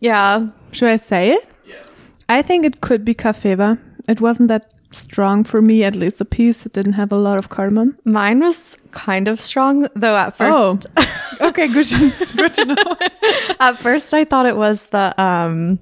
yeah. 0.00 0.48
Should 0.72 0.88
I 0.88 0.96
say 0.96 1.30
it? 1.32 1.48
Yeah. 1.66 1.82
I 2.28 2.42
think 2.42 2.64
it 2.64 2.80
could 2.80 3.04
be 3.04 3.14
cafeva. 3.14 3.78
It 4.08 4.20
wasn't 4.20 4.48
that 4.48 4.72
strong 4.94 5.44
for 5.44 5.60
me, 5.60 5.84
at 5.84 5.94
least 5.96 6.18
the 6.18 6.24
piece. 6.24 6.66
It 6.66 6.72
didn't 6.72 6.94
have 6.94 7.12
a 7.12 7.16
lot 7.16 7.38
of 7.38 7.48
cardamom. 7.48 7.96
Mine 8.04 8.40
was 8.40 8.76
kind 8.92 9.28
of 9.28 9.40
strong 9.40 9.88
though 9.94 10.16
at 10.16 10.36
first. 10.36 10.86
Oh. 10.96 11.06
okay, 11.48 11.68
good. 11.68 11.86
To, 11.86 12.12
good 12.36 12.54
to 12.54 12.64
know. 12.64 12.96
At 13.60 13.78
first 13.78 14.14
I 14.14 14.24
thought 14.24 14.46
it 14.46 14.56
was 14.56 14.84
the 14.84 15.14
um 15.20 15.78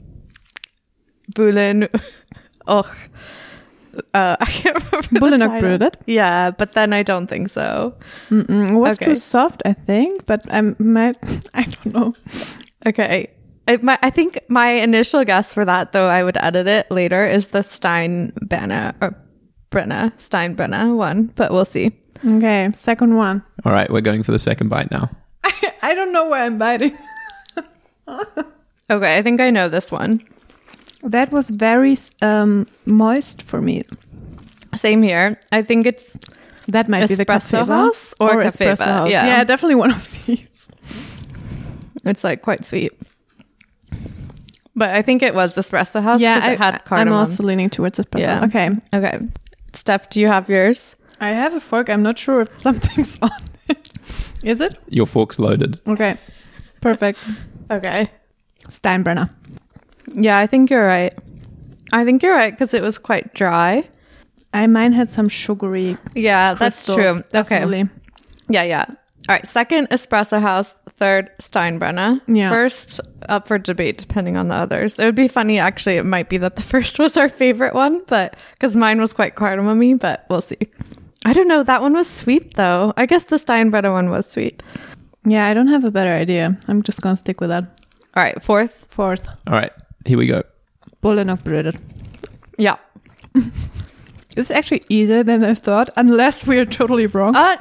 Bulin 1.35 1.89
Oh 2.67 2.85
uh, 4.15 4.37
I 4.41 4.45
can't 4.47 4.77
remember. 5.13 5.91
Yeah, 6.07 6.51
but 6.51 6.73
then 6.73 6.93
I 6.93 7.03
don't 7.03 7.27
think 7.27 7.51
so. 7.51 7.95
Mm-mm, 8.31 8.71
it 8.71 8.75
was 8.75 8.95
Okay. 8.95 9.05
too 9.07 9.17
soft, 9.17 9.63
I 9.65 9.75
think, 9.75 10.25
but 10.27 10.41
I 10.53 10.63
might. 10.79 11.17
I 11.55 11.63
don't 11.65 11.87
know. 11.95 12.15
Okay. 12.87 13.31
It, 13.69 13.83
my, 13.83 13.99
I 14.03 14.11
think 14.11 14.39
my 14.49 14.71
initial 14.71 15.25
guess 15.25 15.53
for 15.55 15.65
that, 15.65 15.93
though, 15.93 16.09
I 16.09 16.25
would 16.25 16.37
edit 16.37 16.67
it 16.67 16.91
later, 16.91 17.27
is 17.27 17.49
the 17.49 17.61
Steinbrenner 17.61 18.95
or 19.01 19.17
Brenna 19.71 20.13
Steinbrenner 20.19 20.97
one, 20.97 21.33
but 21.37 21.53
we'll 21.53 21.65
see. 21.65 21.93
Okay, 22.27 22.69
second 22.75 23.17
one. 23.17 23.43
All 23.65 23.73
right, 23.73 23.91
we're 23.91 24.01
going 24.01 24.23
for 24.23 24.33
the 24.33 24.39
second 24.39 24.69
bite 24.69 24.91
now. 24.91 25.11
I 25.83 25.95
don't 25.95 26.13
know 26.13 26.29
where 26.29 26.43
I'm 26.43 26.59
biting. 26.59 26.97
Okay, 28.91 29.17
I 29.17 29.23
think 29.23 29.41
I 29.41 29.51
know 29.51 29.69
this 29.69 29.91
one. 29.91 30.21
That 31.03 31.33
was 31.33 31.49
very 31.51 31.97
um, 32.21 32.67
moist 32.85 33.43
for 33.43 33.63
me. 33.63 33.83
Same 34.75 35.03
here. 35.03 35.39
I 35.51 35.63
think 35.63 35.87
it's 35.87 36.19
That 36.69 36.89
might 36.89 37.09
be 37.09 37.15
the 37.15 37.25
Espresso 37.25 37.67
House 37.67 38.15
or 38.21 38.43
espresso 38.43 38.77
Cafeva, 38.77 38.85
house. 38.85 39.11
yeah. 39.11 39.27
yeah, 39.27 39.45
definitely 39.45 39.77
one 39.77 39.91
of 39.93 40.27
these. 40.27 40.69
it's 42.05 42.23
like 42.25 42.43
quite 42.43 42.65
sweet. 42.65 42.93
But 44.75 44.91
I 44.91 45.03
think 45.03 45.23
it 45.23 45.35
was 45.35 45.55
Espresso 45.57 46.03
House 46.03 46.21
yeah, 46.21 46.37
because 46.37 46.49
I, 46.49 46.53
it 46.53 46.59
had 46.59 46.83
I'm 46.91 47.13
also 47.13 47.43
leaning 47.43 47.69
towards 47.69 47.99
espresso. 47.99 48.21
Yeah. 48.21 48.45
Okay, 48.45 48.71
Okay. 48.95 49.19
Steph, 49.75 50.11
do 50.11 50.21
you 50.21 50.29
have 50.29 50.49
yours? 50.49 50.97
I 51.21 51.31
have 51.31 51.55
a 51.55 51.61
fork. 51.61 51.89
I'm 51.89 52.03
not 52.03 52.19
sure 52.19 52.41
if 52.41 52.61
something's 52.61 53.19
on 53.21 53.31
it. 53.69 53.93
Is 54.43 54.61
it? 54.61 54.79
Your 54.89 55.07
fork's 55.07 55.39
loaded. 55.39 55.81
Okay, 55.87 56.17
perfect. 56.81 57.19
Okay. 57.71 58.11
Steinbrenner. 58.69 59.31
Yeah, 60.15 60.39
I 60.39 60.47
think 60.47 60.71
you're 60.71 60.87
right. 60.87 61.17
I 61.93 62.05
think 62.05 62.23
you're 62.23 62.35
right 62.35 62.53
because 62.53 62.75
it 62.75 62.83
was 62.83 62.99
quite 62.99 63.35
dry. 63.35 63.89
I 64.55 64.67
mine 64.67 64.93
had 64.93 65.09
some 65.09 65.29
sugary. 65.29 65.97
Yeah, 66.15 66.55
that's 66.55 66.85
crystals, 66.85 66.97
true. 66.97 67.41
Okay. 67.41 67.59
Definitely. 67.59 67.89
Yeah, 68.49 68.63
yeah. 68.65 68.87
All 69.29 69.35
right. 69.35 69.47
Second, 69.47 69.89
Espresso 69.91 70.41
House. 70.41 70.75
Third, 70.99 71.31
Steinbrenner. 71.39 72.21
Yeah. 72.27 72.51
First, 72.51 73.01
up 73.29 73.49
for 73.49 73.59
debate, 73.59 73.99
depending 73.99 74.37
on 74.37 74.49
the 74.49 74.55
others. 74.55 74.99
It 74.99 75.05
would 75.05 75.15
be 75.15 75.29
funny, 75.29 75.59
actually. 75.59 75.97
It 75.97 76.05
might 76.05 76.29
be 76.29 76.39
that 76.39 76.57
the 76.57 76.63
first 76.73 76.99
was 76.99 77.17
our 77.17 77.29
favorite 77.29 77.75
one, 77.75 78.03
but 78.07 78.37
because 78.53 78.77
mine 78.77 79.01
was 79.01 79.13
quite 79.13 79.35
cardamomy, 79.35 79.99
but 79.99 80.27
we'll 80.29 80.41
see. 80.41 80.59
I 81.25 81.33
don't 81.33 81.49
know. 81.49 81.63
That 81.63 81.83
one 81.83 81.93
was 81.93 82.09
sweet, 82.09 82.55
though. 82.55 82.93
I 82.97 83.07
guess 83.07 83.25
the 83.25 83.37
Steinbrenner 83.37 83.93
one 83.93 84.11
was 84.11 84.29
sweet. 84.29 84.63
Yeah, 85.25 85.47
I 85.47 85.55
don't 85.55 85.69
have 85.69 85.85
a 85.85 85.91
better 85.91 86.13
idea. 86.13 86.59
I'm 86.67 86.83
just 86.83 87.01
gonna 87.01 87.17
stick 87.17 87.41
with 87.41 87.51
that. 87.51 87.65
All 88.17 88.23
right. 88.23 88.43
Fourth. 88.43 88.87
Fourth, 88.89 89.27
All 89.47 89.55
right, 89.55 89.73
here 90.05 90.19
we 90.19 90.27
go. 90.27 90.43
Bullen 91.01 91.31
och 91.31 91.39
Yeah. 92.59 92.77
It's 94.37 94.51
actually 94.51 94.83
easier 94.89 95.23
than 95.23 95.45
I 95.45 95.55
thought, 95.55 95.91
unless 95.97 96.47
we're 96.47 96.65
totally 96.65 97.07
wrong. 97.07 97.37
Uh, 97.37 97.57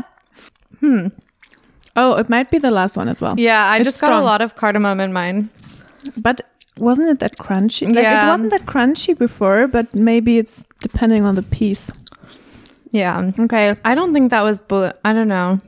oh, 1.96 2.16
it 2.18 2.30
might 2.30 2.50
be 2.52 2.58
the 2.60 2.72
last 2.72 2.98
one 2.98 3.10
as 3.10 3.22
well. 3.22 3.36
yeah, 3.38 3.70
I 3.72 3.78
It's 3.78 3.86
just 3.86 4.02
got 4.02 4.12
a 4.12 4.22
lot 4.22 4.42
of 4.42 4.56
cardamom 4.56 5.00
in 5.00 5.14
mine. 5.14 5.50
But 6.18 6.42
wasn't 6.78 7.08
it 7.10 7.20
that 7.20 7.38
crunchy? 7.38 7.88
Like 7.88 8.04
Yeah. 8.04 8.26
it 8.28 8.32
wasn't 8.32 8.50
that 8.52 8.66
crunchy 8.66 9.18
before, 9.18 9.68
but 9.68 9.94
maybe 9.94 10.38
it's 10.38 10.64
depending 10.80 11.26
on 11.26 11.36
the 11.36 11.44
piece. 11.44 11.92
Yeah. 12.92 13.32
Okay. 13.40 13.76
I 13.86 13.96
don't 13.96 14.14
think 14.14 14.32
that 14.32 14.44
was 14.44 14.60
bullet. 14.60 15.00
I 15.06 15.14
don't 15.14 15.28
know. 15.28 15.60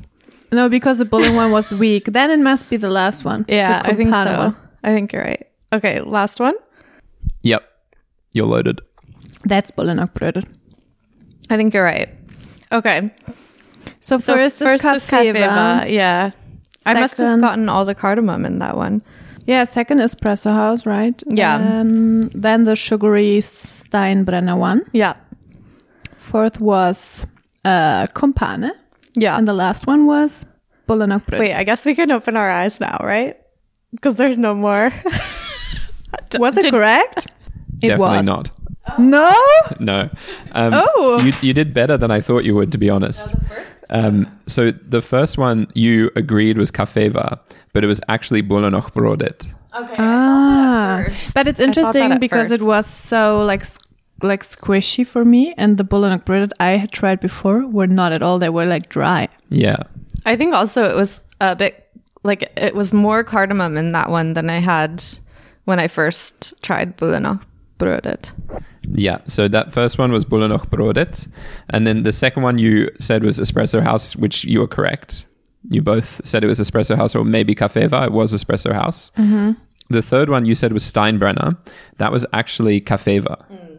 No, 0.52 0.70
because 0.70 0.98
the 1.00 1.06
bullet 1.06 1.34
one 1.34 1.52
was 1.52 1.72
weak. 1.72 2.06
Then 2.14 2.30
it 2.32 2.40
must 2.40 2.70
be 2.70 2.78
the 2.78 2.90
last 2.90 3.26
one. 3.26 3.46
Yeah, 3.48 3.82
I 3.84 3.96
think 3.96 4.10
so. 4.10 4.38
one. 4.38 4.56
I 4.84 4.94
think 4.94 5.12
you're 5.14 5.24
right. 5.24 5.48
Okay, 5.72 6.00
last 6.02 6.40
one. 6.40 6.54
Yep, 7.42 7.64
you're 8.34 8.46
loaded. 8.46 8.80
That's 9.46 9.72
Bullen 9.72 10.00
och 10.00 10.14
Brödet. 10.14 10.46
I 11.50 11.58
think 11.58 11.74
you're 11.74 11.84
right. 11.84 12.10
Okay. 12.72 13.10
So, 14.02 14.20
So 14.20 14.34
first, 14.36 14.58
first, 14.60 14.86
is 14.86 15.04
is 15.04 15.10
Cafeva. 15.10 15.34
Cafeva. 15.34 15.92
Yeah. 15.92 16.32
I 16.86 16.94
must 17.00 17.18
have 17.18 17.40
gotten 17.40 17.70
all 17.70 17.86
the 17.86 17.96
cardamom 17.96 18.46
in 18.46 18.60
that 18.60 18.76
one. 18.76 19.02
Yeah, 19.46 19.66
second 19.66 20.00
espresso 20.00 20.52
house, 20.52 20.86
right? 20.86 21.22
Yeah. 21.28 21.60
And 21.60 22.32
then 22.32 22.64
the 22.66 22.76
sugary 22.76 23.40
Steinbrenner 23.42 24.58
one. 24.58 24.82
Yeah. 24.94 25.14
Fourth 26.18 26.60
was 26.60 27.26
uh, 27.66 28.08
Kumpane. 28.14 28.72
Yeah. 29.16 29.38
And 29.38 29.48
the 29.48 29.54
last 29.54 29.86
one 29.88 30.06
was 30.06 30.46
Bullen 30.88 31.12
och 31.12 31.22
Brödet. 31.26 31.40
Wait, 31.40 31.54
I 31.54 31.64
guess 31.64 31.86
we 31.86 31.96
can 31.96 32.12
open 32.12 32.36
our 32.38 32.50
eyes 32.50 32.80
now, 32.80 32.98
right? 33.02 33.36
Because 33.92 34.16
there's 34.18 34.38
no 34.38 34.54
more. 34.56 34.92
was 36.40 36.58
it 36.58 36.72
correct? 36.72 37.28
It 37.82 37.90
Definitely 37.90 38.18
was. 38.18 38.26
not. 38.26 38.52
No? 38.98 39.32
No. 39.80 40.10
Um, 40.54 40.72
Oh. 40.74 41.20
You, 41.24 41.32
you 41.42 41.54
did 41.54 41.74
better 41.74 41.98
than 41.98 42.12
I 42.12 42.22
thought 42.22 42.44
you 42.44 42.56
would, 42.56 42.72
to 42.72 42.78
be 42.78 42.90
honest. 42.90 43.34
Um, 43.90 44.28
so 44.48 44.72
the 44.72 45.02
first 45.02 45.38
one 45.38 45.68
you 45.74 46.12
agreed 46.16 46.58
was 46.58 46.72
Cafeva, 46.72 47.40
but 47.74 47.84
it 47.84 47.88
was 47.88 48.02
actually 48.08 48.42
Bullen 48.42 48.74
och 48.74 48.94
Brödet. 48.94 49.46
Okay. 49.76 49.96
Ah, 49.98 51.04
but 51.34 51.48
it's 51.48 51.60
I 51.60 51.66
that 51.66 51.68
interesting 51.68 52.12
at 52.12 52.20
because 52.20 52.52
it 52.52 52.62
was 52.62 52.86
so 52.86 53.44
like 53.46 53.66
like 54.22 54.44
squishy 54.44 55.06
for 55.06 55.26
me, 55.26 55.54
and 55.58 55.78
the 55.78 55.84
Bullen 55.84 56.14
och 56.14 56.26
Brödet 56.26 56.52
I 56.60 56.78
had 56.78 56.92
tried 56.92 57.20
before 57.20 57.66
were 57.68 57.88
not 57.88 58.12
at 58.12 58.22
all. 58.22 58.40
They 58.40 58.50
were 58.50 58.66
like 58.66 58.90
dry. 58.90 59.28
Yeah. 59.50 59.84
I 60.26 60.38
think 60.38 60.54
also 60.54 60.84
it 60.84 60.96
was 60.96 61.24
a 61.42 61.56
bit 61.56 61.90
like 62.24 62.50
it 62.56 62.76
was 62.76 62.94
more 62.94 63.24
cardamom 63.24 63.78
in 63.78 63.92
that 63.92 64.10
one 64.10 64.34
than 64.34 64.50
I 64.50 64.60
had 64.60 65.04
when 65.66 65.80
I 65.80 65.88
first 65.88 66.54
tried 66.62 66.96
Bullen 66.98 67.26
och 67.26 67.38
Brödet. 67.78 68.32
Yeah. 68.92 69.20
So 69.28 69.48
that 69.48 69.74
first 69.74 69.98
one 69.98 70.12
was 70.12 70.26
Bullen 70.26 70.52
och 70.52 70.70
Brödet. 70.70 71.28
And 71.70 71.88
then 71.88 72.04
the 72.04 72.12
second 72.12 72.44
one 72.44 72.60
you 72.60 72.90
said 73.00 73.24
was 73.24 73.40
Espresso 73.40 73.82
House, 73.82 74.16
which 74.16 74.44
you 74.46 74.60
were 74.60 74.68
correct. 74.68 75.26
You 75.70 75.82
both 75.82 76.22
said 76.26 76.44
it 76.44 76.48
was 76.48 76.60
Espresso 76.60 76.96
House 76.96 77.16
or 77.16 77.24
maybe 77.24 77.56
Cafeva. 77.56 78.06
It 78.06 78.12
was 78.12 78.34
Espresso 78.34 78.74
House. 78.74 79.12
Mm-hmm. 79.18 79.52
The 79.90 80.02
third 80.02 80.30
one 80.30 80.46
you 80.46 80.56
said 80.56 80.74
was 80.74 80.84
Steinbrenner. 80.84 81.58
That 81.98 82.12
was 82.12 82.26
actually 82.34 82.82
Cafeva. 82.82 83.46
Mm. 83.50 83.74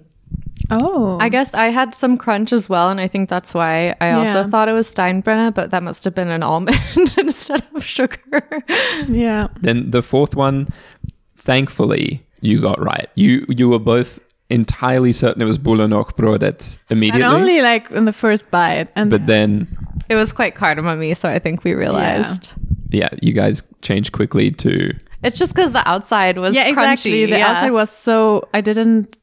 Oh, 0.71 1.19
I 1.21 1.29
guess 1.29 1.53
I 1.53 1.67
had 1.67 1.95
some 1.95 2.17
crunch 2.17 2.53
as 2.53 2.69
well, 2.71 2.89
and 2.89 2.99
I 2.99 3.07
think 3.07 3.29
that's 3.29 3.53
why 3.53 3.95
I 4.01 4.13
also 4.13 4.45
thought 4.45 4.69
it 4.69 4.73
was 4.73 4.93
Steinbrenner, 4.93 5.53
but 5.53 5.71
that 5.71 5.83
must 5.83 6.05
have 6.05 6.15
been 6.15 6.31
an 6.31 6.43
almond 6.43 6.79
instead 7.19 7.63
of 7.75 7.85
sugar. 7.85 8.19
yeah. 9.09 9.49
Then 9.61 9.91
the 9.91 10.03
fourth 10.03 10.35
one, 10.35 10.69
thankfully, 11.37 12.25
you 12.41 12.63
got 12.63 12.83
right. 12.83 13.09
You 13.15 13.45
you 13.49 13.69
were 13.69 13.79
both 13.79 14.21
entirely 14.51 15.13
certain 15.13 15.43
it 15.43 15.47
was 15.47 15.59
Bullen 15.59 15.93
och 15.93 16.17
Brödet 16.17 16.79
And 16.91 16.99
immediately. 16.99 17.23
And 17.23 17.35
only 17.35 17.63
like 17.63 17.91
in 17.91 18.05
the 18.05 18.13
first 18.13 18.51
bite, 18.51 18.89
and 18.95 19.11
but 19.11 19.27
then 19.27 19.67
It 20.09 20.17
was 20.17 20.33
quite 20.33 20.55
cardamomy, 20.55 21.17
so 21.17 21.29
I 21.29 21.39
think 21.39 21.65
we 21.65 21.75
realized. 21.75 22.53
yeah, 22.91 23.09
you 23.23 23.33
guys 23.33 23.63
changed 23.83 24.13
quickly 24.13 24.51
to 24.53 24.91
It's 25.23 25.39
just 25.39 25.55
because 25.55 25.73
the 25.73 25.89
outside 25.89 26.39
was 26.39 26.55
yeah, 26.55 26.69
exactly. 26.69 27.13
crunchy. 27.13 27.31
The 27.31 27.39
yeah. 27.39 27.49
outside 27.51 27.71
was 27.73 27.91
so 27.91 28.43
I 28.53 28.61
didn't 28.61 29.17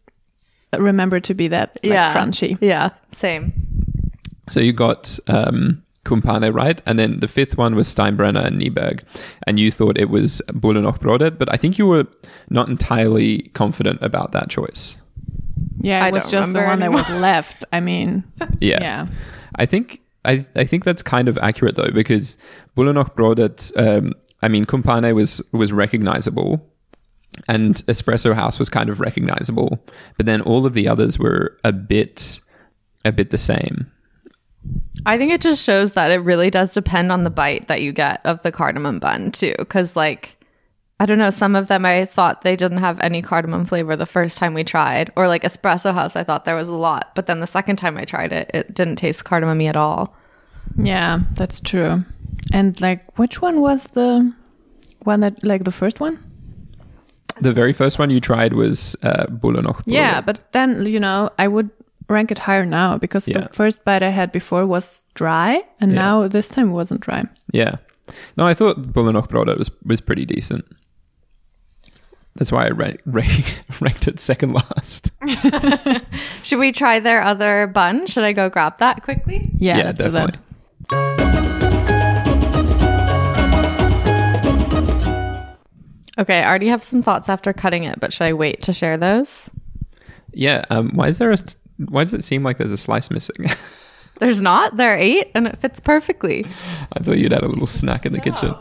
remember 0.78 1.20
to 1.20 1.34
be 1.34 1.48
that 1.50 1.78
like, 1.84 1.94
yeah. 1.94 2.14
crunchy. 2.14 2.58
Yeah, 2.62 2.90
same. 3.12 3.54
So 4.50 4.60
you 4.60 4.74
got 4.74 5.20
um, 5.28 5.84
Kumpane 6.04 6.52
right, 6.54 6.82
and 6.86 6.98
then 6.98 7.20
the 7.20 7.28
fifth 7.28 7.58
one 7.58 7.76
was 7.76 7.88
Steinbrenner 7.88 8.44
and 8.44 8.60
Nyberg, 8.60 9.02
and 9.46 9.60
you 9.60 9.72
thought 9.72 9.98
it 9.98 10.10
was 10.10 10.42
Bullen 10.54 10.86
och 10.86 11.00
Brödet, 11.00 11.38
but 11.38 11.54
I 11.54 11.58
think 11.58 11.78
you 11.78 11.86
were 11.86 12.08
not 12.50 12.68
entirely 12.68 13.50
confident 13.54 14.00
about 14.02 14.32
that 14.32 14.50
choice. 14.50 14.98
Yeah, 15.82 16.06
it 16.06 16.10
I 16.10 16.12
was 16.12 16.28
just 16.28 16.54
the 16.54 16.60
remember 16.60 16.68
one 16.68 16.80
that 16.80 16.92
was 16.92 17.22
left. 17.22 17.66
I 17.72 17.80
mean, 17.80 18.24
Yeah, 18.60 18.80
yeah. 18.82 19.08
I 19.56 19.66
think 19.66 20.02
I 20.26 20.46
I 20.56 20.66
think 20.66 20.84
that's 20.84 21.02
kind 21.02 21.28
of 21.28 21.38
accurate 21.40 21.76
though 21.76 21.92
because 21.92 22.38
Bullen 22.76 22.98
och 22.98 23.16
Brödet, 23.16 23.72
um, 23.78 24.14
I 24.42 24.48
mean 24.48 24.66
Kumpane 24.66 25.14
was 25.14 25.42
was 25.52 25.72
recognizable, 25.72 26.62
and 27.48 27.76
Espresso 27.88 28.34
House 28.34 28.60
was 28.60 28.70
kind 28.70 28.90
of 28.90 29.00
recognizable, 29.00 29.80
but 30.18 30.26
then 30.26 30.42
all 30.42 30.66
of 30.66 30.74
the 30.74 30.88
others 30.88 31.18
were 31.18 31.58
a 31.64 31.72
bit 31.72 32.40
a 33.04 33.12
bit 33.12 33.30
the 33.32 33.38
same. 33.38 33.92
I 35.06 35.18
think 35.18 35.32
it 35.32 35.42
just 35.42 35.64
shows 35.64 35.94
that 35.94 36.12
it 36.12 36.20
really 36.20 36.52
does 36.52 36.74
depend 36.74 37.12
on 37.12 37.24
the 37.24 37.32
bite 37.32 37.68
that 37.68 37.82
you 37.82 37.92
get 37.92 38.22
of 38.26 38.42
the 38.44 38.52
cardamom 38.52 39.00
bun 39.00 39.32
too, 39.32 39.56
because 39.58 39.96
like 39.96 40.38
I 41.02 41.06
don't 41.08 41.18
know. 41.18 41.32
Some 41.32 41.56
of 41.56 41.68
them 41.68 41.84
I 41.84 42.06
thought 42.06 42.44
they 42.44 42.56
didn't 42.56 42.78
have 42.78 43.00
any 43.02 43.22
cardamom 43.24 43.66
flavor 43.66 43.96
the 43.96 44.06
first 44.06 44.38
time 44.38 44.54
we 44.54 44.64
tried, 44.64 45.12
or 45.16 45.28
like 45.28 45.42
Espresso 45.44 45.94
House, 45.94 46.16
I 46.16 46.24
thought 46.24 46.46
there 46.46 46.56
was 46.56 46.68
a 46.68 46.74
lot, 46.78 47.16
but 47.16 47.26
then 47.26 47.40
the 47.40 47.48
second 47.48 47.78
time 47.78 47.98
I 47.98 48.06
tried 48.06 48.32
it, 48.32 48.52
it 48.54 48.76
didn't 48.76 48.98
taste 48.98 49.26
cardamomy 49.26 49.68
at 49.68 49.76
all. 49.76 50.14
Yeah, 50.78 51.22
that's 51.34 51.60
true. 51.60 52.06
And 52.54 52.80
like, 52.82 53.02
which 53.18 53.42
one 53.42 53.62
was 53.62 53.88
the 53.94 54.32
one 55.04 55.22
that 55.22 55.44
like 55.44 55.64
the 55.64 55.72
first 55.72 56.00
one? 56.00 56.20
The 57.42 57.52
very 57.54 57.74
first 57.74 57.98
one 58.00 58.12
you 58.12 58.20
tried 58.22 58.54
was 58.54 58.96
uh, 59.02 59.26
Bulle. 59.28 59.76
Yeah, 59.86 60.22
but 60.22 60.52
then 60.52 60.86
you 60.86 61.00
know 61.00 61.30
I 61.40 61.48
would 61.48 61.70
rank 62.10 62.32
it 62.32 62.38
higher 62.38 62.66
now 62.66 62.98
because 63.00 63.28
Yeah. 63.28 63.42
the 63.48 63.50
first 63.54 63.84
bite 63.86 64.04
I 64.04 64.10
had 64.12 64.32
before 64.32 64.68
was 64.68 65.02
dry, 65.16 65.64
and 65.80 65.92
Yeah. 65.92 66.02
now 66.02 66.28
this 66.28 66.50
time 66.50 66.70
it 66.70 66.74
wasn't 66.74 67.02
dry. 67.02 67.24
Yeah. 67.54 67.78
No, 68.38 68.46
I 68.46 68.54
thought 68.54 68.94
Bullen 68.94 69.16
och 69.16 69.30
Brödet 69.30 69.58
was 69.58 69.72
was 69.86 70.02
pretty 70.02 70.26
decent. 70.26 70.66
That's 72.42 72.52
why 72.52 72.66
I 72.66 72.70
rank, 72.70 73.02
rank, 73.06 73.62
ranked 73.82 74.08
it 74.08 74.20
second 74.20 74.54
last. 74.54 75.12
Should 76.42 76.58
we 76.58 76.72
try 76.72 77.00
their 77.00 77.22
other 77.22 77.68
bun? 77.68 78.08
Should 78.08 78.24
I 78.24 78.34
go 78.34 78.50
grab 78.50 78.80
that 78.80 79.04
quickly? 79.04 79.52
Yeah, 79.58 79.78
Yeah, 79.78 79.84
let's 79.84 80.00
definitely. 80.00 80.42
Okay, 86.18 86.42
I 86.42 86.50
already 86.50 86.70
have 86.70 86.84
some 86.84 87.04
thoughts 87.04 87.30
after 87.30 87.54
cutting 87.54 87.84
it, 87.84 88.00
but 88.00 88.12
should 88.12 88.24
I 88.26 88.34
wait 88.34 88.64
to 88.64 88.74
share 88.74 88.98
those? 88.98 89.52
Yeah. 90.34 90.66
Um, 90.72 90.90
why 90.96 91.10
is 91.10 91.20
there 91.20 91.32
a 91.32 91.38
why 91.90 92.04
does 92.06 92.16
it 92.16 92.26
seem 92.26 92.42
like 92.42 92.58
there's 92.58 92.72
a 92.72 92.78
slice 92.78 93.12
missing? 93.12 93.52
There's 94.20 94.42
not. 94.42 94.78
There 94.78 94.94
are 94.94 94.98
eight, 94.98 95.32
and 95.34 95.48
it 95.48 95.60
fits 95.60 95.80
perfectly. 95.80 96.46
I 96.94 97.00
thought 97.00 97.18
you'd 97.18 97.32
had 97.32 97.42
a 97.42 97.48
little 97.48 97.66
snack 97.66 98.06
in 98.06 98.14
the 98.14 98.20
kitchen. 98.20 98.54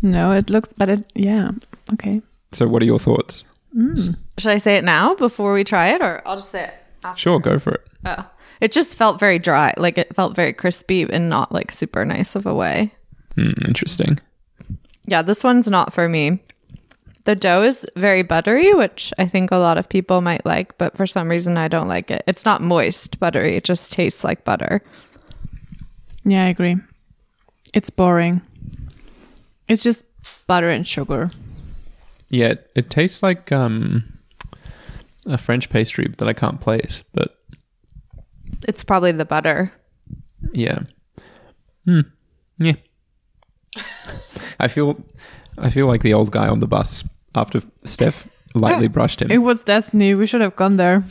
No, 0.00 0.32
it 0.32 0.50
looks, 0.50 0.72
but 0.72 0.88
it 0.88 1.12
yeah, 1.14 1.52
okay. 1.92 2.22
So, 2.52 2.68
what 2.68 2.82
are 2.82 2.86
your 2.86 2.98
thoughts? 2.98 3.44
Should 3.74 4.50
I 4.50 4.58
say 4.58 4.76
it 4.76 4.84
now 4.84 5.14
before 5.14 5.52
we 5.54 5.64
try 5.64 5.88
it, 5.90 6.02
or 6.02 6.20
I'll 6.26 6.36
just 6.36 6.50
say 6.50 6.64
it 6.64 6.74
after? 7.04 7.18
Sure, 7.18 7.40
go 7.40 7.58
for 7.58 7.72
it. 7.72 7.86
Oh. 8.04 8.28
It 8.60 8.70
just 8.70 8.94
felt 8.94 9.18
very 9.18 9.38
dry. 9.38 9.74
Like 9.76 9.98
it 9.98 10.14
felt 10.14 10.36
very 10.36 10.52
crispy 10.52 11.02
and 11.02 11.28
not 11.28 11.50
like 11.50 11.72
super 11.72 12.04
nice 12.04 12.36
of 12.36 12.46
a 12.46 12.54
way. 12.54 12.92
Hmm, 13.34 13.52
interesting. 13.66 14.20
Yeah, 15.06 15.22
this 15.22 15.42
one's 15.42 15.68
not 15.68 15.92
for 15.92 16.08
me. 16.08 16.38
The 17.24 17.34
dough 17.34 17.62
is 17.62 17.86
very 17.96 18.22
buttery, 18.22 18.72
which 18.74 19.12
I 19.18 19.26
think 19.26 19.50
a 19.50 19.56
lot 19.56 19.78
of 19.78 19.88
people 19.88 20.20
might 20.20 20.44
like, 20.44 20.76
but 20.78 20.96
for 20.96 21.06
some 21.06 21.28
reason 21.28 21.56
I 21.56 21.68
don't 21.68 21.88
like 21.88 22.10
it. 22.10 22.22
It's 22.26 22.44
not 22.44 22.62
moist 22.62 23.18
buttery, 23.18 23.56
it 23.56 23.64
just 23.64 23.90
tastes 23.90 24.22
like 24.22 24.44
butter. 24.44 24.82
Yeah, 26.24 26.44
I 26.44 26.48
agree. 26.48 26.76
It's 27.74 27.90
boring. 27.90 28.42
It's 29.68 29.82
just 29.82 30.04
butter 30.46 30.68
and 30.68 30.86
sugar. 30.86 31.30
Yeah, 32.32 32.48
it, 32.52 32.70
it 32.74 32.90
tastes 32.90 33.22
like 33.22 33.52
um, 33.52 34.02
a 35.26 35.36
French 35.38 35.68
pastry 35.68 36.08
that 36.18 36.26
I 36.26 36.32
can't 36.32 36.60
place, 36.60 37.04
but 37.12 37.36
It's 38.66 38.82
probably 38.82 39.12
the 39.12 39.24
butter. 39.26 39.70
yeah. 40.52 40.80
Hmm. 41.84 42.00
Yeah. 42.58 42.74
I 44.58 44.68
feel 44.68 45.02
I 45.58 45.68
feel 45.70 45.86
like 45.86 46.02
the 46.02 46.14
old 46.14 46.30
guy 46.30 46.48
on 46.48 46.60
the 46.60 46.66
bus 46.66 47.04
after 47.34 47.60
Steph 47.84 48.26
lightly 48.54 48.88
brushed 48.96 49.20
him. 49.22 49.30
It 49.30 49.38
was 49.42 49.62
destiny. 49.62 50.14
We 50.14 50.26
should 50.26 50.40
have 50.42 50.56
gone 50.56 50.76
there. 50.76 51.04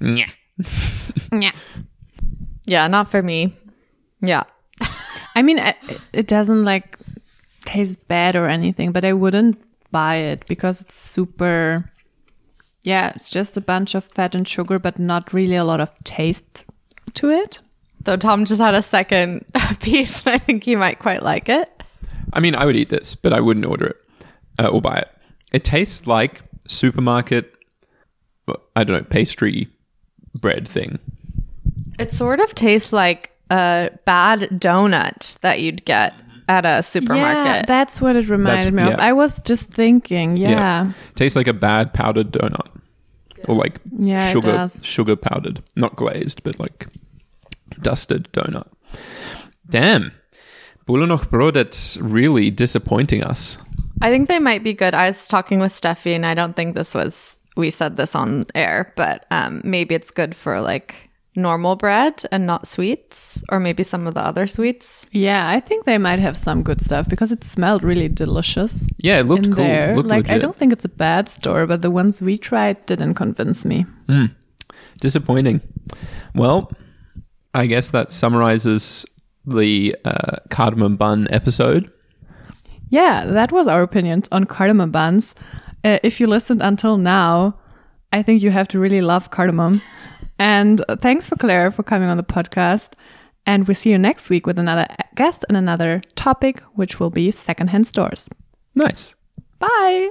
Yeah. 0.00 0.26
Yeah. 1.32 1.52
Yeah, 2.66 2.86
not 2.88 3.10
for 3.10 3.22
me. 3.22 3.56
Yeah. 4.20 4.44
I 5.34 5.42
mean, 5.42 5.58
I- 5.58 5.76
it 6.12 6.26
doesn't 6.28 6.64
like 6.64 6.96
taste 7.64 8.06
bad 8.08 8.36
or 8.36 8.46
anything, 8.48 8.92
but 8.92 9.04
I 9.04 9.12
wouldn't 9.12 9.58
buy 9.90 10.16
it 10.16 10.46
because 10.46 10.82
it's 10.82 10.96
super. 10.96 11.90
Yeah, 12.84 13.12
it's 13.14 13.30
just 13.30 13.56
a 13.56 13.60
bunch 13.60 13.94
of 13.94 14.04
fat 14.04 14.34
and 14.34 14.46
sugar, 14.46 14.78
but 14.78 14.98
not 14.98 15.32
really 15.32 15.56
a 15.56 15.64
lot 15.64 15.80
of 15.80 15.92
taste 16.04 16.64
to 17.14 17.30
it. 17.30 17.60
Though 18.02 18.16
Tom 18.16 18.44
just 18.44 18.60
had 18.60 18.74
a 18.74 18.82
second 18.82 19.44
piece, 19.80 20.24
and 20.24 20.34
I 20.36 20.38
think 20.38 20.64
he 20.64 20.76
might 20.76 20.98
quite 20.98 21.22
like 21.22 21.48
it. 21.48 21.70
I 22.32 22.40
mean, 22.40 22.54
I 22.54 22.64
would 22.64 22.76
eat 22.76 22.88
this, 22.88 23.14
but 23.14 23.32
I 23.32 23.40
wouldn't 23.40 23.66
order 23.66 23.86
it 23.86 23.96
uh, 24.58 24.68
or 24.68 24.80
buy 24.80 24.98
it. 24.98 25.08
It 25.52 25.64
tastes 25.64 26.06
like 26.06 26.42
supermarket, 26.66 27.52
I 28.76 28.84
don't 28.84 28.96
know, 28.96 29.04
pastry 29.04 29.68
bread 30.34 30.68
thing. 30.68 30.98
It 31.98 32.12
sort 32.12 32.40
of 32.40 32.54
tastes 32.54 32.92
like 32.92 33.32
a 33.50 33.90
bad 34.04 34.40
donut 34.52 35.38
that 35.40 35.60
you'd 35.60 35.84
get 35.84 36.14
at 36.48 36.64
a 36.64 36.82
supermarket. 36.82 37.22
Yeah, 37.22 37.34
supermarket. 37.34 37.66
that's 37.66 38.00
what 38.00 38.16
it 38.16 38.28
reminded 38.28 38.74
me 38.74 38.82
of. 38.82 38.98
I 38.98 39.12
was 39.12 39.40
just 39.42 39.68
thinking, 39.68 40.36
yeah. 40.36 40.92
Tastes 41.14 41.36
like 41.36 41.46
a 41.46 41.52
bad 41.52 41.92
powdered 41.92 42.32
donut. 42.32 42.68
Or 43.46 43.54
like 43.54 43.80
Yeah, 43.96 44.32
sugar 44.32 44.68
sugar 44.82 45.16
powdered. 45.16 45.62
Not 45.76 45.96
glazed, 45.96 46.42
but 46.42 46.58
like 46.58 46.88
dusted 47.80 48.28
donut. 48.32 48.66
Damn. 49.68 50.12
Bullen 50.86 51.10
och 51.10 51.52
that's 51.52 51.98
really 51.98 52.50
disappointing 52.50 53.22
us. 53.22 53.58
I 54.00 54.10
think 54.10 54.28
they 54.28 54.38
might 54.38 54.64
be 54.64 54.72
good. 54.72 54.94
I 54.94 55.06
was 55.06 55.28
talking 55.28 55.58
with 55.60 55.72
Steffi, 55.72 56.14
and 56.14 56.24
I 56.24 56.34
don't 56.34 56.56
think 56.56 56.74
this 56.74 56.94
was 56.94 57.36
we 57.56 57.70
said 57.70 57.96
this 57.96 58.14
on 58.14 58.46
air, 58.54 58.92
but 58.96 59.26
um, 59.30 59.60
maybe 59.64 59.94
it's 59.94 60.10
good 60.10 60.34
for 60.34 60.60
like 60.60 61.07
normal 61.38 61.76
bread 61.76 62.22
and 62.30 62.46
not 62.46 62.66
sweets, 62.66 63.42
or 63.48 63.58
maybe 63.60 63.82
some 63.82 64.06
of 64.06 64.14
the 64.14 64.20
other 64.24 64.46
sweets. 64.46 65.06
Yeah, 65.12 65.48
I 65.48 65.60
think 65.60 65.84
they 65.84 65.96
might 65.98 66.18
have 66.18 66.36
some 66.36 66.62
good 66.62 66.80
stuff 66.80 67.08
because 67.08 67.32
it 67.32 67.44
smelled 67.44 67.82
really 67.84 68.08
delicious 68.08 68.86
Yeah, 68.98 69.20
it 69.20 69.24
looked 69.26 69.46
in 69.46 69.54
cool. 69.54 69.64
there. 69.64 69.96
Looked 69.96 70.08
like, 70.08 70.28
I 70.28 70.38
don't 70.38 70.56
think 70.56 70.72
it's 70.72 70.84
a 70.84 70.88
bad 70.90 71.28
store, 71.28 71.66
but 71.66 71.80
the 71.82 71.90
ones 71.90 72.20
we 72.20 72.36
tried 72.36 72.84
didn't 72.86 73.14
convince 73.14 73.64
me. 73.64 73.86
Disappointing. 75.00 75.60
Well, 76.34 76.70
I 77.54 77.66
guess 77.66 77.90
that 77.90 78.12
summarizes 78.12 79.06
the 79.46 79.96
uh, 80.04 80.36
cardamom 80.50 80.96
bun 80.96 81.28
episode. 81.30 81.90
Yeah, 82.90 83.24
that 83.26 83.52
was 83.52 83.66
our 83.66 83.82
opinions 83.82 84.28
on 84.32 84.44
cardamom 84.44 84.90
buns. 84.90 85.34
Uh, 85.84 85.98
if 86.02 86.20
you 86.20 86.26
listened 86.26 86.62
until 86.62 86.96
now, 86.96 87.58
I 88.12 88.22
think 88.22 88.42
you 88.42 88.50
have 88.50 88.68
to 88.68 88.78
really 88.78 89.00
love 89.00 89.30
cardamom. 89.30 89.82
And 90.38 90.84
thanks 91.00 91.28
for 91.28 91.36
Clare 91.36 91.70
for 91.70 91.82
coming 91.82 92.08
on 92.08 92.16
the 92.16 92.22
podcast. 92.22 92.90
And 93.46 93.66
we'll 93.66 93.74
see 93.74 93.90
you 93.90 93.98
next 93.98 94.28
week 94.28 94.46
with 94.46 94.58
another 94.58 94.86
guest 95.14 95.44
and 95.48 95.56
another 95.56 96.02
topic, 96.14 96.60
which 96.74 97.00
will 97.00 97.10
be 97.10 97.30
secondhand 97.30 97.86
stores. 97.86 98.28
Nice. 98.74 99.14
Bye. 99.58 100.10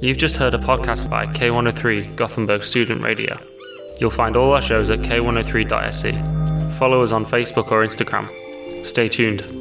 You've 0.00 0.18
just 0.18 0.36
heard 0.36 0.54
a 0.54 0.58
podcast 0.58 1.10
by 1.10 1.26
K103 1.26 2.16
Gothenburg 2.16 2.62
Student 2.62 3.02
Radio. 3.02 3.38
You'll 4.00 4.10
find 4.10 4.36
all 4.36 4.52
our 4.52 4.62
shows 4.62 4.90
at 4.90 5.00
k103.se. 5.00 6.78
Follow 6.78 7.02
us 7.02 7.12
on 7.12 7.26
Facebook 7.26 7.70
or 7.70 7.84
Instagram. 7.84 8.28
Stay 8.84 9.08
tuned. 9.08 9.57